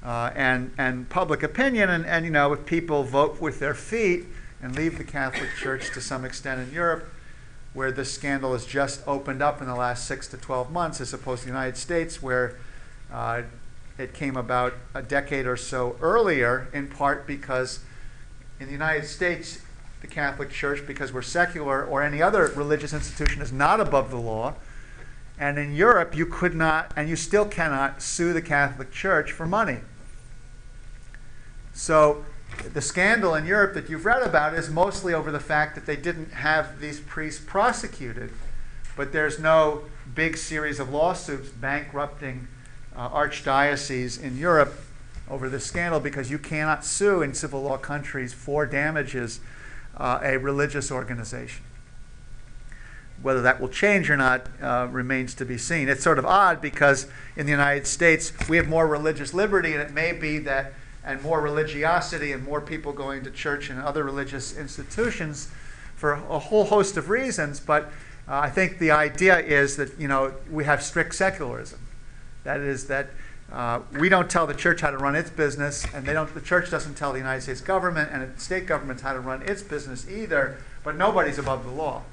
uh, 0.03 0.31
and, 0.35 0.73
and 0.77 1.07
public 1.09 1.43
opinion. 1.43 1.89
And, 1.89 2.05
and, 2.05 2.25
you 2.25 2.31
know, 2.31 2.53
if 2.53 2.65
people 2.65 3.03
vote 3.03 3.39
with 3.39 3.59
their 3.59 3.75
feet, 3.75 4.25
and 4.61 4.75
leave 4.75 4.97
the 4.97 5.03
Catholic 5.03 5.49
Church 5.57 5.91
to 5.93 6.01
some 6.01 6.25
extent 6.25 6.67
in 6.67 6.73
Europe, 6.73 7.09
where 7.73 7.91
this 7.91 8.11
scandal 8.11 8.53
has 8.53 8.65
just 8.65 9.01
opened 9.07 9.41
up 9.41 9.61
in 9.61 9.67
the 9.67 9.75
last 9.75 10.07
six 10.07 10.27
to 10.29 10.37
12 10.37 10.71
months, 10.71 10.99
as 10.99 11.13
opposed 11.13 11.41
to 11.41 11.47
the 11.47 11.53
United 11.53 11.77
States, 11.77 12.21
where 12.21 12.55
uh, 13.11 13.43
it 13.97 14.13
came 14.13 14.35
about 14.35 14.73
a 14.93 15.01
decade 15.01 15.45
or 15.45 15.57
so 15.57 15.95
earlier, 16.01 16.67
in 16.73 16.87
part 16.87 17.27
because 17.27 17.79
in 18.59 18.65
the 18.65 18.71
United 18.71 19.05
States, 19.05 19.61
the 20.01 20.07
Catholic 20.07 20.49
Church, 20.49 20.85
because 20.85 21.13
we're 21.13 21.21
secular, 21.21 21.85
or 21.85 22.01
any 22.01 22.21
other 22.21 22.51
religious 22.55 22.93
institution, 22.93 23.41
is 23.41 23.51
not 23.51 23.79
above 23.79 24.09
the 24.09 24.17
law. 24.17 24.55
And 25.39 25.59
in 25.59 25.75
Europe, 25.75 26.15
you 26.15 26.25
could 26.25 26.55
not, 26.55 26.91
and 26.95 27.07
you 27.07 27.15
still 27.15 27.45
cannot, 27.45 28.01
sue 28.01 28.33
the 28.33 28.41
Catholic 28.41 28.91
Church 28.91 29.31
for 29.31 29.45
money. 29.45 29.79
So 31.73 32.25
the 32.73 32.81
scandal 32.81 33.35
in 33.35 33.45
Europe 33.45 33.73
that 33.73 33.89
you've 33.89 34.05
read 34.05 34.21
about 34.21 34.53
is 34.53 34.69
mostly 34.69 35.13
over 35.13 35.31
the 35.31 35.39
fact 35.39 35.75
that 35.75 35.85
they 35.85 35.95
didn't 35.95 36.31
have 36.31 36.79
these 36.79 36.99
priests 36.99 37.43
prosecuted, 37.45 38.31
but 38.95 39.11
there's 39.11 39.39
no 39.39 39.83
big 40.13 40.37
series 40.37 40.79
of 40.79 40.89
lawsuits 40.89 41.49
bankrupting 41.49 42.47
uh, 42.95 43.09
archdioceses 43.09 44.21
in 44.21 44.37
Europe 44.37 44.73
over 45.29 45.49
this 45.49 45.65
scandal 45.65 45.99
because 45.99 46.31
you 46.31 46.39
cannot 46.39 46.85
sue 46.85 47.21
in 47.21 47.33
civil 47.33 47.61
law 47.61 47.77
countries 47.77 48.33
for 48.33 48.65
damages 48.65 49.39
uh, 49.97 50.19
a 50.21 50.37
religious 50.37 50.91
organization. 50.91 51.63
Whether 53.21 53.41
that 53.41 53.59
will 53.59 53.69
change 53.69 54.09
or 54.09 54.17
not 54.17 54.47
uh, 54.61 54.87
remains 54.91 55.33
to 55.35 55.45
be 55.45 55.57
seen. 55.57 55.89
It's 55.89 56.03
sort 56.03 56.19
of 56.19 56.25
odd 56.25 56.61
because 56.61 57.07
in 57.35 57.45
the 57.45 57.51
United 57.51 57.87
States 57.87 58.31
we 58.47 58.57
have 58.57 58.67
more 58.67 58.87
religious 58.87 59.33
liberty, 59.33 59.73
and 59.73 59.81
it 59.81 59.91
may 59.91 60.11
be 60.11 60.37
that, 60.39 60.73
and 61.07 61.23
more 61.23 61.39
religiosity, 61.39 62.33
and 62.33 62.43
more 62.43 62.59
people 62.59 62.91
going 62.91 63.23
to 63.23 63.31
church 63.31 63.69
and 63.69 63.79
other 63.79 64.03
religious 64.03 64.55
institutions 64.57 65.49
for 65.95 66.11
a 66.13 66.37
whole 66.37 66.65
host 66.65 66.97
of 66.97 67.09
reasons. 67.09 67.61
But 67.61 67.85
uh, 68.27 68.39
I 68.39 68.49
think 68.49 68.77
the 68.77 68.91
idea 68.91 69.39
is 69.39 69.77
that 69.77 69.97
you 69.97 70.09
know 70.09 70.33
we 70.51 70.65
have 70.65 70.83
strict 70.83 71.15
secularism. 71.15 71.79
That 72.43 72.59
is 72.59 72.87
that 72.87 73.07
uh, 73.51 73.79
we 73.97 74.09
don't 74.09 74.29
tell 74.29 74.45
the 74.45 74.53
church 74.53 74.81
how 74.81 74.91
to 74.91 74.97
run 74.97 75.15
its 75.15 75.29
business, 75.29 75.85
and 75.93 76.05
they 76.05 76.11
don't. 76.11 76.31
The 76.33 76.41
church 76.41 76.69
doesn't 76.69 76.95
tell 76.95 77.13
the 77.13 77.19
United 77.19 77.41
States 77.41 77.61
government 77.61 78.09
and 78.11 78.35
the 78.35 78.39
state 78.39 78.65
governments 78.65 79.01
how 79.01 79.13
to 79.13 79.21
run 79.21 79.41
its 79.43 79.63
business 79.63 80.07
either. 80.09 80.57
But 80.83 80.97
nobody's 80.97 81.39
above 81.39 81.63
the 81.63 81.71
law. 81.71 82.03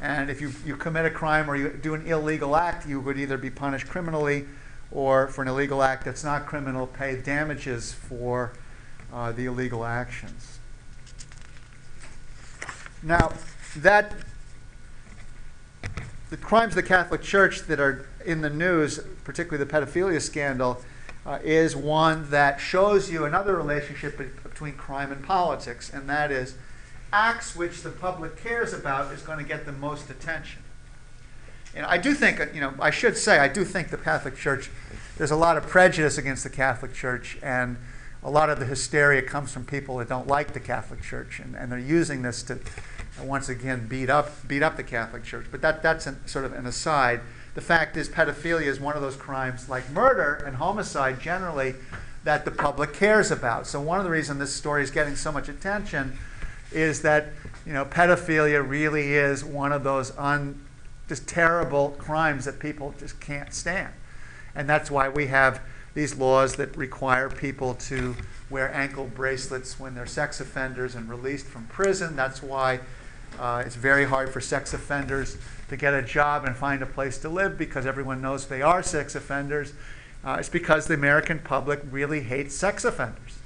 And 0.00 0.30
if 0.30 0.40
you, 0.40 0.52
you 0.66 0.76
commit 0.76 1.06
a 1.06 1.10
crime 1.10 1.48
or 1.48 1.54
you 1.54 1.68
do 1.68 1.94
an 1.94 2.06
illegal 2.06 2.56
act, 2.56 2.88
you 2.88 2.98
would 3.00 3.18
either 3.18 3.38
be 3.38 3.50
punished 3.50 3.86
criminally 3.88 4.46
or 4.92 5.28
for 5.28 5.42
an 5.42 5.48
illegal 5.48 5.82
act 5.82 6.04
that's 6.04 6.24
not 6.24 6.46
criminal, 6.46 6.86
pay 6.86 7.16
damages 7.16 7.92
for 7.92 8.52
uh, 9.12 9.32
the 9.32 9.46
illegal 9.46 9.84
actions. 9.84 10.58
Now, 13.02 13.32
that 13.76 14.14
the 16.30 16.36
crimes 16.36 16.72
of 16.72 16.76
the 16.76 16.82
Catholic 16.82 17.22
Church 17.22 17.62
that 17.62 17.80
are 17.80 18.08
in 18.24 18.40
the 18.40 18.50
news, 18.50 19.00
particularly 19.24 19.62
the 19.62 19.70
pedophilia 19.70 20.20
scandal, 20.20 20.82
uh, 21.26 21.38
is 21.42 21.76
one 21.76 22.30
that 22.30 22.60
shows 22.60 23.10
you 23.10 23.24
another 23.24 23.56
relationship 23.56 24.18
between 24.42 24.74
crime 24.74 25.12
and 25.12 25.22
politics, 25.22 25.90
and 25.92 26.08
that 26.08 26.30
is 26.30 26.56
acts 27.12 27.54
which 27.54 27.82
the 27.82 27.90
public 27.90 28.42
cares 28.42 28.72
about 28.72 29.12
is 29.12 29.22
going 29.22 29.38
to 29.38 29.44
get 29.44 29.66
the 29.66 29.72
most 29.72 30.10
attention. 30.10 30.61
And 31.74 31.86
I 31.86 31.98
do 31.98 32.14
think, 32.14 32.40
you 32.54 32.60
know, 32.60 32.74
I 32.78 32.90
should 32.90 33.16
say, 33.16 33.38
I 33.38 33.48
do 33.48 33.64
think 33.64 33.88
the 33.88 33.96
Catholic 33.96 34.36
Church, 34.36 34.70
there's 35.16 35.30
a 35.30 35.36
lot 35.36 35.56
of 35.56 35.66
prejudice 35.66 36.18
against 36.18 36.44
the 36.44 36.50
Catholic 36.50 36.92
Church, 36.92 37.38
and 37.42 37.76
a 38.22 38.30
lot 38.30 38.50
of 38.50 38.60
the 38.60 38.66
hysteria 38.66 39.22
comes 39.22 39.52
from 39.52 39.64
people 39.64 39.96
that 39.98 40.08
don't 40.08 40.26
like 40.26 40.52
the 40.52 40.60
Catholic 40.60 41.02
Church, 41.02 41.40
and, 41.40 41.56
and 41.56 41.72
they're 41.72 41.78
using 41.78 42.22
this 42.22 42.42
to, 42.44 42.58
once 43.22 43.48
again, 43.48 43.86
beat 43.88 44.10
up, 44.10 44.46
beat 44.46 44.62
up 44.62 44.76
the 44.76 44.82
Catholic 44.82 45.24
Church. 45.24 45.46
But 45.50 45.62
that, 45.62 45.82
that's 45.82 46.06
an, 46.06 46.26
sort 46.26 46.44
of 46.44 46.52
an 46.52 46.66
aside. 46.66 47.20
The 47.54 47.60
fact 47.60 47.96
is, 47.96 48.08
pedophilia 48.08 48.66
is 48.66 48.78
one 48.78 48.94
of 48.94 49.02
those 49.02 49.16
crimes, 49.16 49.68
like 49.68 49.90
murder 49.90 50.42
and 50.46 50.56
homicide 50.56 51.20
generally, 51.20 51.74
that 52.24 52.44
the 52.44 52.50
public 52.50 52.92
cares 52.92 53.30
about. 53.30 53.66
So 53.66 53.80
one 53.80 53.98
of 53.98 54.04
the 54.04 54.10
reasons 54.10 54.38
this 54.38 54.54
story 54.54 54.82
is 54.82 54.90
getting 54.90 55.16
so 55.16 55.32
much 55.32 55.48
attention 55.48 56.18
is 56.70 57.02
that 57.02 57.28
you 57.66 57.72
know 57.72 57.84
pedophilia 57.84 58.66
really 58.66 59.12
is 59.12 59.44
one 59.44 59.72
of 59.72 59.84
those 59.84 60.16
un, 60.16 60.58
just 61.12 61.28
terrible 61.28 61.90
crimes 61.98 62.46
that 62.46 62.58
people 62.58 62.94
just 62.98 63.20
can't 63.20 63.52
stand, 63.52 63.92
and 64.54 64.66
that's 64.66 64.90
why 64.90 65.10
we 65.10 65.26
have 65.26 65.60
these 65.92 66.16
laws 66.16 66.56
that 66.56 66.74
require 66.74 67.28
people 67.28 67.74
to 67.74 68.16
wear 68.48 68.72
ankle 68.72 69.04
bracelets 69.14 69.78
when 69.78 69.94
they're 69.94 70.06
sex 70.06 70.40
offenders 70.40 70.94
and 70.94 71.10
released 71.10 71.44
from 71.44 71.66
prison. 71.66 72.16
That's 72.16 72.42
why 72.42 72.80
uh, 73.38 73.62
it's 73.66 73.76
very 73.76 74.06
hard 74.06 74.32
for 74.32 74.40
sex 74.40 74.72
offenders 74.72 75.36
to 75.68 75.76
get 75.76 75.92
a 75.92 76.00
job 76.00 76.46
and 76.46 76.56
find 76.56 76.80
a 76.80 76.86
place 76.86 77.18
to 77.18 77.28
live 77.28 77.58
because 77.58 77.84
everyone 77.84 78.22
knows 78.22 78.46
they 78.46 78.62
are 78.62 78.82
sex 78.82 79.14
offenders. 79.14 79.74
Uh, 80.24 80.36
it's 80.38 80.48
because 80.48 80.86
the 80.86 80.94
American 80.94 81.40
public 81.40 81.82
really 81.90 82.20
hates 82.20 82.54
sex 82.54 82.86
offenders. 82.86 83.38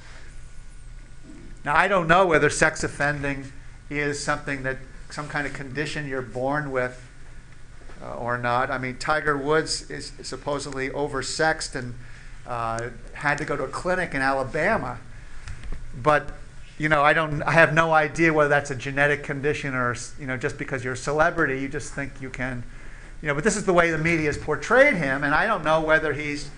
Now, 1.64 1.74
I 1.74 1.88
don't 1.88 2.06
know 2.06 2.28
whether 2.28 2.48
sex 2.48 2.84
offending 2.84 3.50
is 3.90 4.22
something 4.22 4.62
that 4.62 4.76
some 5.10 5.26
kind 5.26 5.48
of 5.48 5.52
condition 5.52 6.06
you're 6.06 6.22
born 6.22 6.70
with 6.70 7.02
uh, 8.02 8.14
or 8.14 8.38
not. 8.38 8.70
I 8.70 8.78
mean, 8.78 8.96
Tiger 8.98 9.36
Woods 9.36 9.90
is 9.90 10.12
supposedly 10.22 10.90
oversexed 10.90 11.74
and 11.74 11.94
uh, 12.46 12.90
had 13.12 13.38
to 13.38 13.44
go 13.44 13.56
to 13.56 13.64
a 13.64 13.68
clinic 13.68 14.14
in 14.14 14.22
Alabama. 14.22 14.98
But, 16.02 16.30
you 16.78 16.88
know, 16.88 17.02
I 17.02 17.12
don't, 17.12 17.42
I 17.42 17.52
have 17.52 17.74
no 17.74 17.92
idea 17.92 18.32
whether 18.32 18.48
that's 18.48 18.70
a 18.70 18.76
genetic 18.76 19.22
condition 19.22 19.74
or, 19.74 19.96
you 20.20 20.26
know, 20.26 20.36
just 20.36 20.58
because 20.58 20.84
you're 20.84 20.94
a 20.94 20.96
celebrity, 20.96 21.60
you 21.60 21.68
just 21.68 21.94
think 21.94 22.12
you 22.20 22.30
can, 22.30 22.62
you 23.22 23.28
know, 23.28 23.34
but 23.34 23.44
this 23.44 23.56
is 23.56 23.64
the 23.64 23.72
way 23.72 23.90
the 23.90 23.98
media 23.98 24.26
has 24.26 24.36
portrayed 24.36 24.94
him, 24.94 25.24
and 25.24 25.34
I 25.34 25.46
don't 25.46 25.64
know 25.64 25.80
whether 25.80 26.12
he's, 26.12 26.50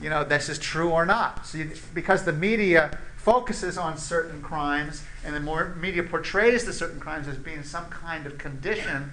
you 0.00 0.08
know, 0.08 0.24
this 0.24 0.48
is 0.48 0.58
true 0.58 0.90
or 0.90 1.04
not. 1.04 1.46
So 1.46 1.58
you, 1.58 1.70
because 1.92 2.24
the 2.24 2.32
media 2.32 2.98
focuses 3.18 3.76
on 3.76 3.98
certain 3.98 4.40
crimes, 4.40 5.02
and 5.22 5.34
the 5.36 5.40
more 5.40 5.74
media 5.78 6.02
portrays 6.02 6.64
the 6.64 6.72
certain 6.72 6.98
crimes 6.98 7.28
as 7.28 7.36
being 7.36 7.62
some 7.62 7.84
kind 7.90 8.26
of 8.26 8.38
condition, 8.38 9.12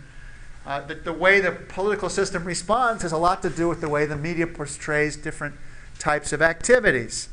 uh, 0.65 0.81
the, 0.81 0.95
the 0.95 1.13
way 1.13 1.39
the 1.39 1.51
political 1.51 2.09
system 2.09 2.43
responds 2.43 3.03
has 3.03 3.11
a 3.11 3.17
lot 3.17 3.41
to 3.43 3.49
do 3.49 3.69
with 3.69 3.81
the 3.81 3.89
way 3.89 4.05
the 4.05 4.15
media 4.15 4.47
portrays 4.47 5.15
different 5.15 5.55
types 5.99 6.33
of 6.33 6.41
activities. 6.41 7.29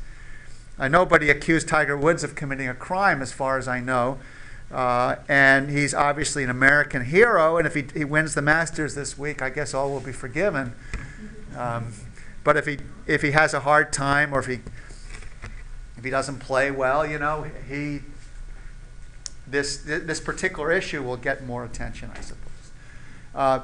Uh, 0.77 0.87
nobody 0.87 1.29
accused 1.29 1.67
Tiger 1.67 1.97
Woods 1.97 2.23
of 2.23 2.35
committing 2.35 2.67
a 2.67 2.73
crime, 2.73 3.21
as 3.21 3.31
far 3.31 3.57
as 3.57 3.67
I 3.67 3.79
know. 3.79 4.19
Uh, 4.71 5.17
and 5.27 5.69
he's 5.69 5.93
obviously 5.93 6.43
an 6.43 6.49
American 6.49 7.05
hero, 7.05 7.57
and 7.57 7.67
if 7.67 7.75
he, 7.75 7.85
he 7.93 8.03
wins 8.03 8.33
the 8.33 8.41
Masters 8.41 8.95
this 8.95 9.17
week, 9.17 9.41
I 9.41 9.49
guess 9.49 9.73
all 9.73 9.91
will 9.91 9.99
be 9.99 10.11
forgiven. 10.11 10.73
Um, 11.55 11.93
but 12.43 12.57
if 12.57 12.65
he, 12.65 12.79
if 13.05 13.21
he 13.21 13.31
has 13.31 13.53
a 13.53 13.59
hard 13.59 13.93
time 13.93 14.33
or 14.33 14.39
if 14.39 14.47
he 14.47 14.59
if 16.03 16.03
he 16.03 16.11
doesn't 16.11 16.39
play 16.39 16.69
well, 16.69 17.05
you 17.05 17.17
know, 17.17 17.45
he 17.69 18.01
this 19.47 19.77
this 19.77 20.19
particular 20.19 20.69
issue 20.71 21.01
will 21.01 21.15
get 21.15 21.45
more 21.45 21.63
attention, 21.63 22.11
I 22.13 22.19
suppose. 22.19 22.42
Uh, 23.35 23.61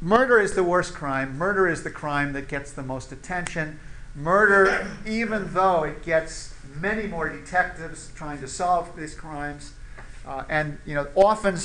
murder 0.00 0.40
is 0.40 0.54
the 0.54 0.64
worst 0.64 0.94
crime. 0.94 1.36
Murder 1.36 1.68
is 1.68 1.82
the 1.82 1.90
crime 1.90 2.32
that 2.32 2.48
gets 2.48 2.72
the 2.72 2.82
most 2.82 3.12
attention. 3.12 3.78
Murder, 4.14 4.90
even 5.06 5.52
though 5.54 5.84
it 5.84 6.02
gets 6.02 6.54
many 6.80 7.06
more 7.06 7.28
detectives 7.28 8.10
trying 8.14 8.38
to 8.40 8.48
solve 8.48 8.94
these 8.96 9.14
crimes, 9.14 9.72
uh, 10.26 10.44
and 10.48 10.78
you 10.84 10.94
know, 10.94 11.08
often, 11.14 11.56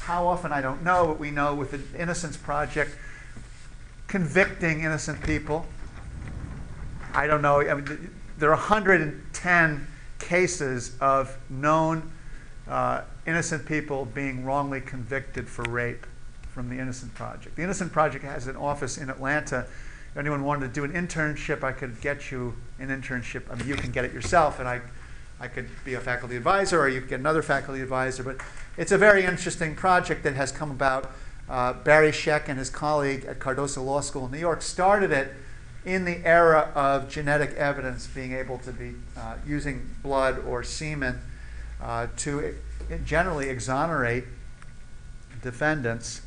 how 0.00 0.26
often 0.26 0.52
I 0.52 0.60
don't 0.60 0.82
know, 0.82 1.06
but 1.06 1.18
we 1.18 1.30
know 1.30 1.54
with 1.54 1.72
the 1.72 2.00
Innocence 2.00 2.36
Project, 2.36 2.96
convicting 4.06 4.82
innocent 4.82 5.22
people. 5.22 5.66
I 7.12 7.26
don't 7.26 7.42
know. 7.42 7.60
I 7.60 7.74
mean, 7.74 8.10
there 8.38 8.50
are 8.50 8.56
110 8.56 9.86
cases 10.18 10.96
of 11.00 11.36
known 11.50 12.10
uh, 12.68 13.02
innocent 13.26 13.66
people 13.66 14.04
being 14.06 14.44
wrongly 14.44 14.80
convicted 14.80 15.48
for 15.48 15.62
rape 15.64 16.06
from 16.56 16.70
the 16.70 16.78
Innocent 16.78 17.14
Project. 17.14 17.54
The 17.56 17.62
Innocent 17.62 17.92
Project 17.92 18.24
has 18.24 18.46
an 18.46 18.56
office 18.56 18.96
in 18.96 19.10
Atlanta. 19.10 19.66
If 20.10 20.16
anyone 20.16 20.42
wanted 20.42 20.72
to 20.72 20.72
do 20.72 20.84
an 20.84 20.92
internship, 20.92 21.62
I 21.62 21.72
could 21.72 22.00
get 22.00 22.30
you 22.30 22.56
an 22.78 22.88
internship. 22.88 23.42
I 23.50 23.56
mean, 23.56 23.68
you 23.68 23.74
can 23.74 23.92
get 23.92 24.06
it 24.06 24.14
yourself, 24.14 24.58
and 24.58 24.66
I, 24.66 24.80
I 25.38 25.48
could 25.48 25.68
be 25.84 25.92
a 25.92 26.00
faculty 26.00 26.34
advisor, 26.34 26.80
or 26.80 26.88
you 26.88 27.00
could 27.00 27.10
get 27.10 27.20
another 27.20 27.42
faculty 27.42 27.82
advisor. 27.82 28.22
But 28.22 28.40
it's 28.78 28.90
a 28.90 28.96
very 28.96 29.22
interesting 29.22 29.74
project 29.74 30.22
that 30.22 30.32
has 30.36 30.50
come 30.50 30.70
about. 30.70 31.12
Uh, 31.46 31.74
Barry 31.74 32.10
Scheck 32.10 32.48
and 32.48 32.58
his 32.58 32.70
colleague 32.70 33.26
at 33.26 33.38
Cardozo 33.38 33.82
Law 33.82 34.00
School 34.00 34.24
in 34.24 34.32
New 34.32 34.38
York 34.38 34.62
started 34.62 35.12
it 35.12 35.34
in 35.84 36.06
the 36.06 36.24
era 36.24 36.72
of 36.74 37.10
genetic 37.10 37.50
evidence 37.50 38.06
being 38.06 38.32
able 38.32 38.56
to 38.60 38.72
be 38.72 38.94
uh, 39.14 39.34
using 39.46 39.90
blood 40.02 40.38
or 40.38 40.62
semen 40.62 41.20
uh, 41.82 42.06
to 42.16 42.54
generally 43.04 43.50
exonerate 43.50 44.24
defendants 45.42 46.22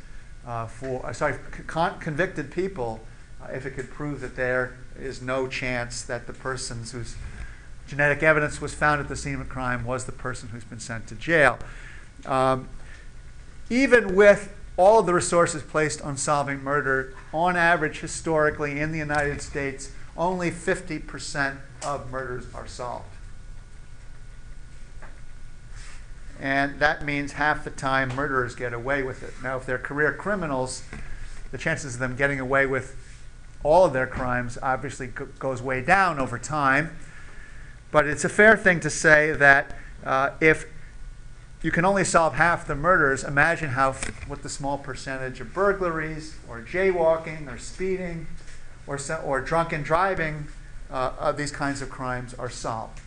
uh, 0.50 0.66
for, 0.66 1.06
uh, 1.06 1.14
sorry, 1.14 1.36
con- 1.68 2.00
convicted 2.00 2.52
people 2.52 3.00
uh, 3.42 3.48
if 3.54 3.68
it 3.68 3.76
could 3.76 3.90
prove 3.92 4.20
that 4.20 4.36
there 4.36 4.76
is 5.00 5.22
no 5.22 5.48
chance 5.48 6.02
that 6.02 6.26
the 6.26 6.34
persons 6.34 6.92
whose 6.92 7.16
genetic 7.88 8.24
evidence 8.24 8.60
was 8.60 8.74
found 8.74 9.00
at 9.00 9.08
the 9.08 9.16
scene 9.16 9.36
of 9.36 9.42
a 9.42 9.46
crime 9.46 9.86
was 9.86 10.06
the 10.06 10.12
person 10.12 10.50
who's 10.50 10.64
been 10.64 10.80
sent 10.80 11.06
to 11.06 11.14
jail. 11.14 11.60
Um, 12.26 12.68
even 13.70 14.16
with 14.16 14.56
all 14.76 15.04
the 15.04 15.14
resources 15.14 15.62
placed 15.62 16.02
on 16.02 16.18
solving 16.18 16.64
murder, 16.64 17.14
on 17.32 17.56
average, 17.56 18.00
historically 18.00 18.80
in 18.80 18.92
the 18.92 18.98
United 18.98 19.44
States, 19.44 19.92
only 20.18 20.50
50% 20.50 21.58
of 21.86 22.10
murders 22.10 22.46
are 22.56 22.66
solved. 22.66 23.06
And 26.40 26.80
that 26.80 27.04
means 27.04 27.34
half 27.34 27.64
the 27.64 27.70
time 27.70 28.16
murderers 28.16 28.56
get 28.56 28.74
away 28.74 29.04
with 29.04 29.24
it. 29.24 29.34
Now, 29.44 29.58
if 29.58 29.66
they're 29.66 29.78
career 29.78 30.14
criminals, 30.14 30.84
the 31.52 31.58
chances 31.58 31.96
of 31.96 32.00
them 32.00 32.16
getting 32.16 32.40
away 32.40 32.66
with 32.66 32.96
all 33.64 33.86
of 33.86 33.94
their 33.94 34.08
crimes 34.08 34.58
obviously 34.64 35.08
goes 35.08 35.62
way 35.62 35.82
down 35.82 36.20
over 36.20 36.38
time. 36.38 36.96
But 37.92 38.08
it's 38.08 38.24
a 38.24 38.30
fair 38.30 38.56
thing 38.56 38.80
to 38.82 38.90
say 38.90 39.32
that 39.34 39.76
uh, 40.06 40.32
if 40.40 40.66
you 41.62 41.72
can 41.72 41.84
only 41.84 42.06
solve 42.06 42.36
half 42.36 42.66
the 42.66 42.76
murders, 42.76 43.24
imagine 43.24 43.72
how 43.72 43.94
what 44.28 44.44
the 44.44 44.50
small 44.50 44.78
percentage 44.78 45.42
of 45.42 45.54
burglaries 45.54 46.36
or 46.48 46.62
jaywalking 46.62 47.54
or 47.54 47.58
speeding 47.58 48.28
or, 48.88 48.98
or 49.26 49.42
drunken 49.42 49.84
driving 49.84 50.48
uh, 50.90 51.12
of 51.20 51.36
these 51.36 51.52
kinds 51.52 51.82
of 51.82 51.90
crimes 51.90 52.34
are 52.34 52.50
solved. 52.50 53.02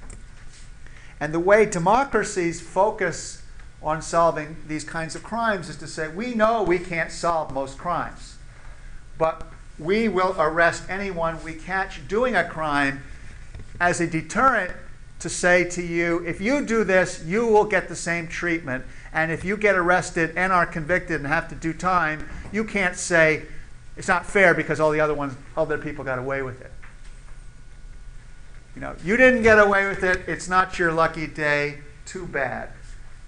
And 1.22 1.32
the 1.32 1.38
way 1.38 1.66
democracies 1.66 2.60
focus 2.60 3.44
on 3.80 4.02
solving 4.02 4.56
these 4.66 4.82
kinds 4.82 5.14
of 5.14 5.22
crimes 5.22 5.68
is 5.68 5.76
to 5.76 5.86
say, 5.86 6.08
we 6.08 6.34
know 6.34 6.64
we 6.64 6.80
can't 6.80 7.12
solve 7.12 7.54
most 7.54 7.78
crimes, 7.78 8.38
but 9.18 9.46
we 9.78 10.08
will 10.08 10.34
arrest 10.36 10.82
anyone 10.88 11.40
we 11.44 11.54
catch 11.54 12.08
doing 12.08 12.34
a 12.34 12.42
crime 12.42 13.04
as 13.78 14.00
a 14.00 14.06
deterrent 14.08 14.72
to 15.20 15.28
say 15.28 15.62
to 15.62 15.80
you, 15.80 16.24
if 16.26 16.40
you 16.40 16.66
do 16.66 16.82
this, 16.82 17.24
you 17.24 17.46
will 17.46 17.66
get 17.66 17.88
the 17.88 17.94
same 17.94 18.26
treatment. 18.26 18.84
And 19.12 19.30
if 19.30 19.44
you 19.44 19.56
get 19.56 19.76
arrested 19.76 20.32
and 20.34 20.52
are 20.52 20.66
convicted 20.66 21.20
and 21.20 21.28
have 21.28 21.48
to 21.50 21.54
do 21.54 21.72
time, 21.72 22.28
you 22.50 22.64
can't 22.64 22.96
say 22.96 23.42
it's 23.96 24.08
not 24.08 24.26
fair 24.26 24.54
because 24.54 24.80
all 24.80 24.90
the 24.90 24.98
other 24.98 25.14
ones, 25.14 25.36
other 25.56 25.78
people 25.78 26.04
got 26.04 26.18
away 26.18 26.42
with 26.42 26.60
it. 26.62 26.71
You 28.74 28.80
know, 28.80 28.96
you 29.04 29.16
didn't 29.16 29.42
get 29.42 29.58
away 29.58 29.86
with 29.88 30.02
it. 30.02 30.22
It's 30.26 30.48
not 30.48 30.78
your 30.78 30.92
lucky 30.92 31.26
day. 31.26 31.78
Too 32.06 32.26
bad. 32.26 32.70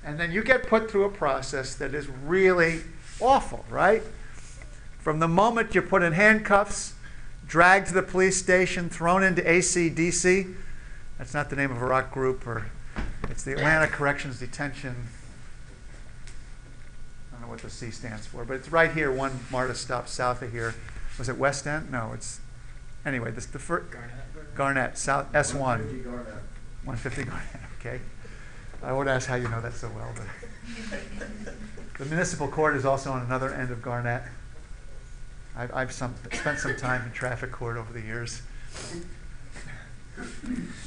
And 0.03 0.19
then 0.19 0.33
you 0.33 0.43
get 0.43 0.67
put 0.67 0.91
through 0.91 1.05
a 1.05 1.11
process 1.11 1.75
that 1.77 1.95
is 1.95 2.09
really 2.09 2.81
awful, 3.21 3.65
right? 3.71 4.03
From 4.99 5.19
the 5.19 5.29
moment 5.29 5.75
you're 5.75 5.83
put 5.83 6.03
in 6.03 6.13
handcuffs, 6.13 6.95
dragged 7.47 7.89
to 7.89 7.95
the 7.95 8.03
police 8.03 8.37
station, 8.37 8.89
thrown 8.89 9.23
into 9.23 9.43
ACDC, 9.43 10.55
that's 11.19 11.35
not 11.35 11.51
the 11.51 11.57
name 11.57 11.71
of 11.71 11.81
a 11.81 11.87
rock 11.87 12.13
group, 12.13 12.47
or 12.47 12.67
it's 13.31 13.45
the 13.45 13.53
Atlanta 13.53 13.87
Corrections 13.87 14.41
Detention. 14.41 14.95
I 16.27 17.33
don't 17.33 17.43
know 17.43 17.49
what 17.49 17.61
the 17.61 17.71
C 17.71 17.91
stands 17.91 18.27
for, 18.27 18.45
but 18.45 18.55
it's 18.55 18.71
right 18.71 18.93
here, 18.93 19.13
one 19.13 19.41
MARTA 19.51 19.75
stop 19.75 20.09
south 20.09 20.43
of 20.43 20.53
here. 20.53 20.75
Was 21.19 21.29
it 21.29 21.39
West 21.39 21.67
End? 21.67 21.91
No, 21.91 22.11
it's 22.13 22.41
anyway. 23.07 23.31
This 23.31 23.47
the 23.47 23.59
first 23.59 23.91
Garnett. 23.93 24.24
Garnett 24.55 24.97
South 24.99 25.35
S 25.35 25.53
one. 25.55 25.81
150 25.81 26.05
Garnett. 26.05 26.45
150 26.85 27.25
Garnett, 27.25 27.47
okay. 27.81 28.01
I 28.83 28.93
would 28.93 29.09
ask 29.09 29.29
how 29.29 29.37
you 29.37 29.49
know 29.49 29.61
that 29.61 29.73
so 29.75 29.91
well, 29.95 30.13
but 30.15 31.55
the 31.99 32.05
municipal 32.05 32.49
court 32.49 32.77
is 32.77 32.85
also 32.85 33.13
on 33.13 33.23
another 33.23 33.53
end 33.53 33.71
of 33.71 33.81
Garnett. 33.83 34.23
I've, 35.57 35.73
I've 35.73 35.93
some, 35.93 36.15
spent 36.33 36.59
some 36.59 36.77
time 36.77 37.05
in 37.07 37.13
traffic 37.13 37.53
court 37.53 37.77
over 37.77 37.93
the 37.93 38.01
years. 38.01 38.43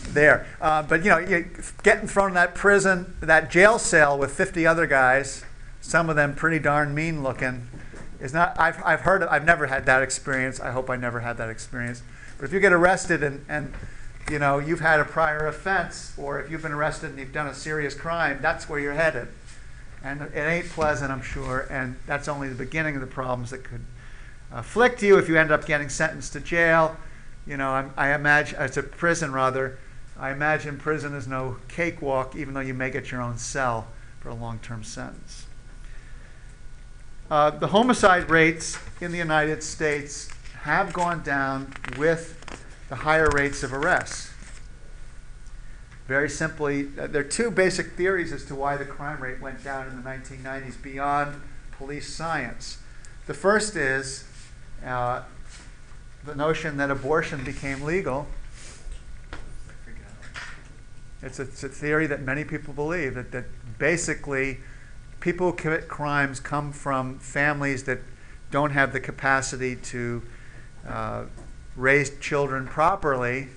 There, 0.09 0.45
uh, 0.61 0.83
but 0.83 1.03
you 1.03 1.09
know, 1.09 1.17
you 1.17 1.47
getting 1.83 2.07
thrown 2.07 2.29
in 2.29 2.33
that 2.35 2.55
prison, 2.55 3.15
that 3.19 3.49
jail 3.49 3.77
cell 3.77 4.17
with 4.17 4.31
50 4.31 4.65
other 4.65 4.87
guys, 4.87 5.43
some 5.81 6.09
of 6.09 6.15
them 6.15 6.33
pretty 6.33 6.59
darn 6.59 6.95
mean 6.95 7.23
looking, 7.23 7.67
is 8.19 8.33
not. 8.33 8.57
I've, 8.59 8.81
I've 8.85 9.01
heard. 9.01 9.23
I've 9.23 9.45
never 9.45 9.67
had 9.67 9.85
that 9.85 10.01
experience. 10.01 10.59
I 10.59 10.71
hope 10.71 10.89
I 10.89 10.95
never 10.95 11.19
had 11.21 11.37
that 11.37 11.49
experience. 11.49 12.01
But 12.37 12.45
if 12.45 12.53
you 12.53 12.59
get 12.59 12.73
arrested 12.73 13.23
and, 13.23 13.45
and 13.49 13.73
you 14.29 14.39
know 14.39 14.59
you've 14.59 14.79
had 14.79 14.99
a 14.99 15.05
prior 15.05 15.47
offense, 15.47 16.13
or 16.17 16.39
if 16.39 16.51
you've 16.51 16.61
been 16.61 16.71
arrested 16.71 17.11
and 17.11 17.19
you've 17.19 17.33
done 17.33 17.47
a 17.47 17.53
serious 17.53 17.93
crime, 17.93 18.39
that's 18.41 18.69
where 18.69 18.79
you're 18.79 18.93
headed, 18.93 19.27
and 20.03 20.21
it 20.21 20.35
ain't 20.35 20.69
pleasant, 20.69 21.11
I'm 21.11 21.21
sure. 21.21 21.67
And 21.69 21.95
that's 22.05 22.27
only 22.27 22.49
the 22.49 22.55
beginning 22.55 22.95
of 22.95 23.01
the 23.01 23.07
problems 23.07 23.49
that 23.49 23.63
could 23.63 23.81
afflict 24.51 25.01
you 25.01 25.17
if 25.17 25.27
you 25.27 25.37
end 25.37 25.51
up 25.51 25.65
getting 25.65 25.89
sentenced 25.89 26.33
to 26.33 26.39
jail. 26.39 26.95
You 27.45 27.57
know, 27.57 27.69
I'm, 27.69 27.93
I 27.97 28.13
imagine, 28.13 28.57
uh, 28.57 28.67
to 28.69 28.83
prison 28.83 29.31
rather, 29.31 29.79
I 30.19 30.31
imagine 30.31 30.77
prison 30.77 31.15
is 31.15 31.27
no 31.27 31.57
cakewalk, 31.67 32.35
even 32.35 32.53
though 32.53 32.59
you 32.61 32.73
may 32.73 32.89
get 32.89 33.11
your 33.11 33.21
own 33.21 33.37
cell 33.37 33.87
for 34.19 34.29
a 34.29 34.35
long 34.35 34.59
term 34.59 34.83
sentence. 34.83 35.45
Uh, 37.29 37.49
the 37.49 37.67
homicide 37.67 38.29
rates 38.29 38.77
in 39.01 39.11
the 39.11 39.17
United 39.17 39.61
States 39.61 40.29
have 40.67 40.91
gone 40.91 41.23
down 41.23 41.73
with 41.97 42.37
the 42.89 42.95
higher 42.95 43.29
rates 43.29 43.63
of 43.63 43.73
arrests. 43.73 44.33
Very 46.09 46.29
simply, 46.29 46.89
uh, 46.99 47.07
there 47.07 47.21
are 47.21 47.23
two 47.23 47.49
basic 47.49 47.93
theories 47.93 48.33
as 48.33 48.43
to 48.45 48.53
why 48.53 48.75
the 48.75 48.83
crime 48.83 49.23
rate 49.23 49.39
went 49.39 49.63
down 49.63 49.87
in 49.87 49.95
the 49.95 50.01
1990s 50.01 50.81
beyond 50.81 51.41
police 51.71 52.13
science. 52.13 52.79
The 53.27 53.33
first 53.33 53.77
is 53.77 54.25
uh, 54.85 55.23
the 56.25 56.35
notion 56.35 56.75
that 56.75 56.91
abortion 56.91 57.45
became 57.45 57.83
legal. 57.83 58.27
It's 61.21 61.39
a, 61.39 61.43
it's 61.43 61.63
a 61.63 61.69
theory 61.69 62.07
that 62.07 62.23
many 62.23 62.43
people 62.43 62.73
believe 62.73 63.15
that, 63.15 63.31
that 63.31 63.45
basically 63.79 64.57
people 65.21 65.51
who 65.51 65.55
commit 65.55 65.87
crimes 65.87 66.41
come 66.41 66.73
from 66.73 67.19
families 67.19 67.85
that 67.85 67.99
don't 68.51 68.71
have 68.71 68.91
the 68.91 68.99
capacity 68.99 69.77
to 69.77 70.23
uh, 70.87 71.25
raise 71.75 72.17
children 72.19 72.65
properly. 72.67 73.47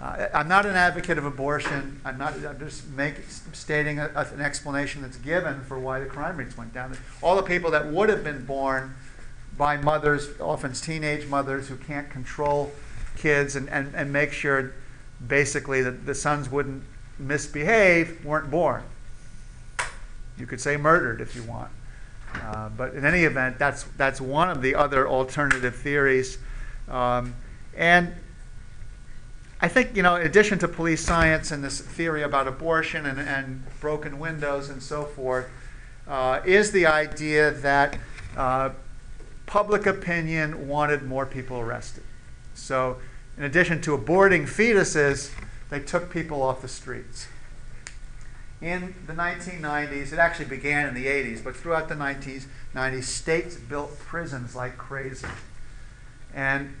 Uh, 0.00 0.28
I'm 0.34 0.48
not 0.48 0.66
an 0.66 0.76
advocate 0.76 1.16
of 1.16 1.24
abortion. 1.24 2.00
I'm 2.04 2.18
not. 2.18 2.34
I'm 2.44 2.58
just 2.58 2.88
make, 2.90 3.14
stating 3.52 3.98
a, 3.98 4.10
an 4.14 4.42
explanation 4.42 5.00
that's 5.02 5.16
given 5.16 5.62
for 5.62 5.78
why 5.78 6.00
the 6.00 6.06
crime 6.06 6.36
rates 6.36 6.56
went 6.56 6.74
down. 6.74 6.96
All 7.22 7.34
the 7.36 7.42
people 7.42 7.70
that 7.70 7.86
would 7.86 8.10
have 8.10 8.22
been 8.22 8.44
born 8.44 8.94
by 9.56 9.78
mothers, 9.78 10.28
often 10.38 10.74
teenage 10.74 11.26
mothers, 11.26 11.68
who 11.68 11.76
can't 11.76 12.10
control 12.10 12.72
kids 13.16 13.56
and, 13.56 13.70
and, 13.70 13.94
and 13.94 14.12
make 14.12 14.32
sure 14.32 14.74
basically 15.26 15.82
that 15.82 16.04
the 16.04 16.14
sons 16.14 16.50
wouldn't 16.50 16.82
misbehave, 17.18 18.22
weren't 18.24 18.50
born. 18.50 18.82
You 20.38 20.46
could 20.46 20.60
say 20.60 20.76
murdered 20.76 21.22
if 21.22 21.34
you 21.34 21.42
want. 21.42 21.70
Uh, 22.34 22.68
but 22.68 22.94
in 22.94 23.06
any 23.06 23.24
event, 23.24 23.58
that's, 23.58 23.84
that's 23.96 24.20
one 24.20 24.50
of 24.50 24.60
the 24.60 24.74
other 24.74 25.08
alternative 25.08 25.74
theories. 25.74 26.36
Um, 26.88 27.34
and 27.76 28.14
I 29.60 29.68
think, 29.68 29.96
you 29.96 30.02
know, 30.02 30.16
in 30.16 30.26
addition 30.26 30.58
to 30.60 30.68
police 30.68 31.04
science 31.04 31.50
and 31.50 31.64
this 31.64 31.80
theory 31.80 32.22
about 32.22 32.46
abortion 32.46 33.06
and, 33.06 33.18
and 33.18 33.64
broken 33.80 34.18
windows 34.18 34.68
and 34.68 34.82
so 34.82 35.04
forth, 35.04 35.48
uh, 36.06 36.40
is 36.44 36.72
the 36.72 36.86
idea 36.86 37.50
that 37.50 37.98
uh, 38.36 38.70
public 39.46 39.86
opinion 39.86 40.68
wanted 40.68 41.02
more 41.02 41.26
people 41.26 41.58
arrested. 41.58 42.04
So, 42.54 42.98
in 43.36 43.44
addition 43.44 43.80
to 43.82 43.96
aborting 43.96 44.44
fetuses, 44.44 45.30
they 45.70 45.80
took 45.80 46.10
people 46.10 46.42
off 46.42 46.62
the 46.62 46.68
streets. 46.68 47.28
In 48.60 48.94
the 49.06 49.12
1990s, 49.12 50.12
it 50.12 50.18
actually 50.18 50.46
began 50.46 50.88
in 50.88 50.94
the 50.94 51.06
80s, 51.06 51.44
but 51.44 51.54
throughout 51.54 51.88
the 51.88 51.94
90s, 51.94 52.44
90s, 52.74 53.04
states 53.04 53.56
built 53.56 53.98
prisons 53.98 54.56
like 54.56 54.78
crazy. 54.78 55.26
And 56.36 56.76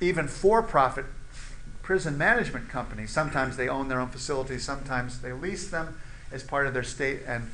even 0.00 0.26
for 0.26 0.62
profit 0.62 1.04
prison 1.82 2.18
management 2.18 2.68
companies, 2.68 3.12
sometimes 3.12 3.56
they 3.56 3.68
own 3.68 3.88
their 3.88 4.00
own 4.00 4.08
facilities, 4.08 4.64
sometimes 4.64 5.20
they 5.20 5.32
lease 5.32 5.68
them 5.68 6.00
as 6.32 6.42
part 6.42 6.66
of 6.66 6.74
their 6.74 6.82
state 6.82 7.20
and 7.28 7.48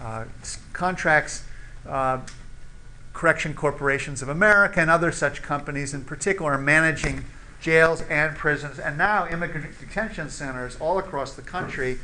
uh, 0.00 0.24
contracts. 0.72 1.44
Uh, 1.86 2.20
Correction 3.12 3.54
Corporations 3.54 4.20
of 4.20 4.28
America 4.28 4.78
and 4.78 4.90
other 4.90 5.10
such 5.10 5.40
companies, 5.40 5.94
in 5.94 6.04
particular, 6.04 6.58
managing 6.58 7.24
jails 7.62 8.02
and 8.10 8.36
prisons, 8.36 8.78
and 8.78 8.98
now 8.98 9.26
immigrant 9.26 9.66
detention 9.80 10.28
centers 10.28 10.76
all 10.80 10.98
across 10.98 11.32
the 11.32 11.40
country. 11.40 11.98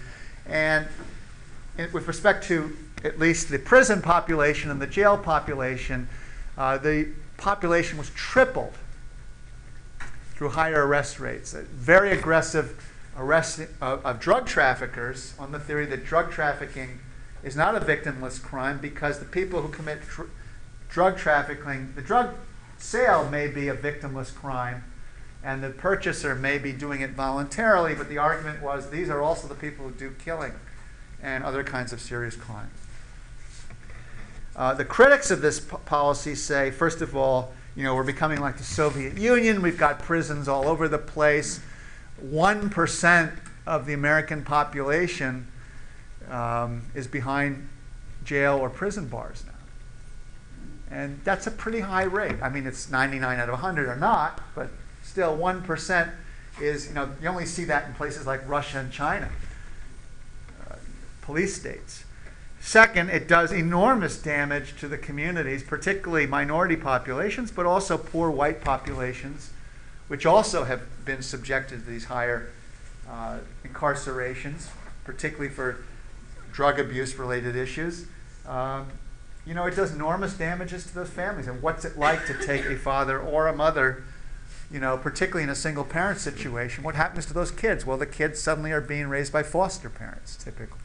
And 0.46 0.88
with 1.92 2.08
respect 2.08 2.44
to 2.44 2.74
at 3.04 3.18
least 3.18 3.50
the 3.50 3.58
prison 3.58 4.00
population 4.00 4.70
and 4.70 4.80
the 4.80 4.86
jail 4.86 5.18
population, 5.18 6.08
uh, 6.56 6.78
the 6.78 7.08
population 7.36 7.98
was 7.98 8.10
tripled 8.10 8.74
through 10.34 10.50
higher 10.50 10.86
arrest 10.86 11.20
rates. 11.20 11.52
Very 11.52 12.12
aggressive 12.12 12.84
arrest 13.16 13.60
of, 13.80 14.04
of 14.04 14.20
drug 14.20 14.46
traffickers 14.46 15.34
on 15.38 15.52
the 15.52 15.58
theory 15.58 15.86
that 15.86 16.04
drug 16.04 16.30
trafficking 16.30 16.98
is 17.42 17.56
not 17.56 17.74
a 17.74 17.80
victimless 17.80 18.40
crime 18.40 18.78
because 18.78 19.18
the 19.18 19.24
people 19.24 19.62
who 19.62 19.68
commit 19.68 20.02
tr- 20.02 20.22
drug 20.88 21.16
trafficking, 21.16 21.92
the 21.94 22.02
drug 22.02 22.34
sale 22.78 23.28
may 23.28 23.48
be 23.48 23.68
a 23.68 23.74
victimless 23.74 24.34
crime, 24.34 24.84
And 25.44 25.62
the 25.62 25.70
purchaser 25.70 26.34
may 26.36 26.58
be 26.58 26.72
doing 26.72 27.00
it 27.00 27.10
voluntarily, 27.10 27.94
but 27.94 28.08
the 28.08 28.18
argument 28.18 28.62
was 28.62 28.90
these 28.90 29.10
are 29.10 29.20
also 29.20 29.48
the 29.48 29.56
people 29.56 29.86
who 29.88 29.92
do 29.92 30.14
killing 30.24 30.52
and 31.20 31.42
other 31.42 31.64
kinds 31.64 31.92
of 31.92 32.00
serious 32.00 32.36
crime. 32.36 32.70
Uh, 34.54 34.74
the 34.74 34.84
critics 34.84 35.30
of 35.30 35.40
this 35.40 35.60
p- 35.60 35.76
policy 35.86 36.34
say, 36.34 36.70
first 36.70 37.00
of 37.00 37.16
all, 37.16 37.52
you 37.74 37.82
know, 37.82 37.94
we're 37.94 38.02
becoming 38.02 38.40
like 38.40 38.58
the 38.58 38.64
Soviet 38.64 39.16
Union. 39.16 39.62
We've 39.62 39.78
got 39.78 40.00
prisons 40.00 40.46
all 40.46 40.68
over 40.68 40.88
the 40.88 40.98
place. 40.98 41.60
One 42.20 42.68
percent 42.68 43.32
of 43.66 43.86
the 43.86 43.94
American 43.94 44.44
population 44.44 45.46
um, 46.30 46.82
is 46.94 47.06
behind 47.06 47.68
jail 48.24 48.58
or 48.58 48.68
prison 48.68 49.08
bars 49.08 49.44
now. 49.46 49.52
And 50.96 51.20
that's 51.24 51.46
a 51.46 51.50
pretty 51.50 51.80
high 51.80 52.04
rate. 52.04 52.36
I 52.42 52.50
mean, 52.50 52.66
it's 52.66 52.90
99 52.90 53.38
out 53.38 53.48
of 53.48 53.54
100 53.54 53.88
or 53.88 53.96
not, 53.96 54.40
but 54.54 54.68
still 55.02 55.36
1% 55.36 56.10
is, 56.60 56.88
you 56.88 56.94
know, 56.94 57.10
you 57.20 57.28
only 57.28 57.46
see 57.46 57.64
that 57.64 57.88
in 57.88 57.94
places 57.94 58.26
like 58.26 58.46
Russia 58.46 58.78
and 58.78 58.92
China, 58.92 59.30
uh, 60.70 60.74
police 61.22 61.56
states. 61.56 62.04
Second, 62.64 63.10
it 63.10 63.26
does 63.26 63.50
enormous 63.50 64.16
damage 64.22 64.78
to 64.78 64.86
the 64.86 64.96
communities, 64.96 65.64
particularly 65.64 66.26
minority 66.26 66.76
populations, 66.76 67.50
but 67.50 67.66
also 67.66 67.98
poor 67.98 68.30
white 68.30 68.60
populations, 68.60 69.50
which 70.06 70.24
also 70.24 70.62
have 70.62 70.80
been 71.04 71.22
subjected 71.22 71.84
to 71.84 71.90
these 71.90 72.04
higher 72.04 72.50
uh, 73.10 73.38
incarcerations, 73.64 74.68
particularly 75.04 75.50
for 75.50 75.84
drug 76.52 76.78
abuse 76.78 77.16
related 77.16 77.56
issues. 77.56 78.06
Um, 78.46 78.86
you 79.44 79.54
know, 79.54 79.66
it 79.66 79.74
does 79.74 79.92
enormous 79.92 80.34
damages 80.34 80.84
to 80.86 80.94
those 80.94 81.10
families. 81.10 81.48
And 81.48 81.60
what's 81.62 81.84
it 81.84 81.98
like 81.98 82.26
to 82.26 82.46
take 82.46 82.64
a 82.66 82.76
father 82.76 83.18
or 83.18 83.48
a 83.48 83.52
mother, 83.52 84.04
you 84.70 84.78
know, 84.78 84.96
particularly 84.96 85.42
in 85.42 85.50
a 85.50 85.56
single 85.56 85.84
parent 85.84 86.20
situation? 86.20 86.84
What 86.84 86.94
happens 86.94 87.26
to 87.26 87.34
those 87.34 87.50
kids? 87.50 87.84
Well, 87.84 87.98
the 87.98 88.06
kids 88.06 88.40
suddenly 88.40 88.70
are 88.70 88.80
being 88.80 89.08
raised 89.08 89.32
by 89.32 89.42
foster 89.42 89.90
parents, 89.90 90.36
typically, 90.36 90.81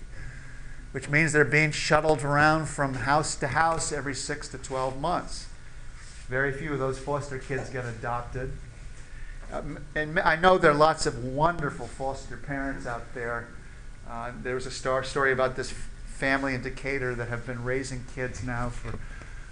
which 0.98 1.10
means 1.10 1.32
they're 1.32 1.46
being 1.46 1.70
shuttled 1.70 2.24
around 2.24 2.66
from 2.66 2.96
house 2.96 3.36
to 3.36 3.50
house 3.50 3.92
every 3.92 4.16
six 4.16 4.48
to 4.48 4.58
12 4.58 5.00
months. 5.00 5.46
Very 6.28 6.52
few 6.52 6.74
of 6.74 6.80
those 6.80 6.98
foster 6.98 7.38
kids 7.38 7.70
get 7.70 7.86
adopted. 7.86 8.52
Um, 9.54 9.78
and 9.94 10.20
I 10.20 10.38
know 10.38 10.58
there 10.58 10.72
are 10.72 10.74
lots 10.74 11.06
of 11.06 11.24
wonderful 11.24 11.86
foster 11.86 12.36
parents 12.36 12.88
out 12.88 13.14
there. 13.14 13.48
Uh, 14.10 14.32
there 14.42 14.56
was 14.56 14.66
a 14.66 14.72
star 14.72 15.04
story 15.04 15.32
about 15.32 15.56
this 15.56 15.72
family 16.08 16.56
in 16.56 16.64
Decatur 16.64 17.14
that 17.14 17.28
have 17.28 17.46
been 17.46 17.64
raising 17.64 18.04
kids 18.16 18.44
now 18.44 18.70
for 18.70 18.98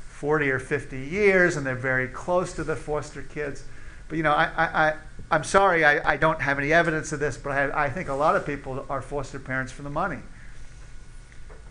40 0.09 0.49
or 0.49 0.57
50 0.57 0.97
years, 0.97 1.57
and 1.57 1.63
they're 1.63 1.75
very 1.75 2.07
close 2.07 2.53
to 2.53 2.63
the 2.63 2.75
foster 2.75 3.21
kids. 3.21 3.65
But 4.09 4.17
you 4.17 4.23
know, 4.23 4.33
I, 4.33 4.45
I, 4.45 4.87
I, 4.87 4.93
I'm 5.29 5.43
sorry, 5.43 5.85
I, 5.85 6.13
I 6.13 6.17
don't 6.17 6.41
have 6.41 6.57
any 6.57 6.73
evidence 6.73 7.11
of 7.11 7.19
this, 7.19 7.37
but 7.37 7.51
I, 7.51 7.85
I 7.85 7.89
think 7.91 8.09
a 8.09 8.15
lot 8.15 8.35
of 8.35 8.47
people 8.47 8.83
are 8.89 9.03
foster 9.03 9.37
parents 9.37 9.71
for 9.71 9.83
the 9.83 9.91
money. 9.91 10.21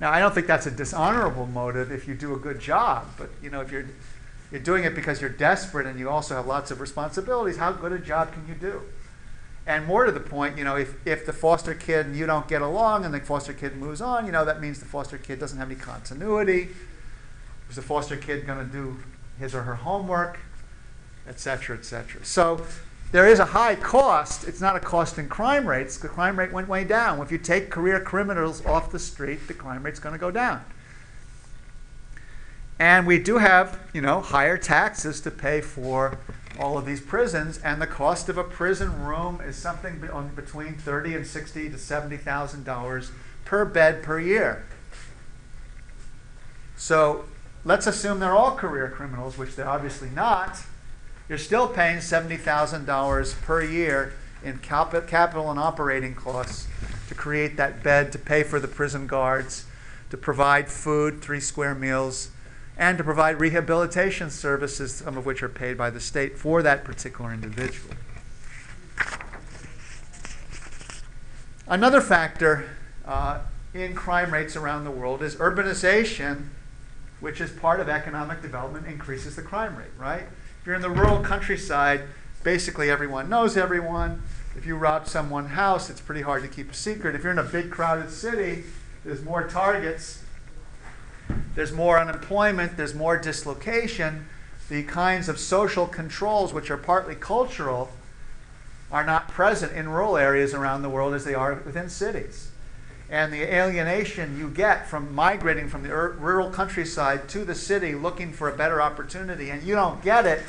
Now, 0.04 0.12
I 0.12 0.18
don't 0.18 0.34
think 0.34 0.46
that's 0.46 0.66
a 0.66 0.70
dishonorable 0.70 1.46
motive 1.46 1.90
if 1.90 2.06
you 2.06 2.14
do 2.14 2.34
a 2.34 2.36
good 2.36 2.60
job, 2.60 3.06
but 3.16 3.30
you 3.42 3.48
know, 3.48 3.62
if 3.62 3.72
you're 3.72 3.86
you're 4.50 4.60
doing 4.60 4.84
it 4.84 4.94
because 4.94 5.18
you're 5.18 5.30
desperate 5.30 5.86
and 5.86 5.98
you 5.98 6.10
also 6.10 6.34
have 6.34 6.46
lots 6.46 6.70
of 6.70 6.82
responsibilities, 6.82 7.56
how 7.56 7.72
good 7.72 7.90
a 7.90 7.98
job 7.98 8.30
can 8.30 8.46
you 8.46 8.52
do? 8.52 8.82
And 9.66 9.86
more 9.86 10.04
to 10.04 10.12
the 10.12 10.20
point, 10.20 10.58
you 10.58 10.64
know, 10.64 10.76
if, 10.76 10.94
if 11.06 11.24
the 11.24 11.32
foster 11.32 11.72
kid 11.72 12.04
and 12.04 12.14
you 12.14 12.26
don't 12.26 12.46
get 12.46 12.60
along 12.60 13.06
and 13.06 13.14
the 13.14 13.20
foster 13.20 13.54
kid 13.54 13.76
moves 13.76 14.02
on, 14.02 14.26
you 14.26 14.32
know, 14.32 14.44
that 14.44 14.60
means 14.60 14.78
the 14.78 14.84
foster 14.84 15.16
kid 15.16 15.40
doesn't 15.40 15.56
have 15.56 15.70
any 15.70 15.80
continuity. 15.80 16.68
Is 17.70 17.76
the 17.76 17.80
foster 17.80 18.18
kid 18.18 18.46
going 18.46 18.58
to 18.58 18.70
do 18.70 18.98
his 19.38 19.54
or 19.54 19.62
her 19.62 19.76
homework, 19.76 20.38
et 21.26 21.40
cetera, 21.40 21.78
et 21.78 21.86
cetera? 21.86 22.22
So 22.26 22.60
there 23.14 23.28
is 23.28 23.38
a 23.38 23.44
high 23.44 23.76
cost. 23.76 24.42
It's 24.42 24.60
not 24.60 24.74
a 24.74 24.80
cost 24.80 25.18
in 25.18 25.28
crime 25.28 25.68
rates. 25.68 25.98
The 25.98 26.08
crime 26.08 26.36
rate 26.36 26.50
went 26.50 26.66
way 26.66 26.82
down. 26.82 27.20
If 27.20 27.30
you 27.30 27.38
take 27.38 27.70
career 27.70 28.00
criminals 28.00 28.66
off 28.66 28.90
the 28.90 28.98
street, 28.98 29.46
the 29.46 29.54
crime 29.54 29.84
rate's 29.84 30.00
going 30.00 30.14
to 30.14 30.18
go 30.18 30.32
down. 30.32 30.64
And 32.80 33.06
we 33.06 33.20
do 33.20 33.38
have, 33.38 33.78
you 33.92 34.00
know, 34.00 34.20
higher 34.20 34.58
taxes 34.58 35.20
to 35.20 35.30
pay 35.30 35.60
for 35.60 36.18
all 36.58 36.76
of 36.76 36.86
these 36.86 37.00
prisons, 37.00 37.58
and 37.58 37.80
the 37.80 37.86
cost 37.86 38.28
of 38.28 38.36
a 38.36 38.42
prison 38.42 39.04
room 39.04 39.40
is 39.46 39.54
something 39.54 40.00
between 40.34 40.74
thirty 40.74 41.14
and 41.14 41.24
sixty 41.24 41.70
to 41.70 41.78
seventy 41.78 42.16
thousand 42.16 42.64
dollars 42.64 43.12
per 43.44 43.64
bed 43.64 44.02
per 44.02 44.18
year. 44.18 44.66
So 46.74 47.26
let's 47.64 47.86
assume 47.86 48.18
they're 48.18 48.34
all 48.34 48.56
career 48.56 48.88
criminals, 48.90 49.38
which 49.38 49.54
they're 49.54 49.68
obviously 49.68 50.10
not. 50.10 50.64
You're 51.28 51.38
still 51.38 51.68
paying 51.68 52.00
seventy 52.02 52.36
thousand 52.36 52.84
dollars 52.84 53.34
per 53.34 53.62
year 53.62 54.12
in 54.44 54.58
cap- 54.58 55.06
capital 55.06 55.50
and 55.50 55.58
operating 55.58 56.14
costs 56.14 56.68
to 57.08 57.14
create 57.14 57.56
that 57.56 57.82
bed, 57.82 58.12
to 58.12 58.18
pay 58.18 58.42
for 58.42 58.60
the 58.60 58.68
prison 58.68 59.06
guards, 59.06 59.64
to 60.10 60.18
provide 60.18 60.68
food, 60.68 61.22
three 61.22 61.40
square 61.40 61.74
meals, 61.74 62.28
and 62.76 62.98
to 62.98 63.04
provide 63.04 63.40
rehabilitation 63.40 64.28
services, 64.30 64.96
some 64.96 65.16
of 65.16 65.24
which 65.24 65.42
are 65.42 65.48
paid 65.48 65.78
by 65.78 65.88
the 65.88 66.00
state 66.00 66.36
for 66.36 66.62
that 66.62 66.84
particular 66.84 67.32
individual. 67.32 67.94
Another 71.66 72.02
factor 72.02 72.68
uh, 73.06 73.38
in 73.72 73.94
crime 73.94 74.30
rates 74.30 74.56
around 74.56 74.84
the 74.84 74.90
world 74.90 75.22
is 75.22 75.36
urbanization, 75.36 76.48
which 77.20 77.40
is 77.40 77.50
part 77.50 77.80
of 77.80 77.88
economic 77.88 78.42
development, 78.42 78.86
increases 78.86 79.36
the 79.36 79.42
crime 79.42 79.74
rate, 79.76 79.88
right? 79.98 80.24
If 80.64 80.68
you're 80.68 80.76
in 80.76 80.80
the 80.80 80.88
rural 80.88 81.20
countryside, 81.20 82.04
basically 82.42 82.90
everyone 82.90 83.28
knows 83.28 83.54
everyone. 83.54 84.22
If 84.56 84.64
you 84.64 84.76
rob 84.78 85.06
someone's 85.06 85.50
house, 85.50 85.90
it's 85.90 86.00
pretty 86.00 86.22
hard 86.22 86.40
to 86.40 86.48
keep 86.48 86.70
a 86.70 86.74
secret. 86.74 87.14
If 87.14 87.22
you're 87.22 87.32
in 87.32 87.38
a 87.38 87.42
big 87.42 87.70
crowded 87.70 88.10
city, 88.10 88.64
there's 89.04 89.22
more 89.22 89.46
targets, 89.46 90.22
there's 91.54 91.70
more 91.70 91.98
unemployment, 91.98 92.78
there's 92.78 92.94
more 92.94 93.18
dislocation. 93.18 94.26
The 94.70 94.84
kinds 94.84 95.28
of 95.28 95.38
social 95.38 95.86
controls, 95.86 96.54
which 96.54 96.70
are 96.70 96.78
partly 96.78 97.14
cultural, 97.14 97.90
are 98.90 99.04
not 99.04 99.28
present 99.28 99.72
in 99.72 99.90
rural 99.90 100.16
areas 100.16 100.54
around 100.54 100.80
the 100.80 100.88
world 100.88 101.12
as 101.12 101.26
they 101.26 101.34
are 101.34 101.56
within 101.56 101.90
cities. 101.90 102.43
And 103.14 103.32
the 103.32 103.42
alienation 103.42 104.36
you 104.36 104.50
get 104.50 104.88
from 104.88 105.14
migrating 105.14 105.68
from 105.68 105.84
the 105.84 105.90
rural 105.90 106.50
countryside 106.50 107.28
to 107.28 107.44
the 107.44 107.54
city 107.54 107.94
looking 107.94 108.32
for 108.32 108.48
a 108.48 108.56
better 108.56 108.82
opportunity, 108.82 109.50
and 109.50 109.62
you 109.62 109.76
don't 109.76 110.02
get 110.02 110.26
it, 110.26 110.42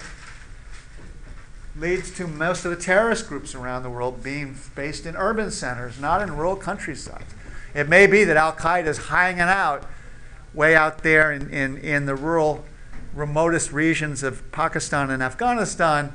leads 1.77 2.09
to 2.15 2.25
most 2.25 2.65
of 2.65 2.71
the 2.71 2.77
terrorist 2.77 3.29
groups 3.29 3.53
around 3.53 3.83
the 3.83 3.89
world 3.91 4.23
being 4.23 4.57
based 4.73 5.05
in 5.05 5.15
urban 5.15 5.51
centers, 5.51 5.99
not 5.99 6.23
in 6.23 6.35
rural 6.35 6.55
countrysides. 6.55 7.35
It 7.75 7.87
may 7.87 8.07
be 8.07 8.23
that 8.23 8.35
Al 8.35 8.53
Qaeda 8.53 8.87
is 8.87 9.09
hanging 9.09 9.41
out 9.41 9.85
way 10.51 10.75
out 10.75 11.03
there 11.03 11.31
in, 11.31 11.51
in, 11.51 11.77
in 11.77 12.07
the 12.07 12.15
rural, 12.15 12.65
remotest 13.13 13.73
regions 13.73 14.23
of 14.23 14.51
Pakistan 14.51 15.11
and 15.11 15.21
Afghanistan. 15.21 16.13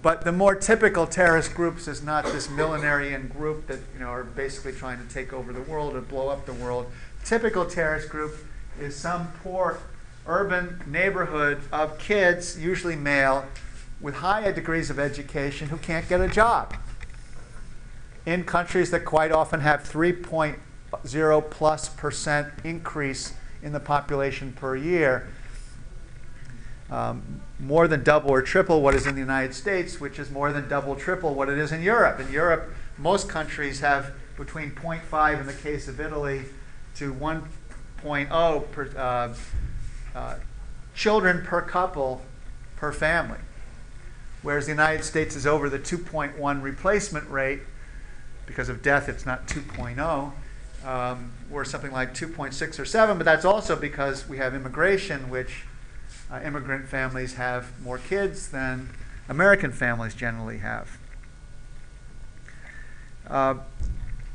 But 0.00 0.22
the 0.22 0.32
more 0.32 0.54
typical 0.54 1.06
terrorist 1.06 1.54
groups 1.54 1.86
is 1.86 2.02
not 2.02 2.24
this 2.24 2.48
millenarian 2.48 3.28
group 3.28 3.66
that 3.66 3.78
you 3.92 4.00
know 4.00 4.08
are 4.08 4.24
basically 4.24 4.72
trying 4.72 5.06
to 5.06 5.12
take 5.12 5.32
over 5.32 5.52
the 5.52 5.60
world 5.60 5.94
or 5.94 6.00
blow 6.00 6.28
up 6.28 6.46
the 6.46 6.54
world. 6.54 6.86
Typical 7.24 7.66
terrorist 7.66 8.08
group 8.08 8.34
is 8.80 8.96
some 8.96 9.32
poor 9.42 9.78
urban 10.26 10.82
neighborhood 10.86 11.60
of 11.72 11.98
kids, 11.98 12.58
usually 12.58 12.96
male, 12.96 13.44
with 14.00 14.16
higher 14.16 14.52
degrees 14.52 14.88
of 14.88 14.98
education 14.98 15.68
who 15.68 15.76
can't 15.76 16.08
get 16.08 16.20
a 16.20 16.28
job. 16.28 16.74
In 18.24 18.44
countries 18.44 18.90
that 18.92 19.04
quite 19.04 19.32
often 19.32 19.60
have 19.60 19.82
3.0 19.82 21.50
plus 21.50 21.88
percent 21.90 22.48
increase 22.64 23.34
in 23.62 23.72
the 23.72 23.80
population 23.80 24.52
per 24.52 24.76
year, 24.76 25.28
um, 26.92 27.40
more 27.58 27.88
than 27.88 28.04
double 28.04 28.30
or 28.30 28.42
triple 28.42 28.82
what 28.82 28.94
is 28.94 29.06
in 29.06 29.14
the 29.14 29.20
United 29.20 29.54
States, 29.54 29.98
which 29.98 30.18
is 30.18 30.30
more 30.30 30.52
than 30.52 30.68
double, 30.68 30.94
triple 30.94 31.34
what 31.34 31.48
it 31.48 31.58
is 31.58 31.72
in 31.72 31.82
Europe. 31.82 32.20
In 32.20 32.30
Europe, 32.30 32.74
most 32.98 33.28
countries 33.28 33.80
have 33.80 34.12
between 34.36 34.72
0.5 34.72 35.40
in 35.40 35.46
the 35.46 35.54
case 35.54 35.88
of 35.88 36.00
Italy 36.00 36.42
to 36.96 37.14
1.0 37.14 38.70
per, 38.72 38.90
uh, 38.96 39.34
uh, 40.14 40.36
children 40.94 41.42
per 41.44 41.62
couple 41.62 42.20
per 42.76 42.92
family, 42.92 43.38
whereas 44.42 44.66
the 44.66 44.72
United 44.72 45.02
States 45.02 45.34
is 45.34 45.46
over 45.46 45.70
the 45.70 45.78
2.1 45.78 46.62
replacement 46.62 47.28
rate. 47.30 47.60
Because 48.44 48.68
of 48.68 48.82
death, 48.82 49.08
it's 49.08 49.24
not 49.24 49.46
2.0 49.46 50.32
um, 50.84 51.32
we're 51.48 51.64
something 51.64 51.92
like 51.92 52.14
2.6 52.14 52.78
or 52.78 52.84
7, 52.84 53.16
but 53.16 53.24
that's 53.24 53.44
also 53.44 53.76
because 53.76 54.28
we 54.28 54.38
have 54.38 54.54
immigration, 54.54 55.30
which 55.30 55.64
uh, 56.32 56.40
immigrant 56.40 56.88
families 56.88 57.34
have 57.34 57.78
more 57.82 57.98
kids 57.98 58.48
than 58.48 58.88
American 59.28 59.70
families 59.70 60.14
generally 60.14 60.58
have. 60.58 60.98
Uh, 63.28 63.56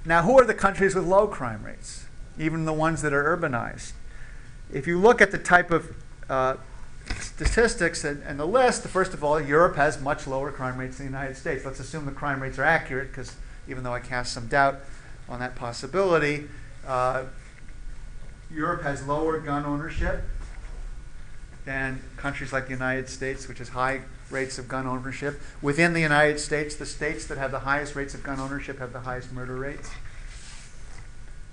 now, 0.05 0.21
who 0.21 0.39
are 0.39 0.45
the 0.45 0.53
countries 0.53 0.95
with 0.95 1.05
low 1.05 1.27
crime 1.27 1.63
rates? 1.63 2.05
Even 2.39 2.65
the 2.65 2.73
ones 2.73 3.01
that 3.01 3.13
are 3.13 3.35
urbanized. 3.35 3.93
If 4.71 4.85
you 4.85 4.99
look 4.99 5.21
at 5.21 5.31
the 5.31 5.37
type 5.37 5.71
of 5.71 5.95
uh, 6.29 6.55
statistics 7.19 8.03
and, 8.03 8.21
and 8.23 8.39
the 8.39 8.45
list, 8.45 8.83
first 8.83 9.13
of 9.13 9.23
all, 9.23 9.41
Europe 9.41 9.75
has 9.75 9.99
much 9.99 10.27
lower 10.27 10.51
crime 10.51 10.77
rates 10.77 10.97
than 10.97 11.07
the 11.07 11.11
United 11.11 11.35
States. 11.35 11.65
Let's 11.65 11.79
assume 11.79 12.05
the 12.05 12.11
crime 12.11 12.41
rates 12.41 12.59
are 12.59 12.63
accurate, 12.63 13.09
because 13.09 13.35
even 13.67 13.83
though 13.83 13.93
I 13.93 13.99
cast 13.99 14.33
some 14.33 14.47
doubt 14.47 14.79
on 15.27 15.39
that 15.39 15.55
possibility, 15.55 16.47
uh, 16.85 17.23
Europe 18.51 18.83
has 18.83 19.05
lower 19.05 19.39
gun 19.39 19.65
ownership 19.65 20.23
than 21.67 22.01
countries 22.15 22.53
like 22.53 22.67
the 22.67 22.73
United 22.73 23.09
States, 23.09 23.49
which 23.49 23.57
has 23.57 23.67
high 23.67 23.99
rates 24.29 24.57
of 24.57 24.69
gun 24.69 24.87
ownership. 24.87 25.39
Within 25.61 25.91
the 25.91 25.99
United 25.99 26.39
States, 26.39 26.75
the 26.75 26.85
states 26.85 27.25
that 27.27 27.37
have 27.37 27.51
the 27.51 27.59
highest 27.59 27.93
rates 27.93 28.13
of 28.13 28.23
gun 28.23 28.39
ownership 28.39 28.79
have 28.79 28.93
the 28.93 29.01
highest 29.01 29.33
murder 29.33 29.57
rates. 29.57 29.91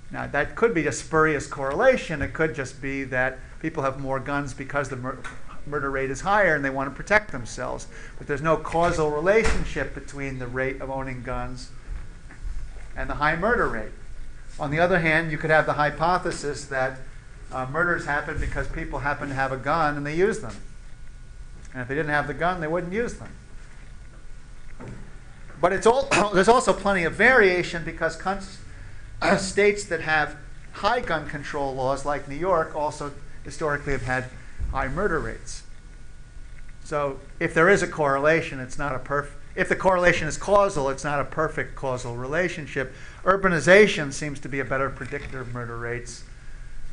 Now, 0.09 0.25
that 0.27 0.55
could 0.55 0.73
be 0.73 0.87
a 0.87 0.93
spurious 0.93 1.47
correlation. 1.47 2.21
It 2.21 2.31
could 2.31 2.55
just 2.55 2.81
be 2.81 3.03
that 3.03 3.39
people 3.59 3.83
have 3.83 3.99
more 3.99 4.21
guns 4.21 4.53
because 4.53 4.87
the 4.87 4.95
mur- 4.95 5.19
murder 5.67 5.91
rate 5.91 6.09
is 6.09 6.21
higher 6.21 6.55
and 6.55 6.63
they 6.63 6.69
want 6.69 6.89
to 6.89 6.95
protect 6.95 7.33
themselves. 7.33 7.87
But 8.17 8.25
there's 8.25 8.41
no 8.41 8.55
causal 8.55 9.11
relationship 9.11 9.93
between 9.93 10.39
the 10.39 10.47
rate 10.47 10.79
of 10.79 10.89
owning 10.89 11.23
guns 11.23 11.71
and 12.95 13.09
the 13.09 13.15
high 13.15 13.35
murder 13.35 13.67
rate. 13.67 13.91
On 14.61 14.71
the 14.71 14.79
other 14.79 14.99
hand, 14.99 15.29
you 15.29 15.37
could 15.37 15.49
have 15.49 15.65
the 15.65 15.73
hypothesis 15.73 16.63
that 16.67 16.99
uh, 17.55 17.65
murders 17.71 18.05
happen 18.05 18.37
because 18.37 18.67
people 18.67 18.99
happen 18.99 19.29
to 19.29 19.33
have 19.33 19.53
a 19.53 19.57
gun 19.57 19.95
and 19.95 20.05
they 20.05 20.13
use 20.13 20.39
them. 20.39 20.53
And 21.71 21.81
if 21.81 21.87
they 21.87 21.95
didn't 21.95 22.09
have 22.09 22.27
the 22.27 22.33
gun, 22.33 22.59
they 22.59 22.67
wouldn't 22.67 22.91
use 22.91 23.13
them. 23.13 23.29
But 25.61 25.71
it's 25.71 25.87
all, 25.87 26.09
there's 26.33 26.49
also 26.49 26.73
plenty 26.73 27.05
of 27.05 27.13
variation 27.13 27.85
because 27.85 28.17
cons- 28.17 28.59
states 29.37 29.85
that 29.85 30.01
have 30.01 30.35
high 30.73 30.99
gun 30.99 31.29
control 31.29 31.73
laws, 31.73 32.05
like 32.05 32.27
New 32.27 32.35
York, 32.35 32.75
also 32.75 33.13
historically 33.45 33.93
have 33.93 34.03
had 34.03 34.25
high 34.71 34.89
murder 34.89 35.21
rates. 35.21 35.63
So 36.83 37.21
if 37.39 37.53
there 37.53 37.69
is 37.69 37.81
a 37.81 37.87
correlation, 37.87 38.59
it's 38.59 38.77
not 38.77 38.93
a 38.93 38.99
perfect. 38.99 39.37
If 39.55 39.69
the 39.69 39.77
correlation 39.77 40.27
is 40.27 40.35
causal, 40.35 40.89
it's 40.89 41.05
not 41.05 41.21
a 41.21 41.23
perfect 41.23 41.75
causal 41.75 42.17
relationship. 42.17 42.93
Urbanization 43.23 44.11
seems 44.11 44.41
to 44.41 44.49
be 44.49 44.59
a 44.59 44.65
better 44.65 44.89
predictor 44.89 45.39
of 45.39 45.53
murder 45.53 45.77
rates 45.77 46.25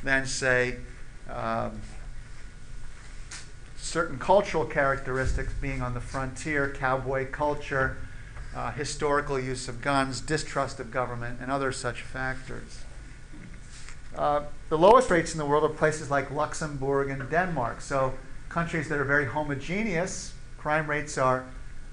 than, 0.03 0.27
say, 0.27 0.77
um, 1.31 1.81
certain 3.77 4.19
cultural 4.19 4.65
characteristics 4.65 5.53
being 5.61 5.83
on 5.83 5.95
the 5.95 6.01
frontier, 6.01 6.73
cowboy 6.77 7.31
culture, 7.31 7.97
uh, 8.55 8.71
historical 8.73 9.39
use 9.39 9.69
of 9.69 9.81
guns, 9.81 10.21
distrust 10.21 10.81
of 10.81 10.91
government, 10.91 11.39
and 11.41 11.51
other 11.51 11.73
such 11.73 12.03
factors. 12.03 12.85
Uh, 14.17 14.43
the 14.69 14.77
lowest 14.77 15.11
rates 15.11 15.33
in 15.33 15.39
the 15.39 15.47
world 15.47 15.65
are 15.65 15.75
places 15.75 16.11
like 16.11 16.31
Luxembourg 16.31 17.09
and 17.09 17.31
Denmark. 17.31 17.81
So, 17.81 18.15
countries 18.49 18.89
that 18.89 18.99
are 18.99 19.05
very 19.05 19.25
homogeneous, 19.25 20.35
crime 20.59 20.89
rates 20.89 21.17
are 21.17 21.47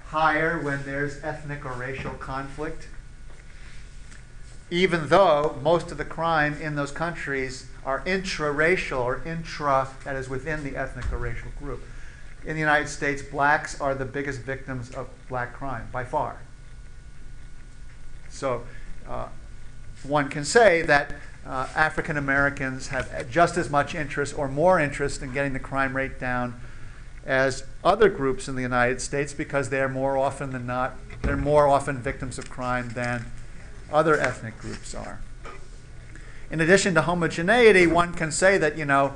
higher 0.06 0.58
when 0.58 0.84
there's 0.84 1.22
ethnic 1.22 1.64
or 1.64 1.72
racial 1.72 2.12
conflict. 2.12 2.88
Even 4.70 5.08
though 5.08 5.58
most 5.62 5.90
of 5.90 5.98
the 5.98 6.04
crime 6.04 6.60
in 6.60 6.76
those 6.76 6.92
countries 6.92 7.69
are 7.84 8.02
intra-racial 8.04 9.00
or 9.00 9.22
intra, 9.24 9.88
that 10.04 10.16
is 10.16 10.28
within 10.28 10.62
the 10.64 10.76
ethnic 10.76 11.10
or 11.12 11.18
racial 11.18 11.50
group. 11.58 11.82
In 12.44 12.54
the 12.54 12.60
United 12.60 12.88
States, 12.88 13.22
blacks 13.22 13.80
are 13.80 13.94
the 13.94 14.04
biggest 14.04 14.40
victims 14.40 14.90
of 14.90 15.08
black 15.28 15.54
crime 15.54 15.88
by 15.92 16.04
far. 16.04 16.40
So 18.28 18.62
uh, 19.08 19.28
one 20.02 20.28
can 20.28 20.44
say 20.44 20.82
that 20.82 21.14
uh, 21.46 21.68
African 21.74 22.16
Americans 22.16 22.88
have 22.88 23.30
just 23.30 23.56
as 23.56 23.70
much 23.70 23.94
interest 23.94 24.36
or 24.36 24.48
more 24.48 24.78
interest 24.78 25.22
in 25.22 25.32
getting 25.32 25.52
the 25.52 25.58
crime 25.58 25.96
rate 25.96 26.18
down 26.18 26.60
as 27.24 27.64
other 27.84 28.08
groups 28.08 28.48
in 28.48 28.56
the 28.56 28.62
United 28.62 29.00
States 29.00 29.32
because 29.34 29.68
they're 29.68 29.88
more 29.88 30.16
often 30.16 30.50
than 30.50 30.66
not, 30.66 30.94
they're 31.22 31.36
more 31.36 31.66
often 31.66 31.98
victims 31.98 32.38
of 32.38 32.48
crime 32.48 32.90
than 32.90 33.26
other 33.92 34.18
ethnic 34.18 34.58
groups 34.58 34.94
are. 34.94 35.20
In 36.50 36.60
addition 36.60 36.94
to 36.94 37.02
homogeneity, 37.02 37.86
one 37.86 38.12
can 38.12 38.32
say 38.32 38.58
that, 38.58 38.76
you 38.76 38.84
know, 38.84 39.14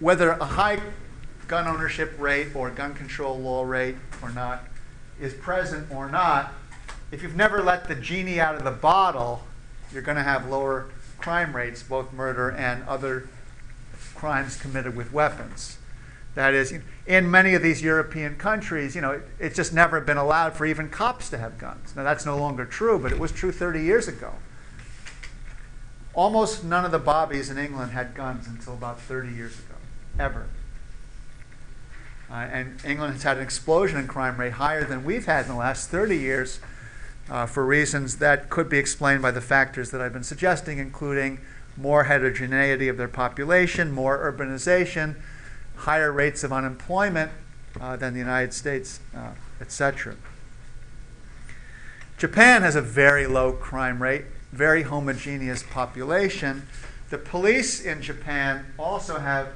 whether 0.00 0.30
a 0.30 0.44
high 0.44 0.80
gun 1.46 1.66
ownership 1.66 2.14
rate 2.18 2.54
or 2.54 2.70
gun 2.70 2.94
control 2.94 3.38
law 3.38 3.64
rate 3.64 3.96
or 4.22 4.30
not 4.30 4.64
is 5.20 5.34
present 5.34 5.90
or 5.90 6.10
not, 6.10 6.52
if 7.12 7.22
you've 7.22 7.36
never 7.36 7.62
let 7.62 7.86
the 7.86 7.94
genie 7.94 8.40
out 8.40 8.54
of 8.54 8.64
the 8.64 8.70
bottle, 8.70 9.44
you're 9.92 10.02
going 10.02 10.16
to 10.16 10.22
have 10.22 10.48
lower 10.48 10.90
crime 11.18 11.54
rates, 11.54 11.82
both 11.82 12.12
murder 12.12 12.50
and 12.50 12.86
other 12.88 13.28
crimes 14.14 14.56
committed 14.56 14.96
with 14.96 15.12
weapons. 15.12 15.78
That 16.34 16.52
is, 16.52 16.74
in 17.06 17.30
many 17.30 17.54
of 17.54 17.62
these 17.62 17.82
European 17.82 18.36
countries, 18.36 18.94
you 18.94 19.00
know, 19.00 19.12
it, 19.12 19.22
it's 19.38 19.56
just 19.56 19.72
never 19.72 20.00
been 20.00 20.18
allowed 20.18 20.54
for 20.54 20.66
even 20.66 20.90
cops 20.90 21.30
to 21.30 21.38
have 21.38 21.58
guns. 21.58 21.94
Now, 21.96 22.02
that's 22.02 22.26
no 22.26 22.36
longer 22.36 22.66
true, 22.66 22.98
but 22.98 23.12
it 23.12 23.18
was 23.18 23.32
true 23.32 23.52
30 23.52 23.82
years 23.82 24.08
ago. 24.08 24.34
Almost 26.16 26.64
none 26.64 26.86
of 26.86 26.92
the 26.92 26.98
bobbies 26.98 27.50
in 27.50 27.58
England 27.58 27.92
had 27.92 28.14
guns 28.14 28.48
until 28.48 28.72
about 28.72 28.98
30 29.02 29.28
years 29.32 29.52
ago, 29.58 29.74
ever. 30.18 30.46
Uh, 32.30 32.34
and 32.34 32.82
England 32.86 33.12
has 33.12 33.22
had 33.22 33.36
an 33.36 33.42
explosion 33.42 33.98
in 33.98 34.08
crime 34.08 34.40
rate 34.40 34.54
higher 34.54 34.82
than 34.82 35.04
we've 35.04 35.26
had 35.26 35.44
in 35.44 35.52
the 35.52 35.58
last 35.58 35.90
30 35.90 36.16
years 36.16 36.58
uh, 37.28 37.44
for 37.44 37.66
reasons 37.66 38.16
that 38.16 38.48
could 38.48 38.70
be 38.70 38.78
explained 38.78 39.20
by 39.20 39.30
the 39.30 39.42
factors 39.42 39.90
that 39.90 40.00
I've 40.00 40.14
been 40.14 40.24
suggesting, 40.24 40.78
including 40.78 41.38
more 41.76 42.04
heterogeneity 42.04 42.88
of 42.88 42.96
their 42.96 43.08
population, 43.08 43.92
more 43.92 44.18
urbanization, 44.18 45.16
higher 45.76 46.10
rates 46.10 46.42
of 46.42 46.50
unemployment 46.50 47.30
uh, 47.78 47.94
than 47.96 48.14
the 48.14 48.18
United 48.18 48.54
States, 48.54 49.00
uh, 49.14 49.32
etc. 49.60 50.16
Japan 52.16 52.62
has 52.62 52.74
a 52.74 52.80
very 52.80 53.26
low 53.26 53.52
crime 53.52 54.02
rate, 54.02 54.24
very 54.52 54.82
homogeneous 54.82 55.62
population. 55.62 56.66
The 57.10 57.18
police 57.18 57.84
in 57.84 58.02
Japan 58.02 58.66
also 58.78 59.18
have 59.18 59.48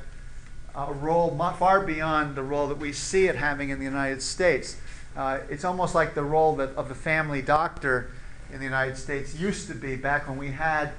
a 0.75 0.93
role 0.93 1.37
far 1.59 1.81
beyond 1.81 2.37
the 2.37 2.43
role 2.43 2.69
that 2.69 2.79
we 2.79 2.93
see 2.93 3.27
it 3.27 3.37
having 3.37 3.71
in 3.71 3.79
the 3.79 3.85
United 3.85 4.23
States. 4.23 4.77
Uh, 5.17 5.41
it's 5.49 5.65
almost 5.65 5.95
like 5.95 6.15
the 6.15 6.23
role 6.23 6.55
that, 6.57 6.71
of 6.77 6.89
the 6.89 6.95
family 6.95 7.43
doctor 7.43 8.11
in 8.53 8.59
the 8.59 8.65
United 8.65 8.97
States 8.97 9.35
used 9.35 9.69
to 9.69 9.75
be 9.75 9.97
back 9.97 10.29
when 10.29 10.39
we 10.39 10.53
had 10.53 10.93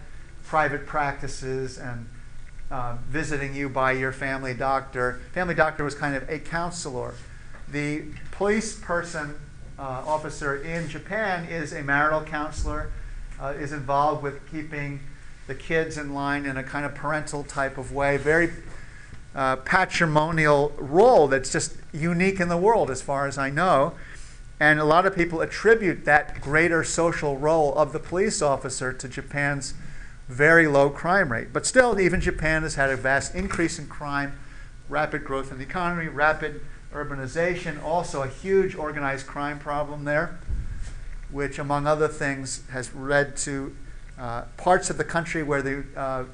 private 0.44 0.86
practices 0.86 1.78
and 1.78 2.10
uh, 2.70 2.98
visiting 3.08 3.56
you 3.56 3.70
by 3.70 3.92
your 3.92 4.12
family 4.12 4.54
doctor. 4.54 5.22
Family 5.34 5.56
doctor 5.56 5.84
was 5.84 5.96
kind 5.96 6.16
of 6.16 6.28
a 6.30 6.40
counselor. 6.40 7.14
The 7.70 8.04
police 8.32 8.78
person, 8.78 9.36
uh, 9.80 10.04
officer 10.06 10.62
in 10.62 10.88
Japan 10.90 11.46
is 11.46 11.74
a 11.74 11.82
marital 11.82 12.22
counselor, 12.22 12.92
uh, 13.42 13.54
is 13.58 13.72
involved 13.72 14.24
with 14.24 14.50
keeping 14.52 15.00
the 15.48 15.56
kids 15.56 15.98
in 15.98 16.14
line 16.14 16.46
in 16.46 16.58
a 16.58 16.64
kind 16.64 16.86
of 16.86 16.94
parental 16.94 17.44
type 17.44 17.78
of 17.78 17.92
way. 17.92 18.18
Very 18.18 18.52
uh, 19.36 19.56
patrimonial 19.58 20.74
role 20.78 21.28
that's 21.28 21.52
just 21.52 21.76
unique 21.92 22.40
in 22.40 22.48
the 22.48 22.58
world, 22.58 22.92
as 22.92 23.02
far 23.02 23.28
as 23.28 23.38
I 23.38 23.50
know. 23.50 23.94
And 24.60 24.80
a 24.80 24.86
lot 24.86 25.06
of 25.06 25.16
people 25.16 25.42
attribute 25.42 26.06
that 26.06 26.40
greater 26.40 26.84
social 26.84 27.38
role 27.38 27.74
of 27.74 27.94
the 27.94 28.00
police 28.00 28.42
officer 28.42 28.94
to 28.94 29.08
Japan's 29.08 29.74
very 30.28 30.68
low 30.68 30.90
crime 30.90 31.32
rate. 31.32 31.52
But 31.52 31.66
still, 31.66 32.00
even 32.00 32.22
Japan 32.22 32.62
has 32.62 32.76
had 32.76 32.90
a 32.90 32.96
vast 32.96 33.34
increase 33.34 33.80
in 33.80 33.88
crime, 33.88 34.38
rapid 34.88 35.26
growth 35.26 35.52
in 35.52 35.58
the 35.58 35.64
economy, 35.64 36.08
rapid 36.08 36.62
urbanization, 36.94 37.82
also 37.84 38.22
a 38.22 38.28
huge 38.28 38.76
organized 38.76 39.26
crime 39.26 39.58
problem 39.58 40.04
there, 40.04 40.38
which, 41.32 41.58
among 41.60 41.88
other 41.88 42.08
things, 42.08 42.64
has 42.72 42.94
led 42.94 43.36
to 43.38 43.76
uh, 44.20 44.44
parts 44.58 44.90
of 44.90 44.98
the 44.98 45.04
country 45.04 45.42
where 45.42 45.62
the 45.62 45.84
uh, 45.96 46.26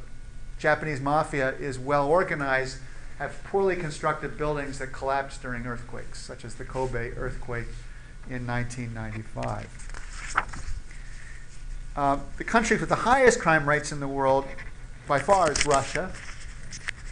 Japanese 0.59 0.99
mafia 0.99 1.53
is 1.53 1.79
well 1.79 2.07
organized 2.07 2.79
have 3.19 3.43
poorly 3.45 3.75
constructed 3.75 4.37
buildings 4.37 4.79
that 4.79 4.87
collapse 4.87 5.37
during 5.37 5.65
earthquakes, 5.65 6.21
such 6.21 6.45
as 6.45 6.55
the 6.55 6.65
Kobe 6.65 7.11
earthquake 7.15 7.67
in 8.29 8.45
1995. 8.45 9.67
Uh, 11.95 12.19
the 12.37 12.43
country 12.43 12.77
with 12.77 12.89
the 12.89 12.95
highest 12.95 13.39
crime 13.39 13.67
rates 13.67 13.91
in 13.91 13.99
the 13.99 14.07
world 14.07 14.45
by 15.07 15.17
far 15.17 15.51
is 15.51 15.65
Russia. 15.65 16.11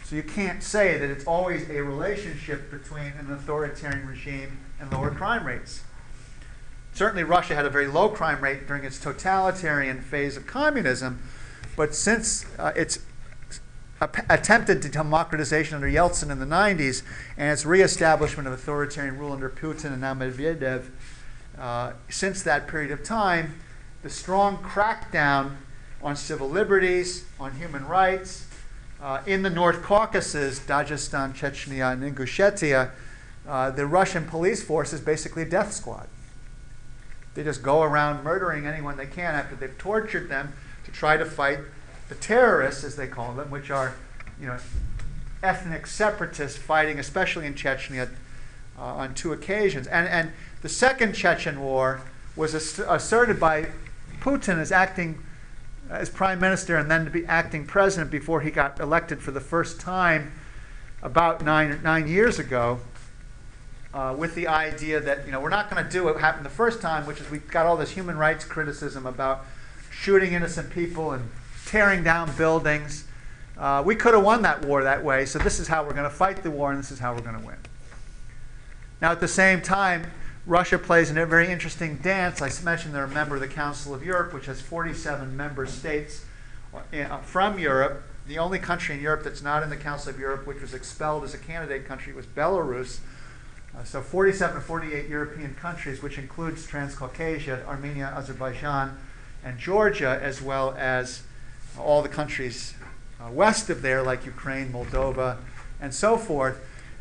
So 0.04 0.14
you 0.14 0.22
can't 0.22 0.62
say 0.62 0.98
that 0.98 1.10
it's 1.10 1.24
always 1.24 1.68
a 1.68 1.82
relationship 1.82 2.70
between 2.70 3.12
an 3.18 3.32
authoritarian 3.32 4.06
regime 4.06 4.58
and 4.78 4.92
lower 4.92 5.10
crime 5.10 5.44
rates. 5.44 5.82
Certainly, 6.96 7.24
Russia 7.24 7.54
had 7.54 7.66
a 7.66 7.70
very 7.70 7.88
low 7.88 8.08
crime 8.08 8.40
rate 8.40 8.66
during 8.66 8.82
its 8.82 8.98
totalitarian 8.98 10.00
phase 10.00 10.38
of 10.38 10.46
communism, 10.46 11.20
but 11.76 11.94
since 11.94 12.46
uh, 12.58 12.72
its 12.74 13.00
attempted 14.00 14.80
democratization 14.90 15.74
under 15.74 15.88
Yeltsin 15.88 16.30
in 16.30 16.38
the 16.38 16.46
90s 16.46 17.02
and 17.36 17.52
its 17.52 17.66
reestablishment 17.66 18.46
of 18.46 18.54
authoritarian 18.54 19.18
rule 19.18 19.34
under 19.34 19.50
Putin 19.50 19.92
and 19.92 20.00
now 20.00 20.14
Medvedev, 20.14 20.84
uh, 21.58 21.92
since 22.08 22.42
that 22.44 22.66
period 22.66 22.90
of 22.90 23.02
time, 23.02 23.60
the 24.02 24.08
strong 24.08 24.56
crackdown 24.56 25.56
on 26.02 26.16
civil 26.16 26.48
liberties, 26.48 27.26
on 27.38 27.56
human 27.56 27.86
rights, 27.86 28.46
uh, 29.02 29.20
in 29.26 29.42
the 29.42 29.50
North 29.50 29.82
Caucasus, 29.82 30.60
Dagestan, 30.60 31.34
Chechnya, 31.34 31.92
and 31.92 32.02
Ingushetia, 32.02 32.92
uh, 33.46 33.70
the 33.70 33.84
Russian 33.84 34.24
police 34.24 34.62
force 34.64 34.94
is 34.94 35.02
basically 35.02 35.42
a 35.42 35.46
death 35.46 35.74
squad. 35.74 36.08
They 37.36 37.44
just 37.44 37.62
go 37.62 37.82
around 37.82 38.24
murdering 38.24 38.66
anyone 38.66 38.96
they 38.96 39.06
can 39.06 39.34
after 39.34 39.54
they've 39.54 39.76
tortured 39.76 40.30
them 40.30 40.54
to 40.84 40.90
try 40.90 41.18
to 41.18 41.24
fight 41.26 41.58
the 42.08 42.14
terrorists, 42.14 42.82
as 42.82 42.96
they 42.96 43.06
call 43.06 43.34
them, 43.34 43.50
which 43.50 43.70
are, 43.70 43.94
you 44.40 44.46
know, 44.46 44.56
ethnic 45.42 45.86
separatists 45.86 46.56
fighting, 46.56 46.98
especially 46.98 47.46
in 47.46 47.54
Chechnya, 47.54 48.08
uh, 48.78 48.82
on 48.82 49.14
two 49.14 49.34
occasions. 49.34 49.86
And, 49.86 50.08
and 50.08 50.32
the 50.62 50.70
second 50.70 51.12
Chechen 51.12 51.60
war 51.60 52.00
was 52.36 52.54
ass- 52.54 52.78
asserted 52.78 53.38
by 53.38 53.66
Putin 54.20 54.58
as 54.58 54.72
acting 54.72 55.22
as 55.90 56.08
prime 56.08 56.40
minister 56.40 56.76
and 56.76 56.90
then 56.90 57.04
to 57.04 57.10
be 57.10 57.26
acting 57.26 57.66
president 57.66 58.10
before 58.10 58.40
he 58.40 58.50
got 58.50 58.80
elected 58.80 59.20
for 59.20 59.30
the 59.30 59.40
first 59.40 59.78
time 59.78 60.32
about 61.02 61.44
nine, 61.44 61.80
nine 61.82 62.08
years 62.08 62.38
ago. 62.38 62.80
Uh, 63.96 64.12
with 64.12 64.34
the 64.34 64.46
idea 64.46 65.00
that 65.00 65.24
you 65.24 65.32
know 65.32 65.40
we're 65.40 65.48
not 65.48 65.70
going 65.70 65.82
to 65.82 65.90
do 65.90 66.04
what 66.04 66.20
happened 66.20 66.44
the 66.44 66.50
first 66.50 66.82
time, 66.82 67.06
which 67.06 67.18
is 67.18 67.30
we 67.30 67.38
got 67.38 67.64
all 67.64 67.78
this 67.78 67.88
human 67.88 68.18
rights 68.18 68.44
criticism 68.44 69.06
about 69.06 69.46
shooting 69.90 70.34
innocent 70.34 70.68
people 70.68 71.12
and 71.12 71.30
tearing 71.64 72.04
down 72.04 72.30
buildings. 72.36 73.06
Uh, 73.56 73.82
we 73.86 73.96
could 73.96 74.12
have 74.12 74.22
won 74.22 74.42
that 74.42 74.62
war 74.66 74.82
that 74.82 75.02
way, 75.02 75.24
so 75.24 75.38
this 75.38 75.58
is 75.58 75.66
how 75.66 75.82
we're 75.82 75.94
going 75.94 76.04
to 76.04 76.10
fight 76.10 76.42
the 76.42 76.50
war, 76.50 76.72
and 76.72 76.78
this 76.78 76.90
is 76.90 76.98
how 76.98 77.14
we're 77.14 77.22
going 77.22 77.40
to 77.40 77.46
win. 77.46 77.56
Now, 79.00 79.12
at 79.12 79.20
the 79.20 79.28
same 79.28 79.62
time, 79.62 80.10
Russia 80.44 80.78
plays 80.78 81.10
a 81.10 81.24
very 81.24 81.50
interesting 81.50 81.96
dance. 81.96 82.42
I 82.42 82.50
mentioned 82.62 82.94
they're 82.94 83.04
a 83.04 83.08
member 83.08 83.36
of 83.36 83.40
the 83.40 83.48
Council 83.48 83.94
of 83.94 84.04
Europe, 84.04 84.34
which 84.34 84.44
has 84.44 84.60
47 84.60 85.34
member 85.34 85.64
states 85.64 86.22
uh, 86.74 87.16
from 87.22 87.58
Europe. 87.58 88.02
The 88.26 88.36
only 88.36 88.58
country 88.58 88.94
in 88.94 89.00
Europe 89.00 89.24
that's 89.24 89.40
not 89.40 89.62
in 89.62 89.70
the 89.70 89.76
Council 89.76 90.10
of 90.10 90.20
Europe, 90.20 90.46
which 90.46 90.60
was 90.60 90.74
expelled 90.74 91.24
as 91.24 91.32
a 91.32 91.38
candidate 91.38 91.86
country, 91.86 92.12
was 92.12 92.26
Belarus. 92.26 92.98
Uh, 93.76 93.84
so 93.84 94.00
47 94.00 94.56
or 94.56 94.60
48 94.60 95.08
European 95.08 95.54
countries, 95.54 96.02
which 96.02 96.16
includes 96.16 96.66
Transcaucasia, 96.66 97.66
Armenia, 97.66 98.12
Azerbaijan, 98.16 98.96
and 99.44 99.58
Georgia, 99.58 100.18
as 100.22 100.40
well 100.40 100.74
as 100.78 101.22
all 101.78 102.00
the 102.02 102.08
countries 102.08 102.74
uh, 103.20 103.30
west 103.30 103.68
of 103.68 103.82
there, 103.82 104.02
like 104.02 104.24
Ukraine, 104.24 104.72
Moldova, 104.72 105.36
and 105.80 105.92
so 105.94 106.16
forth. 106.16 106.58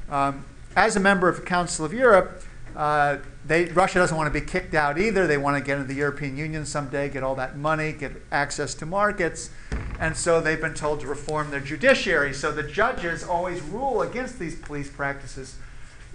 Um, 0.09 0.43
as 0.75 0.97
a 0.97 0.99
member 0.99 1.29
of 1.29 1.37
the 1.37 1.43
Council 1.43 1.85
of 1.85 1.93
Europe, 1.93 2.43
uh, 2.75 3.17
they, 3.45 3.65
Russia 3.65 3.99
doesn't 3.99 4.17
want 4.17 4.31
to 4.31 4.37
be 4.37 4.45
kicked 4.45 4.73
out 4.73 4.97
either. 4.97 5.27
They 5.27 5.37
want 5.37 5.57
to 5.57 5.63
get 5.63 5.77
into 5.77 5.87
the 5.87 5.97
European 5.97 6.35
Union 6.35 6.65
someday, 6.65 7.07
get 7.07 7.23
all 7.23 7.35
that 7.35 7.57
money, 7.57 7.93
get 7.93 8.11
access 8.33 8.75
to 8.75 8.85
markets. 8.85 9.49
And 9.97 10.17
so 10.17 10.41
they've 10.41 10.59
been 10.59 10.73
told 10.73 10.99
to 11.01 11.07
reform 11.07 11.51
their 11.51 11.61
judiciary. 11.61 12.33
So 12.33 12.51
the 12.51 12.63
judges 12.63 13.23
always 13.23 13.61
rule 13.61 14.01
against 14.01 14.39
these 14.39 14.55
police 14.55 14.89
practices 14.89 15.55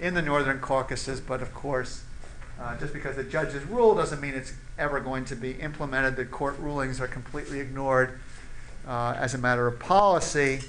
in 0.00 0.14
the 0.14 0.22
Northern 0.22 0.58
Caucasus. 0.58 1.20
But 1.20 1.42
of 1.42 1.54
course, 1.54 2.02
uh, 2.60 2.76
just 2.78 2.92
because 2.92 3.16
the 3.16 3.24
judges 3.24 3.64
rule 3.64 3.94
doesn't 3.94 4.20
mean 4.20 4.34
it's 4.34 4.54
ever 4.78 5.00
going 5.00 5.24
to 5.26 5.36
be 5.36 5.52
implemented. 5.52 6.16
The 6.16 6.24
court 6.24 6.58
rulings 6.58 7.00
are 7.00 7.06
completely 7.06 7.60
ignored 7.60 8.18
uh, 8.86 9.14
as 9.16 9.34
a 9.34 9.38
matter 9.38 9.66
of 9.66 9.78
policy. 9.78 10.60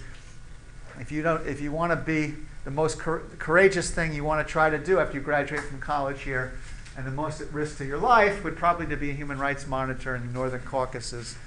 If 0.99 1.11
you, 1.11 1.23
don't, 1.23 1.47
if 1.47 1.61
you 1.61 1.71
want 1.71 1.91
to 1.91 1.95
be 1.95 2.35
the 2.63 2.71
most 2.71 2.99
cor- 2.99 3.23
courageous 3.39 3.89
thing 3.89 4.13
you 4.13 4.23
want 4.23 4.45
to 4.45 4.51
try 4.51 4.69
to 4.69 4.77
do 4.77 4.99
after 4.99 5.17
you 5.17 5.23
graduate 5.23 5.61
from 5.61 5.79
college 5.79 6.21
here, 6.21 6.53
and 6.97 7.07
the 7.07 7.11
most 7.11 7.41
at 7.41 7.51
risk 7.53 7.77
to 7.77 7.85
your 7.85 7.97
life, 7.97 8.43
would 8.43 8.57
probably 8.57 8.85
to 8.87 8.97
be 8.97 9.09
a 9.09 9.13
human 9.13 9.39
rights 9.39 9.65
monitor 9.65 10.15
in 10.15 10.27
the 10.27 10.33
Northern 10.33 10.61
Caucasus 10.61 11.37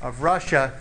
of 0.00 0.22
Russia, 0.22 0.74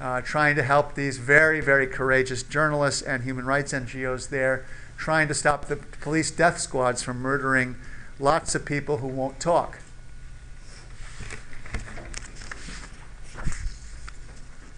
uh, 0.00 0.20
trying 0.22 0.56
to 0.56 0.62
help 0.62 0.94
these 0.94 1.18
very, 1.18 1.60
very 1.60 1.86
courageous 1.86 2.42
journalists 2.42 3.02
and 3.02 3.22
human 3.22 3.44
rights 3.44 3.72
NGOs 3.72 4.30
there, 4.30 4.64
trying 4.96 5.28
to 5.28 5.34
stop 5.34 5.66
the 5.66 5.76
police 5.76 6.30
death 6.30 6.58
squads 6.58 7.02
from 7.02 7.18
murdering 7.18 7.76
lots 8.18 8.54
of 8.54 8.64
people 8.64 8.98
who 8.98 9.08
won't 9.08 9.38
talk. 9.38 9.78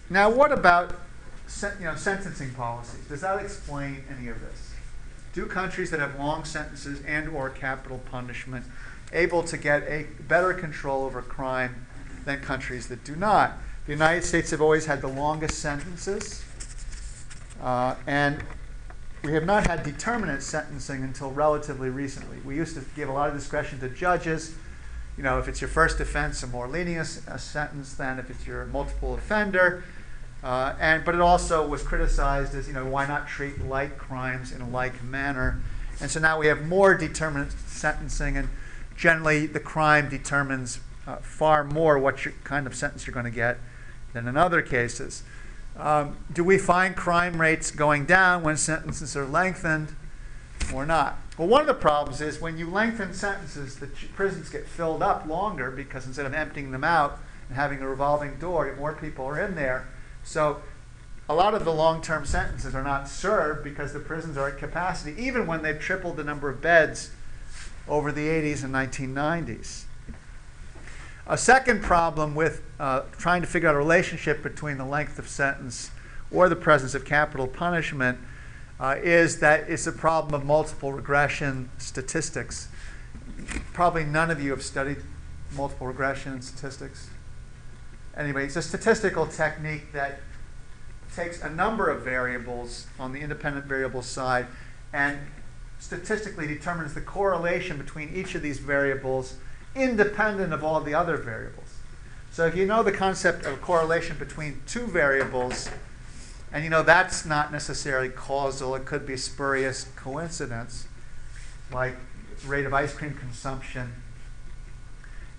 Now, 0.09 0.29
what 0.29 0.51
about 0.51 0.95
you 1.79 1.85
know, 1.85 1.95
sentencing 1.95 2.51
policies? 2.51 3.05
Does 3.07 3.21
that 3.21 3.41
explain 3.41 4.03
any 4.09 4.27
of 4.27 4.39
this? 4.41 4.73
Do 5.33 5.45
countries 5.45 5.91
that 5.91 5.99
have 5.99 6.17
long 6.17 6.45
sentences 6.45 7.01
and 7.05 7.29
or 7.29 7.49
capital 7.49 7.99
punishment 8.09 8.65
able 9.13 9.43
to 9.43 9.57
get 9.57 9.83
a 9.83 10.07
better 10.27 10.53
control 10.53 11.05
over 11.05 11.21
crime 11.21 11.85
than 12.25 12.41
countries 12.41 12.87
that 12.87 13.03
do 13.03 13.15
not? 13.15 13.53
The 13.85 13.93
United 13.93 14.23
States 14.23 14.51
have 14.51 14.61
always 14.61 14.85
had 14.85 15.01
the 15.01 15.07
longest 15.07 15.59
sentences, 15.59 16.43
uh, 17.61 17.95
and 18.05 18.43
we 19.23 19.33
have 19.33 19.45
not 19.45 19.67
had 19.67 19.83
determinate 19.83 20.41
sentencing 20.41 21.03
until 21.03 21.31
relatively 21.31 21.89
recently. 21.89 22.37
We 22.45 22.55
used 22.55 22.75
to 22.75 22.83
give 22.95 23.09
a 23.09 23.11
lot 23.11 23.29
of 23.29 23.35
discretion 23.35 23.79
to 23.79 23.89
judges. 23.89 24.55
You 25.17 25.23
know, 25.23 25.39
if 25.39 25.47
it's 25.47 25.59
your 25.59 25.69
first 25.69 25.99
offense, 25.99 26.41
a 26.43 26.47
more 26.47 26.67
lenient 26.67 27.21
a 27.27 27.37
sentence 27.37 27.93
than 27.93 28.19
if 28.19 28.29
it's 28.29 28.47
your 28.47 28.65
multiple 28.65 29.13
offender. 29.13 29.83
Uh, 30.41 30.73
and 30.79 31.03
but 31.03 31.15
it 31.15 31.21
also 31.21 31.67
was 31.67 31.83
criticized 31.83 32.55
as 32.55 32.67
you 32.67 32.73
know 32.73 32.85
why 32.85 33.05
not 33.05 33.27
treat 33.27 33.59
like 33.65 33.97
crimes 33.97 34.53
in 34.53 34.61
a 34.61 34.69
like 34.69 35.03
manner, 35.03 35.61
and 35.99 36.09
so 36.09 36.17
now 36.17 36.39
we 36.39 36.47
have 36.47 36.65
more 36.65 36.95
determinate 36.95 37.51
sentencing, 37.51 38.37
and 38.37 38.47
generally 38.95 39.47
the 39.47 39.59
crime 39.59 40.07
determines 40.07 40.79
uh, 41.05 41.17
far 41.17 41.65
more 41.65 41.99
what 41.99 42.25
kind 42.45 42.65
of 42.65 42.73
sentence 42.73 43.05
you're 43.05 43.13
going 43.13 43.25
to 43.25 43.31
get 43.31 43.57
than 44.13 44.29
in 44.29 44.37
other 44.37 44.61
cases. 44.61 45.23
Um, 45.77 46.17
do 46.33 46.43
we 46.43 46.57
find 46.57 46.95
crime 46.95 47.39
rates 47.39 47.71
going 47.71 48.05
down 48.05 48.43
when 48.43 48.57
sentences 48.57 49.15
are 49.15 49.25
lengthened 49.25 49.95
or 50.73 50.85
not? 50.85 51.17
Well, 51.37 51.47
one 51.47 51.61
of 51.61 51.67
the 51.67 51.73
problems 51.73 52.19
is 52.19 52.41
when 52.41 52.57
you 52.57 52.69
lengthen 52.69 53.13
sentences, 53.13 53.77
the 53.77 53.87
prisons 53.87 54.49
get 54.49 54.67
filled 54.67 55.01
up 55.01 55.25
longer 55.25 55.71
because 55.71 56.05
instead 56.05 56.25
of 56.25 56.33
emptying 56.33 56.71
them 56.71 56.83
out 56.83 57.19
and 57.47 57.55
having 57.55 57.81
a 57.81 57.87
revolving 57.87 58.37
door, 58.39 58.75
more 58.77 58.93
people 58.93 59.25
are 59.25 59.39
in 59.39 59.55
there. 59.55 59.87
So 60.23 60.61
a 61.29 61.33
lot 61.33 61.53
of 61.53 61.63
the 61.63 61.71
long 61.71 62.01
term 62.01 62.25
sentences 62.25 62.75
are 62.75 62.83
not 62.83 63.07
served 63.07 63.63
because 63.63 63.93
the 63.93 63.99
prisons 63.99 64.35
are 64.35 64.49
at 64.49 64.57
capacity, 64.57 65.15
even 65.21 65.47
when 65.47 65.61
they've 65.61 65.79
tripled 65.79 66.17
the 66.17 66.23
number 66.23 66.49
of 66.49 66.61
beds 66.61 67.11
over 67.87 68.11
the 68.11 68.27
80s 68.27 68.63
and 68.63 68.73
1990s. 68.73 69.83
A 71.29 71.37
second 71.37 71.83
problem 71.83 72.33
with 72.33 72.63
uh, 72.79 73.01
trying 73.19 73.41
to 73.41 73.47
figure 73.47 73.69
out 73.69 73.75
a 73.75 73.77
relationship 73.77 74.41
between 74.41 74.79
the 74.79 74.85
length 74.85 75.19
of 75.19 75.27
sentence 75.27 75.91
or 76.31 76.49
the 76.49 76.55
presence 76.55 76.95
of 76.95 77.05
capital 77.05 77.47
punishment 77.47 78.17
uh, 78.79 78.95
is 78.99 79.39
that 79.39 79.69
it's 79.69 79.85
a 79.85 79.91
problem 79.91 80.33
of 80.33 80.43
multiple 80.43 80.91
regression 80.91 81.69
statistics. 81.77 82.69
Probably 83.73 84.05
none 84.05 84.31
of 84.31 84.41
you 84.41 84.49
have 84.49 84.63
studied 84.63 84.97
multiple 85.55 85.85
regression 85.85 86.41
statistics. 86.41 87.11
Anyway, 88.17 88.45
it's 88.45 88.55
a 88.55 88.61
statistical 88.63 89.27
technique 89.27 89.93
that 89.93 90.21
takes 91.15 91.43
a 91.43 91.49
number 91.51 91.91
of 91.91 92.01
variables 92.01 92.87
on 92.99 93.13
the 93.13 93.19
independent 93.19 93.67
variable 93.67 94.01
side 94.01 94.47
and 94.93 95.19
statistically 95.77 96.47
determines 96.47 96.95
the 96.95 97.01
correlation 97.01 97.77
between 97.77 98.09
each 98.15 98.33
of 98.33 98.41
these 98.41 98.57
variables 98.57 99.35
independent 99.75 100.53
of 100.53 100.63
all 100.63 100.81
the 100.81 100.93
other 100.93 101.17
variables. 101.17 101.75
So 102.31 102.45
if 102.45 102.55
you 102.55 102.65
know 102.65 102.83
the 102.83 102.91
concept 102.91 103.45
of 103.45 103.61
correlation 103.61 104.17
between 104.17 104.61
two 104.67 104.85
variables, 104.85 105.69
and 106.51 106.63
you 106.63 106.69
know 106.69 106.83
that's 106.83 107.25
not 107.25 107.51
necessarily 107.51 108.09
causal, 108.09 108.75
it 108.75 108.85
could 108.85 109.05
be 109.05 109.17
spurious 109.17 109.85
coincidence, 109.95 110.87
like 111.71 111.95
rate 112.45 112.65
of 112.65 112.73
ice 112.73 112.93
cream 112.93 113.13
consumption 113.13 113.93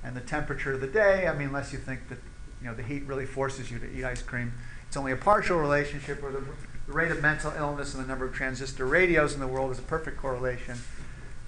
and 0.03 0.17
the 0.17 0.21
temperature 0.21 0.73
of 0.73 0.81
the 0.81 0.87
day. 0.87 1.27
I 1.27 1.35
mean, 1.35 1.49
unless 1.49 1.73
you 1.73 1.79
think 1.79 2.09
that 2.09 2.19
you 2.61 2.69
know 2.69 2.75
the 2.75 2.83
heat 2.83 3.05
really 3.05 3.27
forces 3.27 3.71
you 3.71 3.79
to 3.79 3.91
eat 3.91 4.05
ice 4.05 4.23
cream, 4.23 4.53
it's 4.87 4.97
only 4.97 5.13
a 5.13 5.17
partial 5.17 5.59
relationship. 5.59 6.23
Or 6.23 6.33
the, 6.33 6.43
the 6.87 6.93
rate 6.93 7.11
of 7.11 7.23
mental 7.23 7.53
illness 7.57 7.95
and 7.95 8.03
the 8.03 8.09
number 8.09 8.25
of 8.25 8.35
transistor 8.35 8.87
radios 8.87 9.35
in 9.35 9.41
the 9.41 9.47
world 9.47 9.71
is 9.71 9.79
a 9.79 9.83
perfect 9.83 10.17
correlation. 10.17 10.79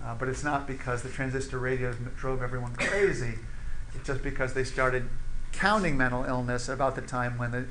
Uh, 0.04 0.14
but 0.14 0.28
it's 0.28 0.42
not 0.42 0.66
because 0.66 1.02
the 1.02 1.08
transistor 1.08 1.58
radios 1.58 1.96
drove 2.16 2.42
everyone 2.42 2.74
crazy. 2.74 3.34
It's 3.94 4.06
just 4.06 4.22
because 4.22 4.54
they 4.54 4.64
started 4.64 5.08
counting 5.52 5.96
mental 5.96 6.24
illness 6.24 6.68
about 6.68 6.96
the 6.96 7.02
time 7.02 7.38
when 7.38 7.50
the, 7.50 7.66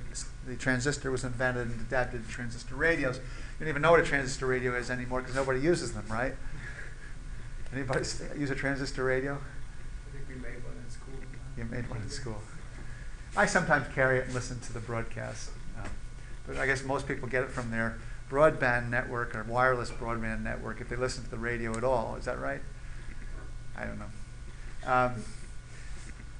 the 0.45 0.55
transistor 0.55 1.11
was 1.11 1.23
invented 1.23 1.67
and 1.67 1.81
adapted 1.81 2.25
to 2.25 2.31
transistor 2.31 2.75
radios. 2.75 3.17
You 3.17 3.23
don't 3.65 3.69
even 3.69 3.81
know 3.81 3.91
what 3.91 3.99
a 3.99 4.03
transistor 4.03 4.45
radio 4.45 4.75
is 4.75 4.89
anymore 4.89 5.21
because 5.21 5.35
nobody 5.35 5.59
uses 5.59 5.93
them, 5.93 6.05
right? 6.09 6.35
Anybody 7.73 8.05
use 8.37 8.51
a 8.51 8.55
transistor 8.55 9.03
radio? 9.03 9.33
I 9.33 10.17
think 10.17 10.27
we 10.27 10.35
made 10.35 10.63
one 10.63 10.73
in 10.83 10.89
school. 10.89 11.13
You 11.57 11.65
made 11.65 11.89
one 11.89 12.01
in 12.01 12.09
school. 12.09 12.41
I 13.35 13.45
sometimes 13.45 13.87
carry 13.93 14.19
it 14.19 14.25
and 14.25 14.33
listen 14.33 14.59
to 14.59 14.73
the 14.73 14.79
broadcast. 14.79 15.51
Um, 15.77 15.89
but 16.45 16.57
I 16.57 16.65
guess 16.65 16.83
most 16.83 17.07
people 17.07 17.29
get 17.29 17.43
it 17.43 17.49
from 17.49 17.71
their 17.71 17.97
broadband 18.31 18.89
network 18.89 19.35
or 19.35 19.43
wireless 19.43 19.91
broadband 19.91 20.41
network 20.41 20.79
if 20.79 20.87
they 20.87 20.95
listen 20.95 21.23
to 21.23 21.29
the 21.29 21.37
radio 21.37 21.77
at 21.77 21.83
all. 21.83 22.15
Is 22.15 22.25
that 22.25 22.39
right? 22.39 22.61
I 23.77 23.85
don't 23.85 23.99
know. 23.99 24.91
Um, 24.91 25.23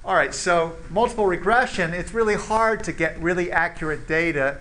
all 0.04 0.14
right, 0.14 0.34
so 0.34 0.76
multiple 0.90 1.26
regression, 1.26 1.92
it's 1.92 2.12
really 2.12 2.34
hard 2.34 2.82
to 2.84 2.92
get 2.92 3.20
really 3.20 3.52
accurate 3.52 4.08
data 4.08 4.58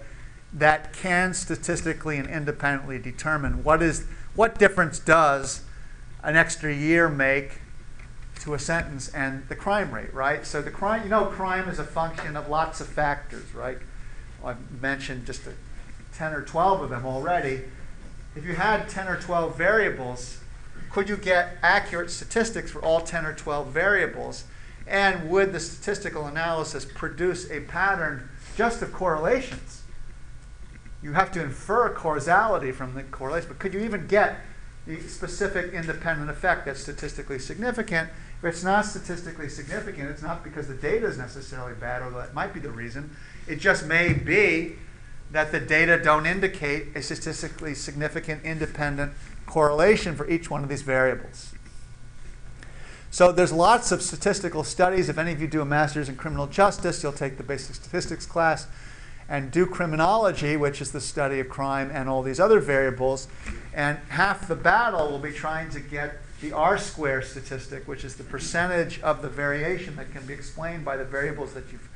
that 0.53 0.93
can 0.93 1.33
statistically 1.33 2.17
and 2.17 2.29
independently 2.29 2.99
determine 2.99 3.63
what 3.63 3.81
is 3.81 4.05
what 4.35 4.59
difference 4.59 4.99
does 4.99 5.61
an 6.23 6.35
extra 6.35 6.73
year 6.73 7.09
make 7.09 7.61
to 8.39 8.53
a 8.53 8.59
sentence 8.59 9.07
and 9.09 9.47
the 9.49 9.55
crime 9.55 9.91
rate, 9.91 10.13
right? 10.13 10.45
So 10.45 10.61
the 10.61 10.71
crime, 10.71 11.03
you 11.03 11.09
know, 11.09 11.25
crime 11.25 11.69
is 11.69 11.79
a 11.79 11.83
function 11.83 12.35
of 12.35 12.49
lots 12.49 12.81
of 12.81 12.87
factors, 12.87 13.53
right? 13.53 13.77
I've 14.43 14.81
mentioned 14.81 15.25
just 15.25 15.45
a, 15.47 15.53
10 16.13 16.33
or 16.33 16.41
12 16.43 16.81
of 16.81 16.89
them 16.89 17.05
already. 17.05 17.61
If 18.35 18.45
you 18.45 18.53
had 18.53 18.87
10 18.89 19.07
or 19.07 19.19
12 19.19 19.57
variables, 19.57 20.39
could 20.89 21.09
you 21.09 21.17
get 21.17 21.57
accurate 21.61 22.11
statistics 22.11 22.71
for 22.71 22.81
all 22.81 23.01
10 23.01 23.25
or 23.25 23.33
12 23.33 23.67
variables? 23.67 24.45
And 24.87 25.29
would 25.29 25.53
the 25.53 25.59
statistical 25.59 26.25
analysis 26.25 26.85
produce 26.85 27.49
a 27.49 27.61
pattern 27.61 28.29
just 28.57 28.81
of 28.81 28.91
correlations? 28.91 29.83
You 31.01 31.13
have 31.13 31.31
to 31.31 31.41
infer 31.41 31.89
causality 31.89 32.71
from 32.71 32.93
the 32.93 33.03
correlation, 33.03 33.49
but 33.49 33.59
could 33.59 33.73
you 33.73 33.79
even 33.81 34.07
get 34.07 34.37
the 34.85 34.99
specific 35.01 35.73
independent 35.73 36.29
effect 36.29 36.65
that's 36.65 36.81
statistically 36.81 37.39
significant? 37.39 38.09
If 38.39 38.45
it's 38.45 38.63
not 38.63 38.85
statistically 38.85 39.49
significant, 39.49 40.09
it's 40.09 40.21
not 40.21 40.43
because 40.43 40.67
the 40.67 40.73
data 40.73 41.05
is 41.05 41.17
necessarily 41.17 41.73
bad, 41.73 42.01
although 42.01 42.19
that 42.19 42.33
might 42.33 42.53
be 42.53 42.59
the 42.59 42.71
reason. 42.71 43.15
It 43.47 43.57
just 43.59 43.85
may 43.85 44.13
be 44.13 44.77
that 45.31 45.51
the 45.51 45.59
data 45.59 46.01
don't 46.01 46.25
indicate 46.25 46.87
a 46.95 47.01
statistically 47.01 47.73
significant 47.73 48.43
independent 48.43 49.13
correlation 49.45 50.15
for 50.15 50.29
each 50.29 50.49
one 50.49 50.63
of 50.63 50.69
these 50.69 50.81
variables. 50.81 51.53
So 53.09 53.31
there's 53.31 53.51
lots 53.51 53.91
of 53.91 54.01
statistical 54.01 54.63
studies. 54.63 55.09
If 55.09 55.17
any 55.17 55.33
of 55.33 55.41
you 55.41 55.47
do 55.47 55.61
a 55.61 55.65
master's 55.65 56.07
in 56.07 56.15
criminal 56.15 56.47
justice, 56.47 57.03
you'll 57.03 57.11
take 57.11 57.37
the 57.37 57.43
basic 57.43 57.75
statistics 57.75 58.25
class 58.25 58.67
and 59.27 59.51
do 59.51 59.65
criminology, 59.65 60.57
which 60.57 60.81
is 60.81 60.91
the 60.91 61.01
study 61.01 61.39
of 61.39 61.49
crime 61.49 61.89
and 61.93 62.09
all 62.09 62.21
these 62.21 62.39
other 62.39 62.59
variables. 62.59 63.27
And 63.73 63.97
half 64.09 64.47
the 64.47 64.55
battle 64.55 65.09
will 65.09 65.19
be 65.19 65.31
trying 65.31 65.69
to 65.71 65.79
get 65.79 66.19
the 66.41 66.53
R 66.53 66.77
square 66.77 67.21
statistic, 67.21 67.87
which 67.87 68.03
is 68.03 68.15
the 68.15 68.23
percentage 68.23 68.99
of 69.01 69.21
the 69.21 69.29
variation 69.29 69.95
that 69.97 70.11
can 70.11 70.25
be 70.25 70.33
explained 70.33 70.83
by 70.83 70.97
the 70.97 71.05
variables 71.05 71.53
that 71.53 71.65
you've 71.71 71.87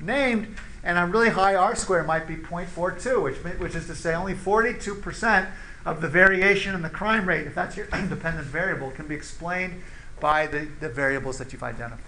named. 0.00 0.56
And 0.82 0.98
a 0.98 1.06
really 1.06 1.30
high 1.30 1.54
R 1.54 1.74
square 1.74 2.02
might 2.02 2.26
be 2.26 2.36
0.42, 2.36 3.22
which, 3.22 3.36
which 3.58 3.74
is 3.74 3.86
to 3.86 3.94
say 3.94 4.14
only 4.14 4.34
42% 4.34 5.50
of 5.86 6.00
the 6.00 6.08
variation 6.08 6.74
in 6.74 6.82
the 6.82 6.90
crime 6.90 7.28
rate, 7.28 7.46
if 7.46 7.54
that's 7.54 7.76
your 7.76 7.86
independent 7.94 8.46
variable, 8.46 8.90
can 8.90 9.06
be 9.06 9.14
explained 9.14 9.82
by 10.20 10.46
the, 10.46 10.68
the 10.80 10.88
variables 10.88 11.38
that 11.38 11.52
you've 11.52 11.62
identified. 11.62 12.04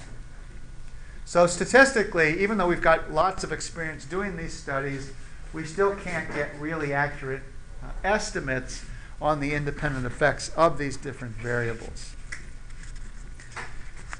So 1.24 1.46
statistically, 1.46 2.40
even 2.40 2.56
though 2.56 2.68
we've 2.68 2.80
got 2.80 3.12
lots 3.12 3.44
of 3.44 3.52
experience 3.52 4.04
doing 4.04 4.36
these 4.36 4.52
studies, 4.52 5.12
we 5.52 5.64
still 5.64 5.94
can't 5.96 6.32
get 6.34 6.50
really 6.60 6.92
accurate 6.92 7.42
uh, 7.82 7.88
estimates 8.04 8.84
on 9.20 9.40
the 9.40 9.54
independent 9.54 10.06
effects 10.06 10.50
of 10.50 10.78
these 10.78 10.96
different 10.96 11.34
variables. 11.34 12.15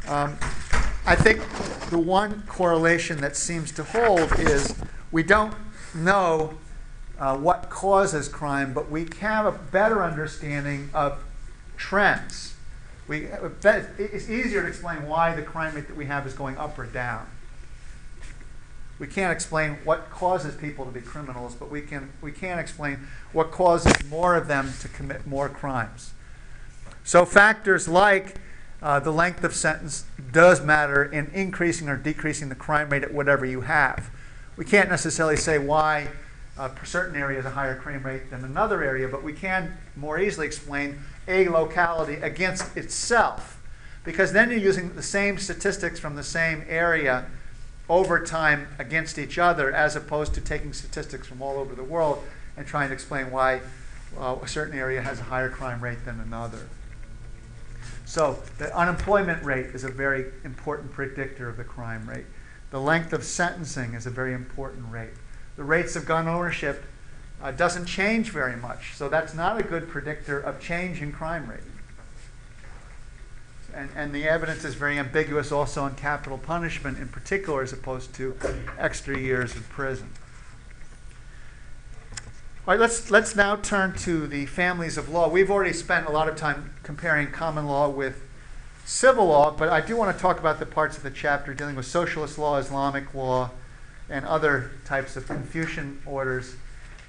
Um, 0.08 0.36
I 1.04 1.16
think 1.16 1.40
the 1.90 1.98
one 1.98 2.42
correlation 2.46 3.20
that 3.20 3.36
seems 3.36 3.72
to 3.72 3.84
hold 3.84 4.38
is 4.38 4.74
we 5.10 5.22
don't 5.22 5.54
know 5.94 6.54
uh, 7.18 7.36
what 7.36 7.70
causes 7.70 8.28
crime, 8.28 8.72
but 8.72 8.90
we 8.90 9.08
have 9.20 9.46
a 9.46 9.52
better 9.52 10.04
understanding 10.04 10.90
of 10.94 11.22
trends. 11.76 12.54
We, 13.08 13.26
it's 13.98 14.28
easier 14.28 14.62
to 14.62 14.68
explain 14.68 15.06
why 15.06 15.34
the 15.34 15.42
crime 15.42 15.74
rate 15.74 15.88
that 15.88 15.96
we 15.96 16.06
have 16.06 16.26
is 16.26 16.34
going 16.34 16.56
up 16.56 16.78
or 16.78 16.86
down. 16.86 17.26
We 18.98 19.06
can't 19.06 19.32
explain 19.32 19.78
what 19.84 20.10
causes 20.10 20.56
people 20.56 20.84
to 20.86 20.90
be 20.90 21.00
criminals, 21.00 21.54
but 21.54 21.70
we 21.70 21.82
can, 21.82 22.12
we 22.20 22.32
can 22.32 22.58
explain 22.58 23.06
what 23.32 23.50
causes 23.50 23.92
more 24.08 24.34
of 24.34 24.48
them 24.48 24.72
to 24.80 24.88
commit 24.88 25.26
more 25.26 25.48
crimes. 25.48 26.12
So 27.04 27.24
factors 27.24 27.86
like 27.86 28.36
uh, 28.82 29.00
the 29.00 29.10
length 29.10 29.42
of 29.44 29.54
sentence 29.54 30.04
does 30.32 30.62
matter 30.62 31.04
in 31.04 31.26
increasing 31.32 31.88
or 31.88 31.96
decreasing 31.96 32.48
the 32.48 32.54
crime 32.54 32.90
rate 32.90 33.02
at 33.02 33.12
whatever 33.12 33.46
you 33.46 33.62
have. 33.62 34.10
We 34.56 34.64
can't 34.64 34.88
necessarily 34.88 35.36
say 35.36 35.58
why 35.58 36.08
a 36.58 36.70
certain 36.84 37.16
area 37.16 37.36
has 37.36 37.46
a 37.46 37.54
higher 37.54 37.76
crime 37.76 38.02
rate 38.02 38.30
than 38.30 38.44
another 38.44 38.82
area, 38.82 39.08
but 39.08 39.22
we 39.22 39.32
can 39.32 39.76
more 39.94 40.18
easily 40.18 40.46
explain 40.46 40.98
a 41.28 41.48
locality 41.48 42.14
against 42.14 42.76
itself. 42.76 43.60
Because 44.04 44.32
then 44.32 44.50
you're 44.50 44.58
using 44.58 44.94
the 44.94 45.02
same 45.02 45.36
statistics 45.36 45.98
from 45.98 46.16
the 46.16 46.22
same 46.22 46.64
area 46.68 47.26
over 47.88 48.24
time 48.24 48.68
against 48.78 49.18
each 49.18 49.38
other, 49.38 49.72
as 49.72 49.96
opposed 49.96 50.34
to 50.34 50.40
taking 50.40 50.72
statistics 50.72 51.26
from 51.26 51.42
all 51.42 51.58
over 51.58 51.74
the 51.74 51.84
world 51.84 52.22
and 52.56 52.66
trying 52.66 52.88
to 52.88 52.94
explain 52.94 53.30
why 53.30 53.60
uh, 54.18 54.36
a 54.42 54.48
certain 54.48 54.78
area 54.78 55.02
has 55.02 55.20
a 55.20 55.24
higher 55.24 55.50
crime 55.50 55.82
rate 55.82 56.04
than 56.04 56.20
another. 56.20 56.68
So 58.06 58.38
the 58.58 58.74
unemployment 58.74 59.42
rate 59.44 59.66
is 59.66 59.82
a 59.82 59.90
very 59.90 60.26
important 60.44 60.92
predictor 60.92 61.48
of 61.48 61.56
the 61.56 61.64
crime 61.64 62.08
rate. 62.08 62.24
The 62.70 62.80
length 62.80 63.12
of 63.12 63.24
sentencing 63.24 63.94
is 63.94 64.06
a 64.06 64.10
very 64.10 64.32
important 64.32 64.90
rate. 64.92 65.10
The 65.56 65.64
rates 65.64 65.96
of 65.96 66.06
gun 66.06 66.28
ownership 66.28 66.84
uh, 67.42 67.50
doesn't 67.50 67.86
change 67.86 68.30
very 68.30 68.56
much, 68.56 68.94
so 68.94 69.08
that's 69.08 69.34
not 69.34 69.58
a 69.60 69.62
good 69.64 69.88
predictor 69.88 70.38
of 70.38 70.60
change 70.60 71.02
in 71.02 71.12
crime 71.12 71.50
rate. 71.50 71.60
And, 73.74 73.90
and 73.96 74.14
the 74.14 74.24
evidence 74.28 74.64
is 74.64 74.74
very 74.74 74.98
ambiguous 74.98 75.50
also 75.50 75.82
on 75.82 75.96
capital 75.96 76.38
punishment 76.38 76.98
in 76.98 77.08
particular 77.08 77.62
as 77.62 77.72
opposed 77.72 78.14
to 78.14 78.36
extra 78.78 79.18
years 79.18 79.54
in 79.54 79.62
prison. 79.64 80.10
All 82.66 82.74
right, 82.74 82.80
let's, 82.80 83.12
let's 83.12 83.36
now 83.36 83.54
turn 83.54 83.94
to 83.98 84.26
the 84.26 84.44
families 84.46 84.98
of 84.98 85.08
law. 85.08 85.28
We've 85.28 85.52
already 85.52 85.72
spent 85.72 86.08
a 86.08 86.10
lot 86.10 86.28
of 86.28 86.34
time 86.34 86.74
comparing 86.82 87.30
common 87.30 87.66
law 87.66 87.88
with 87.88 88.20
civil 88.84 89.26
law, 89.26 89.52
but 89.52 89.68
I 89.68 89.80
do 89.80 89.96
want 89.96 90.16
to 90.16 90.20
talk 90.20 90.40
about 90.40 90.58
the 90.58 90.66
parts 90.66 90.96
of 90.96 91.04
the 91.04 91.12
chapter 91.12 91.54
dealing 91.54 91.76
with 91.76 91.86
socialist 91.86 92.38
law, 92.38 92.56
Islamic 92.56 93.14
law, 93.14 93.52
and 94.10 94.24
other 94.24 94.72
types 94.84 95.16
of 95.16 95.28
Confucian 95.28 96.02
orders, 96.04 96.56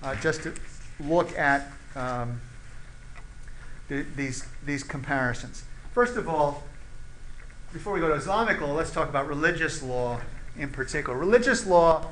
uh, 0.04 0.14
just 0.18 0.44
to 0.44 0.54
look 1.00 1.36
at 1.36 1.72
um, 1.96 2.40
the, 3.88 4.06
these, 4.16 4.46
these 4.64 4.84
comparisons. 4.84 5.64
First 5.92 6.18
of 6.18 6.30
all, 6.30 6.66
before 7.74 7.94
we 7.94 8.00
go 8.00 8.10
to 8.10 8.14
Islamic 8.14 8.62
law, 8.62 8.74
let's 8.74 8.92
talk 8.92 9.10
about 9.10 9.28
religious 9.28 9.82
law 9.82 10.22
in 10.56 10.70
particular. 10.70 11.18
Religious 11.18 11.66
law, 11.66 12.06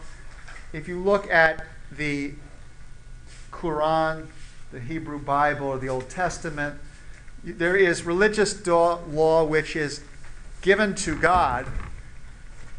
if 0.73 0.87
you 0.87 0.97
look 0.99 1.29
at 1.29 1.63
the 1.91 2.33
Quran, 3.55 4.27
the 4.71 4.79
Hebrew 4.79 5.19
Bible, 5.19 5.67
or 5.67 5.77
the 5.77 5.89
Old 5.89 6.09
Testament. 6.09 6.75
There 7.43 7.75
is 7.75 8.03
religious 8.03 8.65
law 8.67 9.43
which 9.43 9.75
is 9.75 10.01
given 10.61 10.95
to 10.95 11.17
God, 11.17 11.65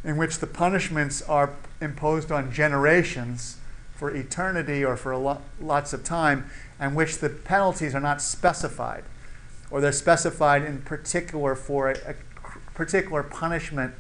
in 0.05 0.17
which 0.17 0.39
the 0.39 0.47
punishments 0.47 1.23
are 1.23 1.51
imposed 1.81 2.31
on 2.31 2.53
generations 2.53 3.57
for 3.95 4.15
eternity 4.15 4.85
or 4.85 4.97
for 4.97 5.17
lo- 5.17 5.41
lots 5.61 5.93
of 5.93 6.05
time, 6.05 6.51
and 6.79 6.95
which 6.95 7.19
the 7.19 7.31
penalties 7.31 7.95
are 7.95 8.01
not 8.01 8.21
specified, 8.21 9.05
or 9.71 9.81
they're 9.81 9.93
specified 9.93 10.63
in 10.63 10.83
particular 10.83 11.55
for 11.55 11.91
a, 11.91 11.97
a 12.11 12.15
particular 12.75 13.23
punishment 13.23 13.95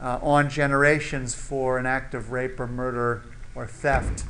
uh, 0.00 0.18
on 0.20 0.50
generations 0.50 1.34
for 1.34 1.78
an 1.78 1.86
act 1.86 2.14
of 2.14 2.32
rape 2.32 2.58
or 2.58 2.66
murder 2.66 3.22
or 3.54 3.66
theft 3.66 4.24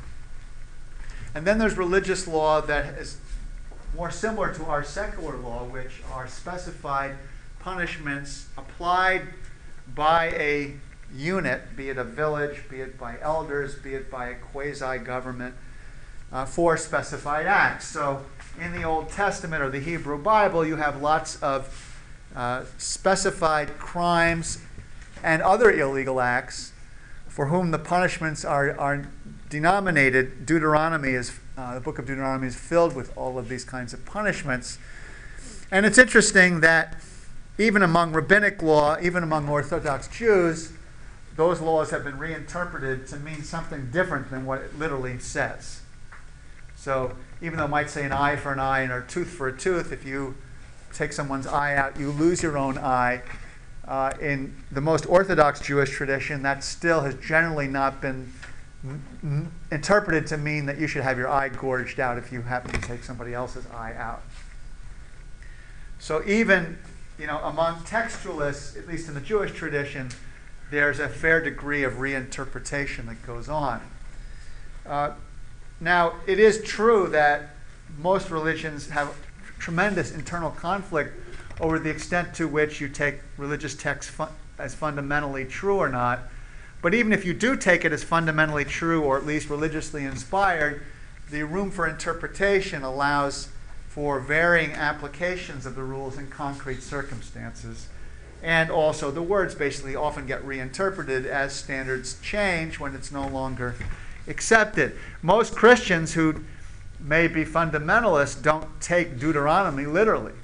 and 1.35 1.47
then 1.47 1.59
there's 1.59 1.77
religious 1.77 2.29
law 2.29 2.61
that 2.61 2.95
is 2.99 3.19
more 3.97 4.11
similar 4.11 4.53
to 4.55 4.65
our 4.65 4.85
secular 4.85 5.37
law, 5.37 5.65
which 5.65 6.03
are 6.13 6.27
specified 6.29 7.17
punishments 7.61 8.49
applied 8.57 9.23
by 9.95 10.27
a 10.31 10.75
unit, 11.15 11.77
be 11.77 11.91
it 11.91 11.99
a 11.99 12.05
village, 12.05 12.69
be 12.69 12.81
it 12.81 12.99
by 12.99 13.17
elders, 13.21 13.77
be 13.77 13.95
it 13.95 14.11
by 14.11 14.29
a 14.29 14.35
quasi 14.35 14.99
government, 14.99 15.55
uh, 16.33 16.45
for 16.45 16.77
specified 16.77 17.47
acts. 17.47 17.87
So 17.87 18.25
in 18.61 18.73
the 18.73 18.83
Old 18.83 19.11
Testament 19.11 19.63
or 19.63 19.71
the 19.71 19.81
Hebrew 19.81 20.21
Bible, 20.21 20.67
you 20.67 20.77
have 20.77 21.01
lots 21.01 21.41
of 21.43 22.03
uh, 22.35 22.65
specified 22.79 23.79
crimes 23.79 24.59
and 25.23 25.41
other 25.43 25.71
illegal 25.71 26.21
acts 26.21 26.73
for 27.29 27.47
whom 27.47 27.71
the 27.71 27.79
punishments 27.79 28.45
are, 28.45 28.79
are 28.79 29.07
denominated, 29.55 30.47
Deuteronomy 30.47 31.11
is, 31.11 31.31
uh, 31.57 31.75
the 31.75 31.81
book 31.81 32.01
of 32.01 32.07
Deuteronomy 32.07 32.49
is 32.49 32.57
filled 32.57 32.97
with 32.97 33.17
all 33.17 33.39
of 33.39 33.49
these 33.49 33.65
kinds 33.65 33.95
of 33.95 34.05
punishments. 34.05 34.79
And 35.71 35.87
it's 35.87 35.97
interesting 35.97 36.59
that 36.61 37.01
even 37.57 37.81
among 37.81 38.13
rabbinic 38.13 38.63
law, 38.63 38.97
even 39.01 39.23
among 39.23 39.49
Orthodox 39.49 40.09
Jews, 40.09 40.73
those 41.37 41.61
laws 41.61 41.91
have 41.91 42.03
been 42.03 42.19
reinterpreted 42.19 43.07
to 43.07 43.17
mean 43.17 43.45
something 43.45 43.93
different 43.93 44.29
than 44.29 44.45
what 44.45 44.61
it 44.61 44.77
literally 44.77 45.21
says. 45.21 45.83
So 46.75 47.13
even 47.41 47.57
though 47.57 47.67
it 47.67 47.71
might 47.71 47.91
say 47.91 48.05
an 48.05 48.13
eye 48.13 48.35
for 48.35 48.53
an 48.53 48.59
eye 48.59 48.81
and 48.81 48.91
a 48.91 49.03
tooth 49.03 49.29
for 49.29 49.47
a 49.47 49.57
tooth, 49.57 49.93
if 49.93 50.05
you 50.05 50.35
take 50.93 51.13
someone's 51.13 51.47
eye 51.47 51.77
out, 51.77 51.97
you 51.97 52.11
lose 52.11 52.43
your 52.43 52.59
own 52.59 52.77
eye. 52.77 53.23
Uh, 53.87 54.13
in 54.21 54.57
the 54.73 54.81
most 54.81 55.07
Orthodox 55.07 55.61
Jewish 55.61 55.91
tradition, 55.91 56.43
that 56.43 56.65
still 56.65 57.03
has 57.03 57.15
generally 57.17 57.69
not 57.69 58.01
been 58.01 58.33
interpreted 59.71 60.27
to 60.27 60.37
mean 60.37 60.67
that 60.67 60.79
you 60.79 60.87
should 60.87 61.03
have 61.03 61.17
your 61.17 61.29
eye 61.29 61.49
gorged 61.49 61.99
out 61.99 62.19
if 62.19 62.31
you 62.31 62.43
happen 62.43 62.71
to 62.73 62.81
take 62.81 63.03
somebody 63.03 63.33
else's 63.33 63.67
eye 63.69 63.95
out. 63.97 64.23
So 65.99 66.23
even, 66.27 66.79
you 67.19 67.27
know, 67.27 67.39
among 67.39 67.77
textualists, 67.81 68.77
at 68.79 68.87
least 68.87 69.09
in 69.09 69.15
the 69.15 69.21
Jewish 69.21 69.53
tradition, 69.53 70.11
there's 70.71 70.99
a 70.99 71.09
fair 71.09 71.41
degree 71.43 71.83
of 71.83 71.95
reinterpretation 71.95 73.07
that 73.07 73.25
goes 73.27 73.49
on. 73.49 73.81
Uh, 74.85 75.13
now, 75.81 76.15
it 76.27 76.39
is 76.39 76.63
true 76.63 77.09
that 77.09 77.57
most 77.99 78.31
religions 78.31 78.91
have 78.91 79.15
tremendous 79.59 80.13
internal 80.13 80.51
conflict 80.51 81.19
over 81.61 81.79
the 81.79 81.89
extent 81.89 82.35
to 82.35 82.49
which 82.49 82.81
you 82.81 82.89
take 82.89 83.21
religious 83.39 83.75
texts 83.75 84.15
as 84.59 84.75
fundamentally 84.75 85.45
true 85.45 85.77
or 85.77 85.89
not. 85.89 86.21
But 86.85 86.93
even 86.93 87.15
if 87.15 87.25
you 87.25 87.33
do 87.33 87.57
take 87.57 87.87
it 87.87 87.93
as 87.93 88.05
fundamentally 88.05 88.67
true 88.67 89.01
or 89.05 89.17
at 89.17 89.25
least 89.25 89.49
religiously 89.49 90.05
inspired, 90.05 90.83
the 91.31 91.43
room 91.45 91.71
for 91.71 91.89
interpretation 91.89 92.83
allows 92.83 93.49
for 93.89 94.21
varying 94.21 94.73
applications 94.73 95.65
of 95.65 95.77
the 95.77 95.83
rules 95.83 96.19
in 96.19 96.29
concrete 96.29 96.83
circumstances. 96.83 97.89
And 98.43 98.69
also, 98.69 99.11
the 99.11 99.23
words 99.23 99.55
basically 99.55 99.97
often 99.97 100.27
get 100.27 100.45
reinterpreted 100.45 101.25
as 101.25 101.55
standards 101.55 102.21
change 102.21 102.79
when 102.79 102.95
it's 102.95 103.11
no 103.11 103.27
longer 103.29 103.77
accepted. 104.29 104.95
Most 105.23 105.57
Christians 105.57 106.13
who 106.13 106.45
may 107.01 107.29
be 107.29 107.47
fundamentalists 107.47 108.43
don't 108.43 108.79
take 108.83 109.19
Deuteronomy 109.19 109.87
literally. 109.87 110.35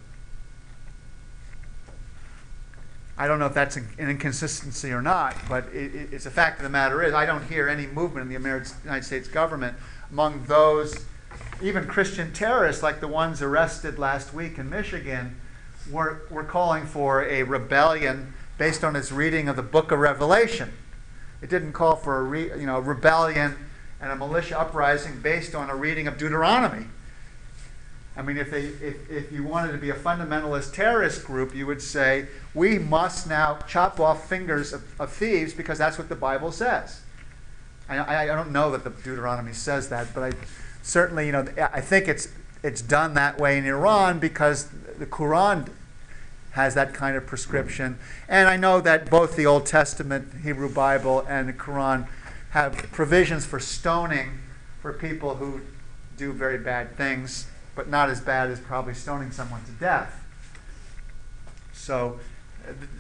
I 3.21 3.27
don't 3.27 3.39
know 3.39 3.45
if 3.45 3.53
that's 3.53 3.77
an 3.77 3.87
inconsistency 3.99 4.93
or 4.93 5.03
not, 5.03 5.37
but 5.47 5.66
it, 5.75 5.95
it, 5.95 6.09
it's 6.11 6.25
a 6.25 6.31
fact 6.31 6.59
of 6.59 6.62
the 6.62 6.71
matter 6.71 7.03
is 7.03 7.12
I 7.12 7.27
don't 7.27 7.45
hear 7.45 7.68
any 7.68 7.87
movement 7.87 8.23
in 8.23 8.29
the 8.29 8.64
United 8.83 9.05
States 9.05 9.29
government 9.29 9.77
among 10.11 10.47
those, 10.47 11.05
even 11.62 11.87
Christian 11.87 12.33
terrorists 12.33 12.83
like 12.83 13.01
the 13.01 13.09
ones 13.09 13.43
arrested 13.43 13.99
last 13.99 14.33
week 14.33 14.57
in 14.57 14.71
Michigan, 14.71 15.39
were, 15.91 16.23
were 16.31 16.45
calling 16.45 16.87
for 16.87 17.23
a 17.27 17.43
rebellion 17.43 18.33
based 18.57 18.83
on 18.83 18.97
its 18.97 19.12
reading 19.12 19.51
of 19.51 19.57
the 19.57 19.62
book 19.62 19.93
of 19.93 19.99
Revelation. 19.99 20.73
It 21.43 21.51
didn't 21.51 21.75
call 21.75 21.97
for 21.97 22.21
a 22.21 22.23
re, 22.23 22.45
you 22.59 22.64
know, 22.64 22.79
rebellion 22.79 23.55
and 24.01 24.12
a 24.12 24.16
militia 24.16 24.59
uprising 24.59 25.21
based 25.21 25.55
on 25.55 25.68
a 25.68 25.77
reading 25.77 26.07
of 26.07 26.16
Deuteronomy. 26.16 26.87
I 28.21 28.23
mean, 28.23 28.37
if, 28.37 28.51
they, 28.51 28.64
if, 28.64 29.11
if 29.11 29.33
you 29.33 29.43
wanted 29.43 29.73
to 29.73 29.79
be 29.79 29.89
a 29.89 29.95
fundamentalist 29.95 30.75
terrorist 30.75 31.25
group, 31.25 31.55
you 31.55 31.66
would 31.66 31.81
say, 31.81 32.27
we 32.53 32.79
must 32.79 33.27
now 33.27 33.61
chop 33.66 33.99
off 33.99 34.29
fingers 34.29 34.75
of, 34.75 35.01
of 35.01 35.11
thieves 35.11 35.55
because 35.55 35.79
that's 35.79 35.97
what 35.97 36.11
the 36.11 36.16
Bible 36.16 36.53
says. 36.53 37.01
I, 37.89 37.97
I, 37.97 38.23
I 38.25 38.27
don't 38.27 38.53
know 38.53 38.73
that 38.73 38.85
the 38.85 38.91
Deuteronomy 38.91 39.55
says 39.55 39.89
that, 39.89 40.09
but 40.12 40.23
I 40.23 40.33
certainly, 40.83 41.25
you 41.25 41.33
know, 41.33 41.47
I 41.73 41.81
think 41.81 42.09
it's, 42.09 42.29
it's 42.62 42.83
done 42.83 43.14
that 43.14 43.41
way 43.41 43.57
in 43.57 43.64
Iran 43.64 44.18
because 44.18 44.68
the 44.99 45.07
Quran 45.07 45.71
has 46.51 46.75
that 46.75 46.93
kind 46.93 47.16
of 47.16 47.27
prescription. 47.27 47.99
And 48.29 48.49
I 48.49 48.59
know 48.59 48.83
that 48.83 49.09
both 49.09 49.35
the 49.35 49.47
Old 49.47 49.64
Testament, 49.64 50.43
Hebrew 50.43 50.68
Bible, 50.68 51.25
and 51.27 51.49
the 51.49 51.55
Quran 51.55 52.07
have 52.51 52.77
provisions 52.93 53.47
for 53.47 53.59
stoning 53.59 54.41
for 54.83 54.93
people 54.93 55.37
who 55.37 55.62
do 56.18 56.35
very 56.35 56.59
bad 56.59 56.99
things 56.99 57.47
but 57.81 57.89
not 57.89 58.11
as 58.11 58.20
bad 58.20 58.51
as 58.51 58.61
probably 58.61 58.93
stoning 58.93 59.31
someone 59.31 59.64
to 59.64 59.72
death. 59.72 60.22
So 61.72 62.20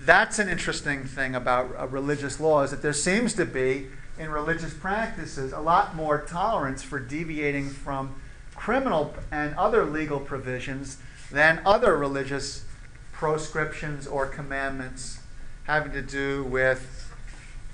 that's 0.06 0.38
an 0.38 0.48
interesting 0.48 1.04
thing 1.04 1.34
about 1.34 1.92
religious 1.92 2.40
law 2.40 2.62
is 2.62 2.70
that 2.70 2.80
there 2.80 2.94
seems 2.94 3.34
to 3.34 3.44
be 3.44 3.88
in 4.18 4.30
religious 4.30 4.72
practices 4.72 5.52
a 5.52 5.60
lot 5.60 5.94
more 5.94 6.22
tolerance 6.22 6.82
for 6.82 6.98
deviating 6.98 7.68
from 7.68 8.14
criminal 8.54 9.12
and 9.30 9.54
other 9.56 9.84
legal 9.84 10.18
provisions 10.18 10.96
than 11.30 11.60
other 11.66 11.94
religious 11.94 12.64
proscriptions 13.12 14.06
or 14.06 14.24
commandments 14.24 15.20
having 15.64 15.92
to 15.92 16.00
do 16.00 16.42
with, 16.44 17.12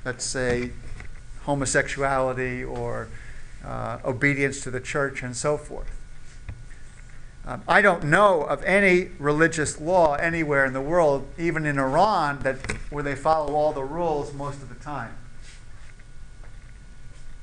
let's 0.04 0.24
say, 0.24 0.72
homosexuality 1.44 2.64
or 2.64 3.06
uh, 3.64 4.00
obedience 4.04 4.60
to 4.62 4.72
the 4.72 4.80
church 4.80 5.22
and 5.22 5.36
so 5.36 5.56
forth. 5.56 5.95
Um, 7.48 7.62
I 7.68 7.80
don't 7.80 8.02
know 8.04 8.42
of 8.42 8.62
any 8.64 9.10
religious 9.20 9.80
law 9.80 10.14
anywhere 10.14 10.64
in 10.64 10.72
the 10.72 10.80
world, 10.80 11.28
even 11.38 11.64
in 11.64 11.78
Iran, 11.78 12.40
that 12.40 12.56
where 12.90 13.04
they 13.04 13.14
follow 13.14 13.54
all 13.54 13.72
the 13.72 13.84
rules 13.84 14.34
most 14.34 14.62
of 14.62 14.68
the 14.68 14.74
time. 14.74 15.16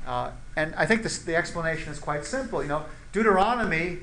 Uh, 0.06 0.32
and 0.58 0.76
I 0.76 0.86
think 0.86 1.04
this, 1.04 1.20
the 1.20 1.38
explanation 1.38 1.92
is 1.94 2.00
quite 2.00 2.26
simple. 2.26 2.62
You 2.62 2.68
know, 2.68 2.86
Deuteronomy 3.14 4.00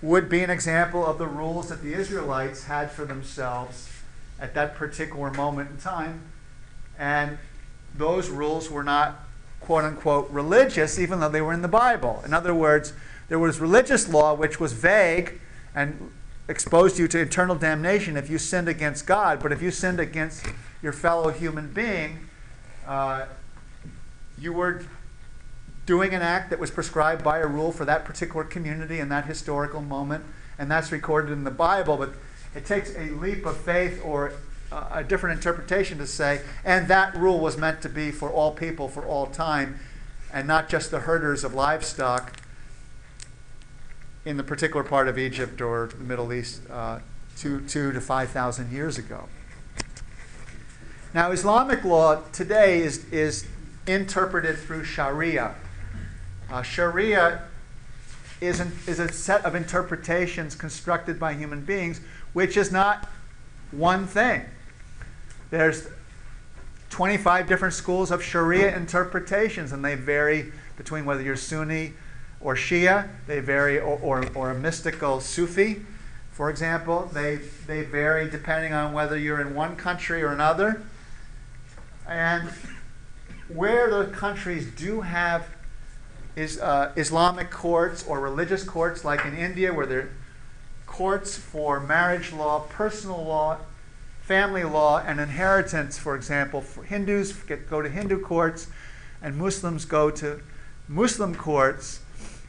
would 0.00 0.28
be 0.28 0.42
an 0.44 0.50
example 0.50 1.04
of 1.04 1.18
the 1.18 1.26
rules 1.26 1.70
that 1.70 1.82
the 1.82 1.94
Israelites 1.94 2.64
had 2.64 2.92
for 2.92 3.04
themselves 3.04 3.90
at 4.38 4.54
that 4.54 4.76
particular 4.76 5.32
moment 5.32 5.70
in 5.70 5.76
time, 5.78 6.22
and 6.96 7.38
those 7.96 8.28
rules 8.28 8.70
were 8.70 8.84
not 8.84 9.20
quote 9.60 9.82
unquote 9.82 10.30
religious, 10.30 11.00
even 11.00 11.18
though 11.18 11.28
they 11.28 11.40
were 11.40 11.52
in 11.52 11.62
the 11.62 11.68
Bible. 11.68 12.22
In 12.24 12.32
other 12.32 12.54
words, 12.54 12.92
there 13.28 13.38
was 13.38 13.60
religious 13.60 14.08
law 14.08 14.34
which 14.34 14.60
was 14.60 14.72
vague 14.72 15.40
and 15.74 16.10
exposed 16.48 16.98
you 16.98 17.08
to 17.08 17.20
eternal 17.20 17.56
damnation 17.56 18.16
if 18.16 18.28
you 18.28 18.38
sinned 18.38 18.68
against 18.68 19.06
God. 19.06 19.40
But 19.40 19.52
if 19.52 19.62
you 19.62 19.70
sinned 19.70 20.00
against 20.00 20.46
your 20.82 20.92
fellow 20.92 21.30
human 21.30 21.72
being, 21.72 22.28
uh, 22.86 23.26
you 24.38 24.52
were 24.52 24.84
doing 25.86 26.14
an 26.14 26.22
act 26.22 26.50
that 26.50 26.58
was 26.58 26.70
prescribed 26.70 27.22
by 27.24 27.38
a 27.38 27.46
rule 27.46 27.72
for 27.72 27.84
that 27.84 28.04
particular 28.04 28.44
community 28.44 29.00
in 29.00 29.08
that 29.10 29.26
historical 29.26 29.80
moment, 29.80 30.24
and 30.58 30.70
that's 30.70 30.92
recorded 30.92 31.32
in 31.32 31.44
the 31.44 31.50
Bible. 31.50 31.96
But 31.96 32.14
it 32.54 32.64
takes 32.64 32.94
a 32.94 33.10
leap 33.10 33.46
of 33.46 33.56
faith 33.56 34.00
or 34.04 34.32
a 34.70 35.04
different 35.04 35.36
interpretation 35.36 35.98
to 35.98 36.06
say, 36.06 36.40
and 36.64 36.88
that 36.88 37.16
rule 37.16 37.38
was 37.38 37.56
meant 37.56 37.80
to 37.82 37.88
be 37.88 38.10
for 38.10 38.30
all 38.30 38.52
people 38.52 38.88
for 38.88 39.04
all 39.04 39.26
time, 39.26 39.78
and 40.32 40.48
not 40.48 40.68
just 40.68 40.90
the 40.90 41.00
herders 41.00 41.44
of 41.44 41.54
livestock 41.54 42.40
in 44.24 44.36
the 44.36 44.42
particular 44.42 44.82
part 44.82 45.08
of 45.08 45.18
Egypt 45.18 45.60
or 45.60 45.88
the 45.88 46.04
Middle 46.04 46.32
East 46.32 46.62
uh, 46.70 47.00
two, 47.36 47.60
two 47.62 47.92
to 47.92 48.00
5,000 48.00 48.72
years 48.72 48.98
ago. 48.98 49.28
Now, 51.12 51.30
Islamic 51.30 51.84
law 51.84 52.22
today 52.32 52.80
is, 52.80 53.04
is 53.12 53.46
interpreted 53.86 54.56
through 54.58 54.84
Sharia. 54.84 55.54
Uh, 56.50 56.62
Sharia 56.62 57.42
is, 58.40 58.60
an, 58.60 58.72
is 58.86 58.98
a 58.98 59.12
set 59.12 59.44
of 59.44 59.54
interpretations 59.54 60.54
constructed 60.54 61.20
by 61.20 61.34
human 61.34 61.64
beings, 61.64 62.00
which 62.32 62.56
is 62.56 62.72
not 62.72 63.08
one 63.70 64.06
thing. 64.06 64.42
There's 65.50 65.86
25 66.90 67.46
different 67.46 67.74
schools 67.74 68.10
of 68.10 68.22
Sharia 68.22 68.74
interpretations, 68.76 69.72
and 69.72 69.84
they 69.84 69.94
vary 69.94 70.52
between 70.76 71.04
whether 71.04 71.22
you're 71.22 71.36
Sunni 71.36 71.92
or 72.44 72.54
Shia, 72.54 73.08
they 73.26 73.40
vary, 73.40 73.80
or, 73.80 73.98
or, 74.00 74.28
or, 74.34 74.50
a 74.50 74.54
mystical 74.54 75.18
Sufi, 75.18 75.80
for 76.30 76.50
example. 76.50 77.10
They, 77.12 77.36
they 77.66 77.82
vary 77.82 78.28
depending 78.28 78.74
on 78.74 78.92
whether 78.92 79.18
you're 79.18 79.40
in 79.40 79.54
one 79.54 79.76
country 79.76 80.22
or 80.22 80.28
another. 80.28 80.82
And 82.06 82.50
where 83.48 83.90
the 83.90 84.12
countries 84.12 84.70
do 84.76 85.00
have 85.00 85.46
is, 86.36 86.60
uh, 86.60 86.92
Islamic 86.96 87.50
courts 87.50 88.06
or 88.06 88.20
religious 88.20 88.62
courts, 88.62 89.06
like 89.06 89.24
in 89.24 89.34
India, 89.34 89.72
where 89.72 89.86
there 89.86 90.00
are 90.00 90.10
courts 90.84 91.38
for 91.38 91.80
marriage 91.80 92.30
law, 92.30 92.60
personal 92.68 93.24
law, 93.24 93.56
family 94.20 94.64
law, 94.64 94.98
and 94.98 95.18
inheritance, 95.18 95.96
for 95.96 96.14
example. 96.14 96.60
For 96.60 96.84
Hindus 96.84 97.32
get, 97.32 97.70
go 97.70 97.80
to 97.80 97.88
Hindu 97.88 98.20
courts, 98.20 98.66
and 99.22 99.34
Muslims 99.34 99.86
go 99.86 100.10
to 100.10 100.42
Muslim 100.88 101.34
courts 101.34 102.00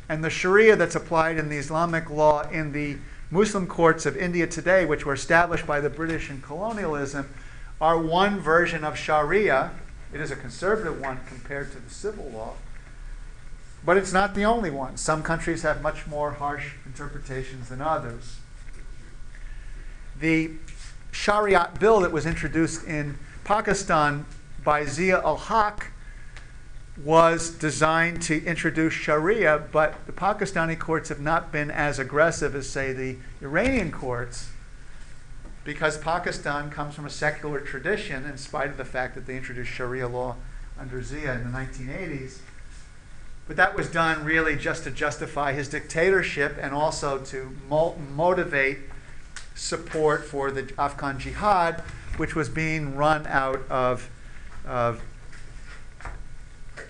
and 0.07 0.23
the 0.23 0.29
Sharia 0.29 0.75
that's 0.75 0.95
applied 0.95 1.37
in 1.37 1.49
the 1.49 1.57
Islamic 1.57 2.09
law 2.09 2.41
in 2.49 2.71
the 2.71 2.97
Muslim 3.31 3.67
courts 3.67 4.05
of 4.05 4.15
India 4.15 4.47
today, 4.47 4.85
which 4.85 5.05
were 5.05 5.13
established 5.13 5.65
by 5.65 5.79
the 5.79 5.89
British 5.89 6.29
in 6.29 6.41
colonialism, 6.41 7.29
are 7.81 7.97
one 7.97 8.39
version 8.39 8.83
of 8.83 8.97
Sharia. 8.97 9.71
It 10.13 10.21
is 10.21 10.31
a 10.31 10.35
conservative 10.35 11.01
one 11.01 11.19
compared 11.27 11.71
to 11.71 11.79
the 11.79 11.89
civil 11.89 12.29
law, 12.29 12.53
but 13.83 13.97
it's 13.97 14.13
not 14.13 14.35
the 14.35 14.45
only 14.45 14.69
one. 14.69 14.97
Some 14.97 15.23
countries 15.23 15.63
have 15.63 15.81
much 15.81 16.07
more 16.07 16.31
harsh 16.31 16.73
interpretations 16.85 17.69
than 17.69 17.81
others. 17.81 18.37
The 20.19 20.51
Sharia 21.11 21.71
bill 21.79 22.01
that 22.01 22.11
was 22.11 22.25
introduced 22.25 22.85
in 22.85 23.17
Pakistan 23.43 24.25
by 24.63 24.85
Zia 24.85 25.19
ul 25.19 25.37
Haq 25.37 25.91
was 27.03 27.49
designed 27.49 28.21
to 28.21 28.43
introduce 28.45 28.93
Sharia, 28.93 29.63
but 29.71 30.05
the 30.05 30.13
Pakistani 30.13 30.79
courts 30.79 31.09
have 31.09 31.19
not 31.19 31.51
been 31.51 31.69
as 31.69 31.99
aggressive 31.99 32.55
as, 32.55 32.69
say, 32.69 32.93
the 32.93 33.17
Iranian 33.41 33.91
courts, 33.91 34.49
because 35.65 35.97
Pakistan 35.97 36.69
comes 36.69 36.95
from 36.95 37.05
a 37.05 37.09
secular 37.09 37.59
tradition, 37.59 38.25
in 38.25 38.37
spite 38.37 38.69
of 38.69 38.77
the 38.77 38.85
fact 38.85 39.15
that 39.15 39.25
they 39.25 39.35
introduced 39.35 39.71
Sharia 39.71 40.07
law 40.07 40.35
under 40.79 41.01
Zia 41.01 41.33
in 41.33 41.51
the 41.51 41.57
1980s. 41.57 42.37
But 43.47 43.57
that 43.57 43.75
was 43.75 43.89
done 43.89 44.23
really 44.23 44.55
just 44.55 44.83
to 44.85 44.91
justify 44.91 45.53
his 45.53 45.67
dictatorship 45.67 46.57
and 46.59 46.73
also 46.73 47.19
to 47.25 47.55
mo- 47.69 47.95
motivate 48.15 48.79
support 49.53 50.25
for 50.25 50.49
the 50.49 50.71
Afghan 50.77 51.19
jihad, 51.19 51.81
which 52.17 52.35
was 52.35 52.49
being 52.49 52.95
run 52.95 53.27
out 53.27 53.61
of, 53.69 54.09
of 54.65 55.01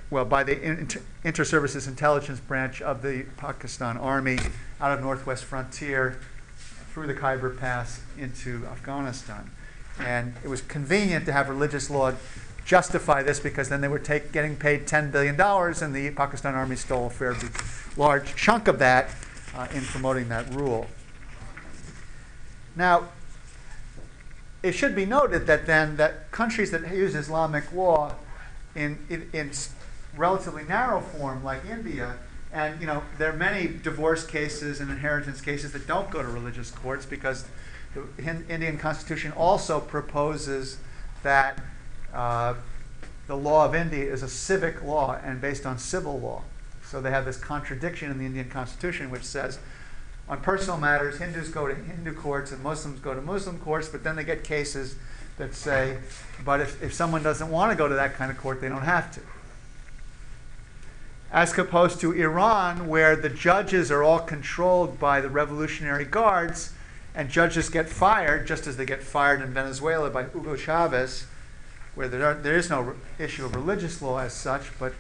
well, 0.10 0.26
by 0.26 0.44
the 0.44 0.62
Inter- 0.62 1.02
Inter-Services 1.24 1.88
Intelligence 1.88 2.40
Branch 2.40 2.82
of 2.82 3.02
the 3.02 3.26
Pakistan 3.38 3.98
Army 3.98 4.38
out 4.80 4.98
of 4.98 5.02
Northwest 5.04 5.44
Frontier 5.46 6.20
through 6.94 7.08
the 7.08 7.14
Khyber 7.14 7.50
Pass 7.58 8.02
into 8.18 8.66
Afghanistan. 8.68 9.50
And 10.00 10.36
it 10.44 10.48
was 10.48 10.62
convenient 10.62 11.26
to 11.26 11.34
have 11.34 11.50
religious 11.50 11.90
law 11.90 12.14
justify 12.66 13.22
this 13.22 13.40
because 13.40 13.70
then 13.70 13.82
they 13.82 13.88
were 13.88 14.00
take, 14.00 14.32
getting 14.32 14.56
paid 14.56 14.88
$10 14.88 15.12
billion 15.12 15.40
and 15.40 15.96
the 15.96 16.12
Pakistan 16.12 16.56
Army 16.56 16.76
stole 16.76 17.08
a 17.08 17.10
fairly 17.10 17.48
large 17.96 18.36
chunk 18.36 18.68
of 18.68 18.80
that 18.80 19.10
uh, 19.56 19.68
in 19.74 19.84
promoting 19.84 20.30
that 20.30 20.52
rule. 20.54 20.88
Now, 22.76 23.10
it 24.64 24.74
should 24.74 24.96
be 24.96 25.06
noted 25.06 25.48
that 25.48 25.66
then 25.68 25.98
that 25.98 26.32
countries 26.32 26.72
that 26.72 26.90
use 26.94 27.16
Islamic 27.16 27.72
law 27.72 28.16
in, 28.74 28.98
in, 29.10 29.30
in 29.32 29.52
relatively 30.18 30.64
narrow 30.64 31.02
form, 31.02 31.44
like 31.44 31.66
India, 31.66 32.18
and 32.52 32.80
you 32.80 32.88
know 32.88 33.04
there 33.18 33.32
are 33.32 33.36
many 33.36 33.68
divorce 33.68 34.26
cases 34.26 34.80
and 34.80 34.90
inheritance 34.90 35.42
cases 35.42 35.74
that 35.74 35.88
don't 35.88 36.10
go 36.10 36.22
to 36.22 36.28
religious 36.28 36.72
courts 36.72 37.06
because 37.06 37.46
the 37.94 38.04
Indian 38.50 38.78
Constitution 38.78 39.32
also 39.34 39.80
proposes 39.80 40.78
that 41.24 41.60
uh, 42.14 42.54
the 43.28 43.36
law 43.36 43.66
of 43.66 43.74
India 43.74 44.12
is 44.12 44.24
a 44.24 44.28
civic 44.28 44.84
law 44.84 45.20
and 45.24 45.42
based 45.42 45.66
on 45.66 45.78
civil 45.78 46.20
law. 46.20 46.44
So 46.84 47.02
they 47.02 47.10
have 47.10 47.26
this 47.26 47.38
contradiction 47.38 48.12
in 48.12 48.18
the 48.18 48.26
Indian 48.26 48.50
Constitution 48.50 49.10
which 49.10 49.24
says 49.24 49.60
on 50.28 50.42
personal 50.42 50.78
matters, 50.78 51.20
Hindus 51.20 51.50
go 51.50 51.68
to 51.68 51.76
Hindu 51.76 52.14
courts 52.14 52.52
and 52.52 52.64
Muslims 52.64 53.00
go 53.00 53.14
to 53.14 53.22
Muslim 53.22 53.60
courts, 53.60 53.90
but 53.90 54.04
then 54.04 54.16
they 54.16 54.24
get 54.24 54.44
cases 54.44 54.96
that 55.38 55.54
say, 55.54 55.98
but 56.44 56.62
if, 56.62 56.82
if 56.82 56.94
someone 56.94 57.22
doesn't 57.22 57.50
want 57.50 57.72
to 57.72 57.78
go 57.78 57.88
to 57.88 57.96
that 57.96 58.16
kind 58.16 58.32
of 58.32 58.38
court, 58.38 58.62
they 58.62 58.70
don't 58.70 58.82
have 58.82 59.12
to. 59.14 59.22
As 61.36 61.58
opposed 61.58 62.00
to 62.00 62.14
Iran, 62.14 62.88
where 62.88 63.18
the 63.18 63.28
judges 63.28 63.92
are 63.92 64.02
all 64.02 64.20
controlled 64.20 64.98
by 64.98 65.20
the 65.20 65.30
Revolutionary 65.30 66.06
Guards, 66.06 66.72
and 67.14 67.30
judges 67.30 67.68
get 67.68 67.90
fired, 67.90 68.48
just 68.48 68.68
as 68.68 68.78
they 68.78 68.86
get 68.86 69.04
fired 69.04 69.42
in 69.42 69.54
Venezuela 69.54 70.10
by 70.10 70.24
Hugo 70.24 70.56
Chavez, 70.56 71.28
where 71.94 72.08
there, 72.08 72.26
are, 72.26 72.36
there 72.36 72.56
is 72.56 72.70
no 72.70 72.96
issue 73.20 73.44
of 73.44 73.54
religious 73.54 74.02
law 74.02 74.20
as 74.20 74.32
such, 74.32 74.72
but 74.80 74.94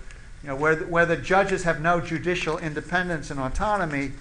you 0.43 0.49
know, 0.49 0.57
where, 0.57 0.75
the, 0.75 0.85
where 0.87 1.05
the 1.05 1.15
judges 1.15 1.63
have 1.63 1.79
no 1.79 2.01
judicial 2.01 2.57
independence 2.57 3.31
and 3.31 3.39
autonomy, 3.39 4.11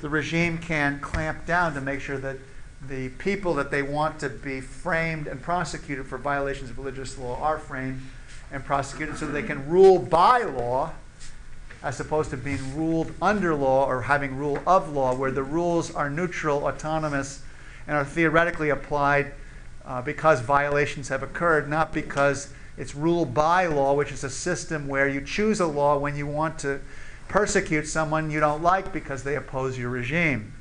the 0.00 0.08
regime 0.08 0.58
can 0.58 0.98
clamp 0.98 1.46
down 1.46 1.72
to 1.74 1.80
make 1.80 2.00
sure 2.00 2.18
that 2.18 2.38
the 2.88 3.10
people 3.10 3.54
that 3.54 3.70
they 3.70 3.82
want 3.82 4.18
to 4.18 4.28
be 4.28 4.60
framed 4.60 5.28
and 5.28 5.40
prosecuted 5.40 6.04
for 6.04 6.18
violations 6.18 6.70
of 6.70 6.78
religious 6.78 7.16
law 7.16 7.40
are 7.40 7.60
framed 7.60 8.02
and 8.50 8.64
prosecuted 8.64 9.16
so 9.16 9.24
they 9.26 9.40
can 9.40 9.68
rule 9.68 10.00
by 10.00 10.42
law 10.42 10.90
as 11.82 11.98
opposed 11.98 12.30
to 12.30 12.36
being 12.36 12.76
ruled 12.76 13.12
under 13.22 13.54
law 13.54 13.86
or 13.86 14.02
having 14.02 14.36
rule 14.36 14.58
of 14.66 14.92
law, 14.92 15.14
where 15.14 15.30
the 15.30 15.42
rules 15.42 15.94
are 15.94 16.10
neutral, 16.10 16.64
autonomous, 16.64 17.42
and 17.86 17.96
are 17.96 18.04
theoretically 18.04 18.68
applied 18.68 19.32
uh, 19.86 20.02
because 20.02 20.40
violations 20.40 21.08
have 21.08 21.22
occurred, 21.22 21.68
not 21.68 21.92
because 21.92 22.52
it's 22.76 22.94
ruled 22.94 23.32
by 23.32 23.66
law, 23.66 23.94
which 23.94 24.12
is 24.12 24.24
a 24.24 24.30
system 24.30 24.88
where 24.88 25.08
you 25.08 25.20
choose 25.20 25.58
a 25.60 25.66
law 25.66 25.96
when 25.96 26.16
you 26.16 26.26
want 26.26 26.58
to 26.58 26.80
persecute 27.28 27.86
someone 27.86 28.30
you 28.30 28.40
don't 28.40 28.62
like 28.62 28.92
because 28.92 29.22
they 29.22 29.36
oppose 29.36 29.78
your 29.78 29.88
regime. 29.88 30.52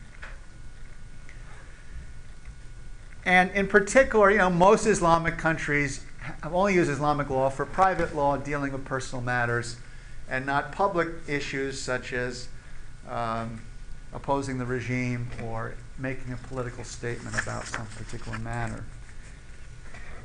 And 3.26 3.52
in 3.52 3.68
particular, 3.68 4.32
you 4.32 4.38
know, 4.38 4.50
most 4.50 4.86
Islamic 4.86 5.38
countries 5.38 6.06
have 6.42 6.54
only 6.54 6.76
used 6.76 6.90
Islamic 6.90 7.30
law 7.30 7.50
for 7.50 7.66
private 7.66 8.16
law 8.16 8.38
dealing 8.38 8.72
with 8.72 8.86
personal 8.86 9.22
matters 9.22 9.78
and 10.30 10.46
not 10.46 10.72
public 10.72 11.10
issues 11.28 11.82
such 11.82 12.14
as 12.14 12.48
um, 13.10 13.62
opposing 14.14 14.58
the 14.58 14.66
regime 14.66 15.28
or 15.44 15.74
making 15.98 16.34
a 16.34 16.38
political 16.48 16.84
statement 16.84 17.42
about 17.42 17.66
some 17.66 17.86
particular 17.88 18.38
matter. 18.40 18.84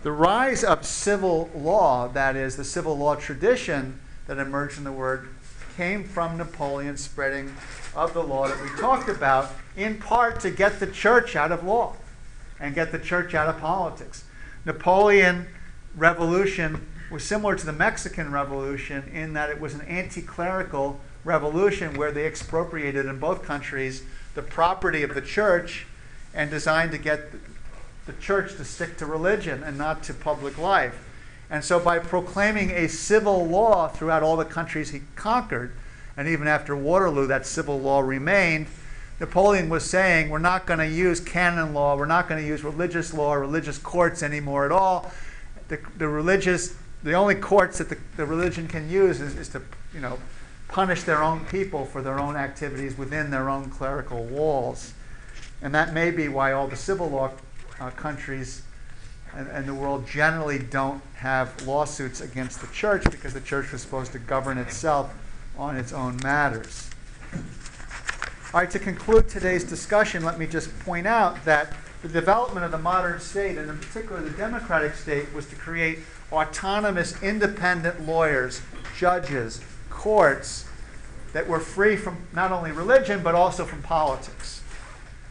The 0.03 0.13
rise 0.13 0.63
of 0.63 0.85
civil 0.85 1.51
law, 1.55 2.09
that 2.09 2.37
is, 2.37 2.57
the 2.57 2.65
civil 2.65 2.97
law 2.97 3.15
tradition 3.15 4.01
that 4.27 4.39
emerged 4.39 4.79
in 4.79 4.85
the 4.85 4.93
word, 4.93 5.29
came 5.77 6.05
from 6.05 6.37
Napoleon's 6.37 7.01
spreading 7.01 7.55
of 7.97 8.15
the 8.15 8.23
law 8.23 8.47
that 8.47 8.63
we 8.63 8.69
talked 8.79 9.09
about, 9.09 9.51
in 9.77 9.99
part 9.99 10.41
to 10.41 10.51
get 10.51 10.79
the 10.79 10.87
church 10.87 11.35
out 11.35 11.51
of 11.51 11.65
law 11.65 11.97
and 12.61 12.75
get 12.75 12.93
the 12.93 12.99
church 12.99 13.35
out 13.35 13.49
of 13.49 13.59
politics. 13.61 14.25
Napoleon 14.65 15.47
revolution 15.97 16.87
was 17.15 17.23
similar 17.25 17.55
to 17.55 17.65
the 17.65 17.73
Mexican 17.73 18.33
Revolution 18.33 19.09
in 19.15 19.35
that 19.35 19.49
it 19.49 19.61
was 19.61 19.73
an 19.73 19.83
anti 19.83 20.21
clerical 20.21 20.99
revolution 21.23 21.95
where 21.95 22.11
they 22.11 22.27
expropriated 22.27 23.07
in 23.07 23.21
both 23.21 23.45
countries 23.45 24.03
the 24.35 24.43
property 24.43 25.05
of 25.05 25.15
the 25.15 25.23
church 25.23 25.87
and 26.35 26.51
designed 26.51 26.91
to 26.91 26.99
get 26.99 27.31
the 28.07 28.13
church 28.15 28.57
to 28.57 28.65
stick 28.65 28.97
to 28.97 29.07
religion 29.07 29.63
and 29.63 29.79
not 29.79 30.03
to 30.03 30.13
public 30.13 30.59
life. 30.59 31.09
And 31.49 31.63
so, 31.63 31.79
by 31.79 32.01
proclaiming 32.01 32.73
a 32.73 32.89
civil 32.89 33.47
law 33.47 33.87
throughout 33.87 34.25
all 34.25 34.37
the 34.37 34.45
countries 34.45 34.91
he 34.91 35.03
conquered, 35.15 35.73
and 36.17 36.27
even 36.27 36.49
after 36.49 36.75
Waterloo, 36.75 37.29
that 37.29 37.47
civil 37.47 37.79
law 37.79 38.01
remained, 38.01 38.67
Napoleon 39.21 39.69
was 39.69 39.89
saying, 39.89 40.31
We're 40.31 40.41
not 40.41 40.67
going 40.67 40.81
to 40.81 40.89
use 40.89 41.21
canon 41.21 41.75
law, 41.75 41.97
we're 41.97 42.07
not 42.07 42.29
going 42.29 42.43
to 42.43 42.47
use 42.47 42.65
religious 42.65 43.15
law, 43.15 43.35
religious 43.35 43.79
courts 43.79 44.21
anymore 44.21 44.65
at 44.65 44.73
all. 44.73 45.13
The, 45.69 45.79
the 45.97 46.09
religious 46.09 46.75
the 47.05 47.13
only 47.13 47.35
courts 47.35 47.79
that 47.79 47.91
the, 47.91 47.99
the 48.17 48.25
religion 48.25 48.67
can 48.67 48.91
use 48.91 49.21
is, 49.21 49.37
is 49.37 49.49
to, 49.51 49.63
you 49.93 50.01
know, 50.01 50.19
punish 50.69 51.03
their 51.03 51.23
own 51.23 51.45
people 51.45 51.85
for 51.85 52.03
their 52.03 52.19
own 52.19 52.35
activities 52.35 52.97
within 52.99 53.31
their 53.31 53.49
own 53.49 53.69
clerical 53.71 54.25
walls. 54.25 54.95
And 55.63 55.75
that 55.75 55.93
may 55.93 56.11
be 56.11 56.29
why 56.29 56.53
all 56.53 56.67
the 56.67 56.77
civil 56.77 57.11
law 57.11 57.31
uh, 57.79 57.91
countries 57.91 58.63
and, 59.37 59.47
and 59.49 59.67
the 59.69 59.75
world 59.75 60.07
generally 60.07 60.59
don't 60.59 61.03
have 61.17 61.67
lawsuits 61.67 62.21
against 62.21 62.61
the 62.61 62.67
church 62.69 63.05
because 63.05 63.35
the 63.35 63.41
church 63.41 63.71
was 63.71 63.83
supposed 63.83 64.13
to 64.13 64.19
govern 64.19 64.57
itself 64.59 65.15
on 65.59 65.77
its 65.77 65.93
own 65.93 66.19
matters. 66.23 66.91
All 68.53 68.61
right, 68.61 68.71
to 68.71 68.79
conclude 68.79 69.29
today's 69.29 69.65
discussion, 69.65 70.25
let 70.25 70.39
me 70.39 70.47
just 70.47 70.77
point 70.81 71.07
out 71.07 71.45
that 71.45 71.75
the 72.03 72.09
development 72.09 72.65
of 72.65 72.71
the 72.71 72.79
modern 72.79 73.19
state, 73.19 73.59
and 73.59 73.69
in 73.69 73.79
particular 73.79 74.23
the 74.23 74.31
democratic 74.31 74.95
state, 74.95 75.33
was 75.35 75.47
to 75.47 75.57
create 75.57 75.99
autonomous, 76.35 77.23
independent 77.23 78.07
lawyers, 78.07 78.63
judges, 78.97 79.61
courts 79.91 80.67
that 81.33 81.49
were 81.49 81.61
free 81.61 81.97
from 81.97 82.17
not 82.33 82.53
only 82.53 82.73
religion 82.73 83.23
but 83.23 83.35
also 83.35 83.65
from 83.65 83.83
politics. 83.83 84.63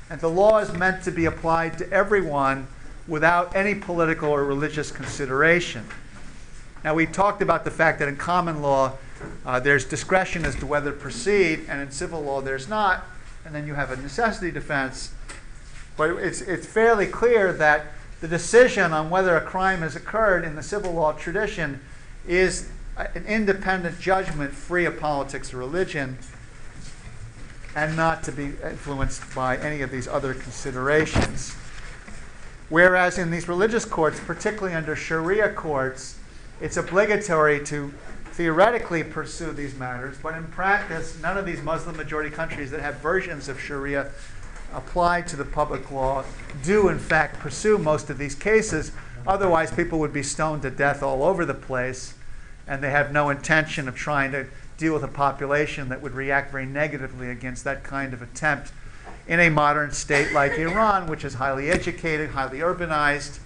And 0.10 0.20
the 0.22 0.30
law 0.30 0.60
is 0.60 0.74
meant 0.74 1.04
to 1.04 1.12
be 1.12 1.26
applied 1.26 1.78
to 1.78 1.90
everyone 1.92 2.68
without 3.08 3.56
any 3.56 3.76
political 3.76 4.30
or 4.30 4.44
religious 4.44 4.92
consideration. 4.92 5.86
Now, 6.84 6.94
we 6.94 7.06
talked 7.06 7.42
about 7.42 7.64
the 7.64 7.72
fact 7.72 8.00
that 8.00 8.08
in 8.08 8.18
common 8.18 8.62
law, 8.62 8.94
uh, 9.46 9.60
there's 9.60 9.86
discretion 9.86 10.46
as 10.46 10.56
to 10.56 10.66
whether 10.66 10.92
to 10.92 10.98
proceed, 10.98 11.66
and 11.70 11.82
in 11.82 11.92
civil 11.92 12.22
law, 12.22 12.42
there's 12.42 12.68
not. 12.68 13.06
And 13.46 13.56
then 13.56 13.68
you 13.68 13.74
have 13.74 13.92
a 13.92 13.96
necessity 13.96 14.52
defense. 14.52 15.14
But 15.96 16.12
it's, 16.18 16.42
it's 16.42 16.66
fairly 16.66 17.08
clear 17.08 17.54
that 17.54 17.88
the 18.24 18.30
decision 18.30 18.94
on 18.94 19.10
whether 19.10 19.36
a 19.36 19.42
crime 19.42 19.82
has 19.82 19.98
occurred 19.98 20.46
in 20.46 20.56
the 20.56 20.64
civil 20.64 20.94
law 20.94 21.12
tradition 21.12 21.82
is 22.26 22.70
an 22.96 23.26
independent 23.28 24.00
judgment 24.00 24.54
free 24.54 24.86
of 24.86 24.98
politics 24.98 25.54
or 25.54 25.58
religion 25.58 26.18
and 27.76 27.98
not 27.98 28.24
to 28.24 28.32
be 28.32 28.54
influenced 28.64 29.36
by 29.36 29.58
any 29.58 29.82
of 29.82 29.92
these 29.92 30.08
other 30.08 30.34
considerations. 30.34 31.54
Whereas 32.70 33.18
in 33.18 33.30
these 33.30 33.50
religious 33.50 33.84
courts, 33.84 34.22
particularly 34.22 34.74
under 34.74 34.96
Sharia 34.96 35.52
courts, 35.52 36.18
it's 36.62 36.78
obligatory 36.78 37.62
to 37.66 37.94
theoretically 38.32 39.04
pursue 39.04 39.52
these 39.52 39.76
matters, 39.76 40.16
but 40.24 40.34
in 40.36 40.46
practice, 40.46 41.22
none 41.22 41.38
of 41.38 41.46
these 41.46 41.62
Muslim 41.62 41.98
majority 41.98 42.30
countries 42.30 42.72
that 42.72 42.80
have 42.80 42.96
versions 43.02 43.50
of 43.50 43.60
Sharia 43.60 44.12
applied 44.74 45.28
to 45.28 45.36
the 45.36 45.46
public 45.46 45.92
law 45.92 46.24
do, 46.64 46.90
in 46.90 47.00
fact, 47.00 47.40
pursue 47.40 47.78
most 47.78 48.10
of 48.10 48.18
these 48.18 48.36
cases. 48.36 48.92
Otherwise, 49.26 49.72
people 49.72 50.00
would 50.00 50.14
be 50.14 50.24
stoned 50.24 50.62
to 50.64 50.72
death 50.72 51.02
all 51.02 51.24
over 51.24 51.46
the 51.46 51.54
place, 51.54 52.14
and 52.68 52.84
they 52.84 52.92
have 52.92 53.12
no 53.12 53.30
intention 53.30 53.88
of 53.88 53.96
trying 53.96 54.32
to 54.32 54.48
deal 54.78 54.94
with 54.94 55.04
a 55.04 55.08
population 55.08 55.90
that 55.90 56.02
would 56.02 56.14
react 56.14 56.52
very 56.52 56.66
negatively 56.66 57.30
against 57.30 57.64
that 57.64 57.84
kind 57.84 58.14
of 58.14 58.22
attempt 58.22 58.72
in 59.28 59.40
a 59.40 59.50
modern 59.50 59.92
state 59.92 60.32
like 60.34 60.54
Iran, 60.54 61.08
which 61.08 61.24
is 61.24 61.36
highly 61.36 61.70
educated, 61.70 62.32
highly 62.32 62.60
urbanized, 62.60 63.40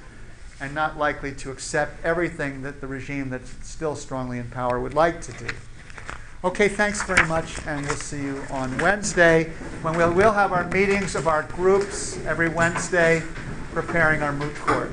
and 0.59 0.73
not 0.73 0.97
likely 0.97 1.31
to 1.33 1.51
accept 1.51 2.03
everything 2.03 2.63
that 2.63 2.81
the 2.81 2.87
regime 2.87 3.29
that's 3.29 3.53
still 3.67 3.95
strongly 3.95 4.39
in 4.39 4.49
power 4.49 4.79
would 4.79 4.93
like 4.93 5.21
to 5.21 5.31
do. 5.33 5.47
Okay, 6.43 6.67
thanks 6.69 7.01
very 7.01 7.27
much, 7.27 7.57
and 7.65 7.83
we'll 7.83 7.95
see 7.95 8.21
you 8.21 8.43
on 8.51 8.77
Wednesday, 8.77 9.45
when 9.81 9.97
we'll, 9.97 10.13
we'll 10.13 10.33
have 10.33 10.51
our 10.51 10.69
meetings 10.69 11.15
of 11.15 11.27
our 11.27 11.41
groups 11.41 12.23
every 12.27 12.47
Wednesday, 12.47 13.23
preparing 13.73 14.21
our 14.21 14.31
moot 14.31 14.53
court. 14.57 14.91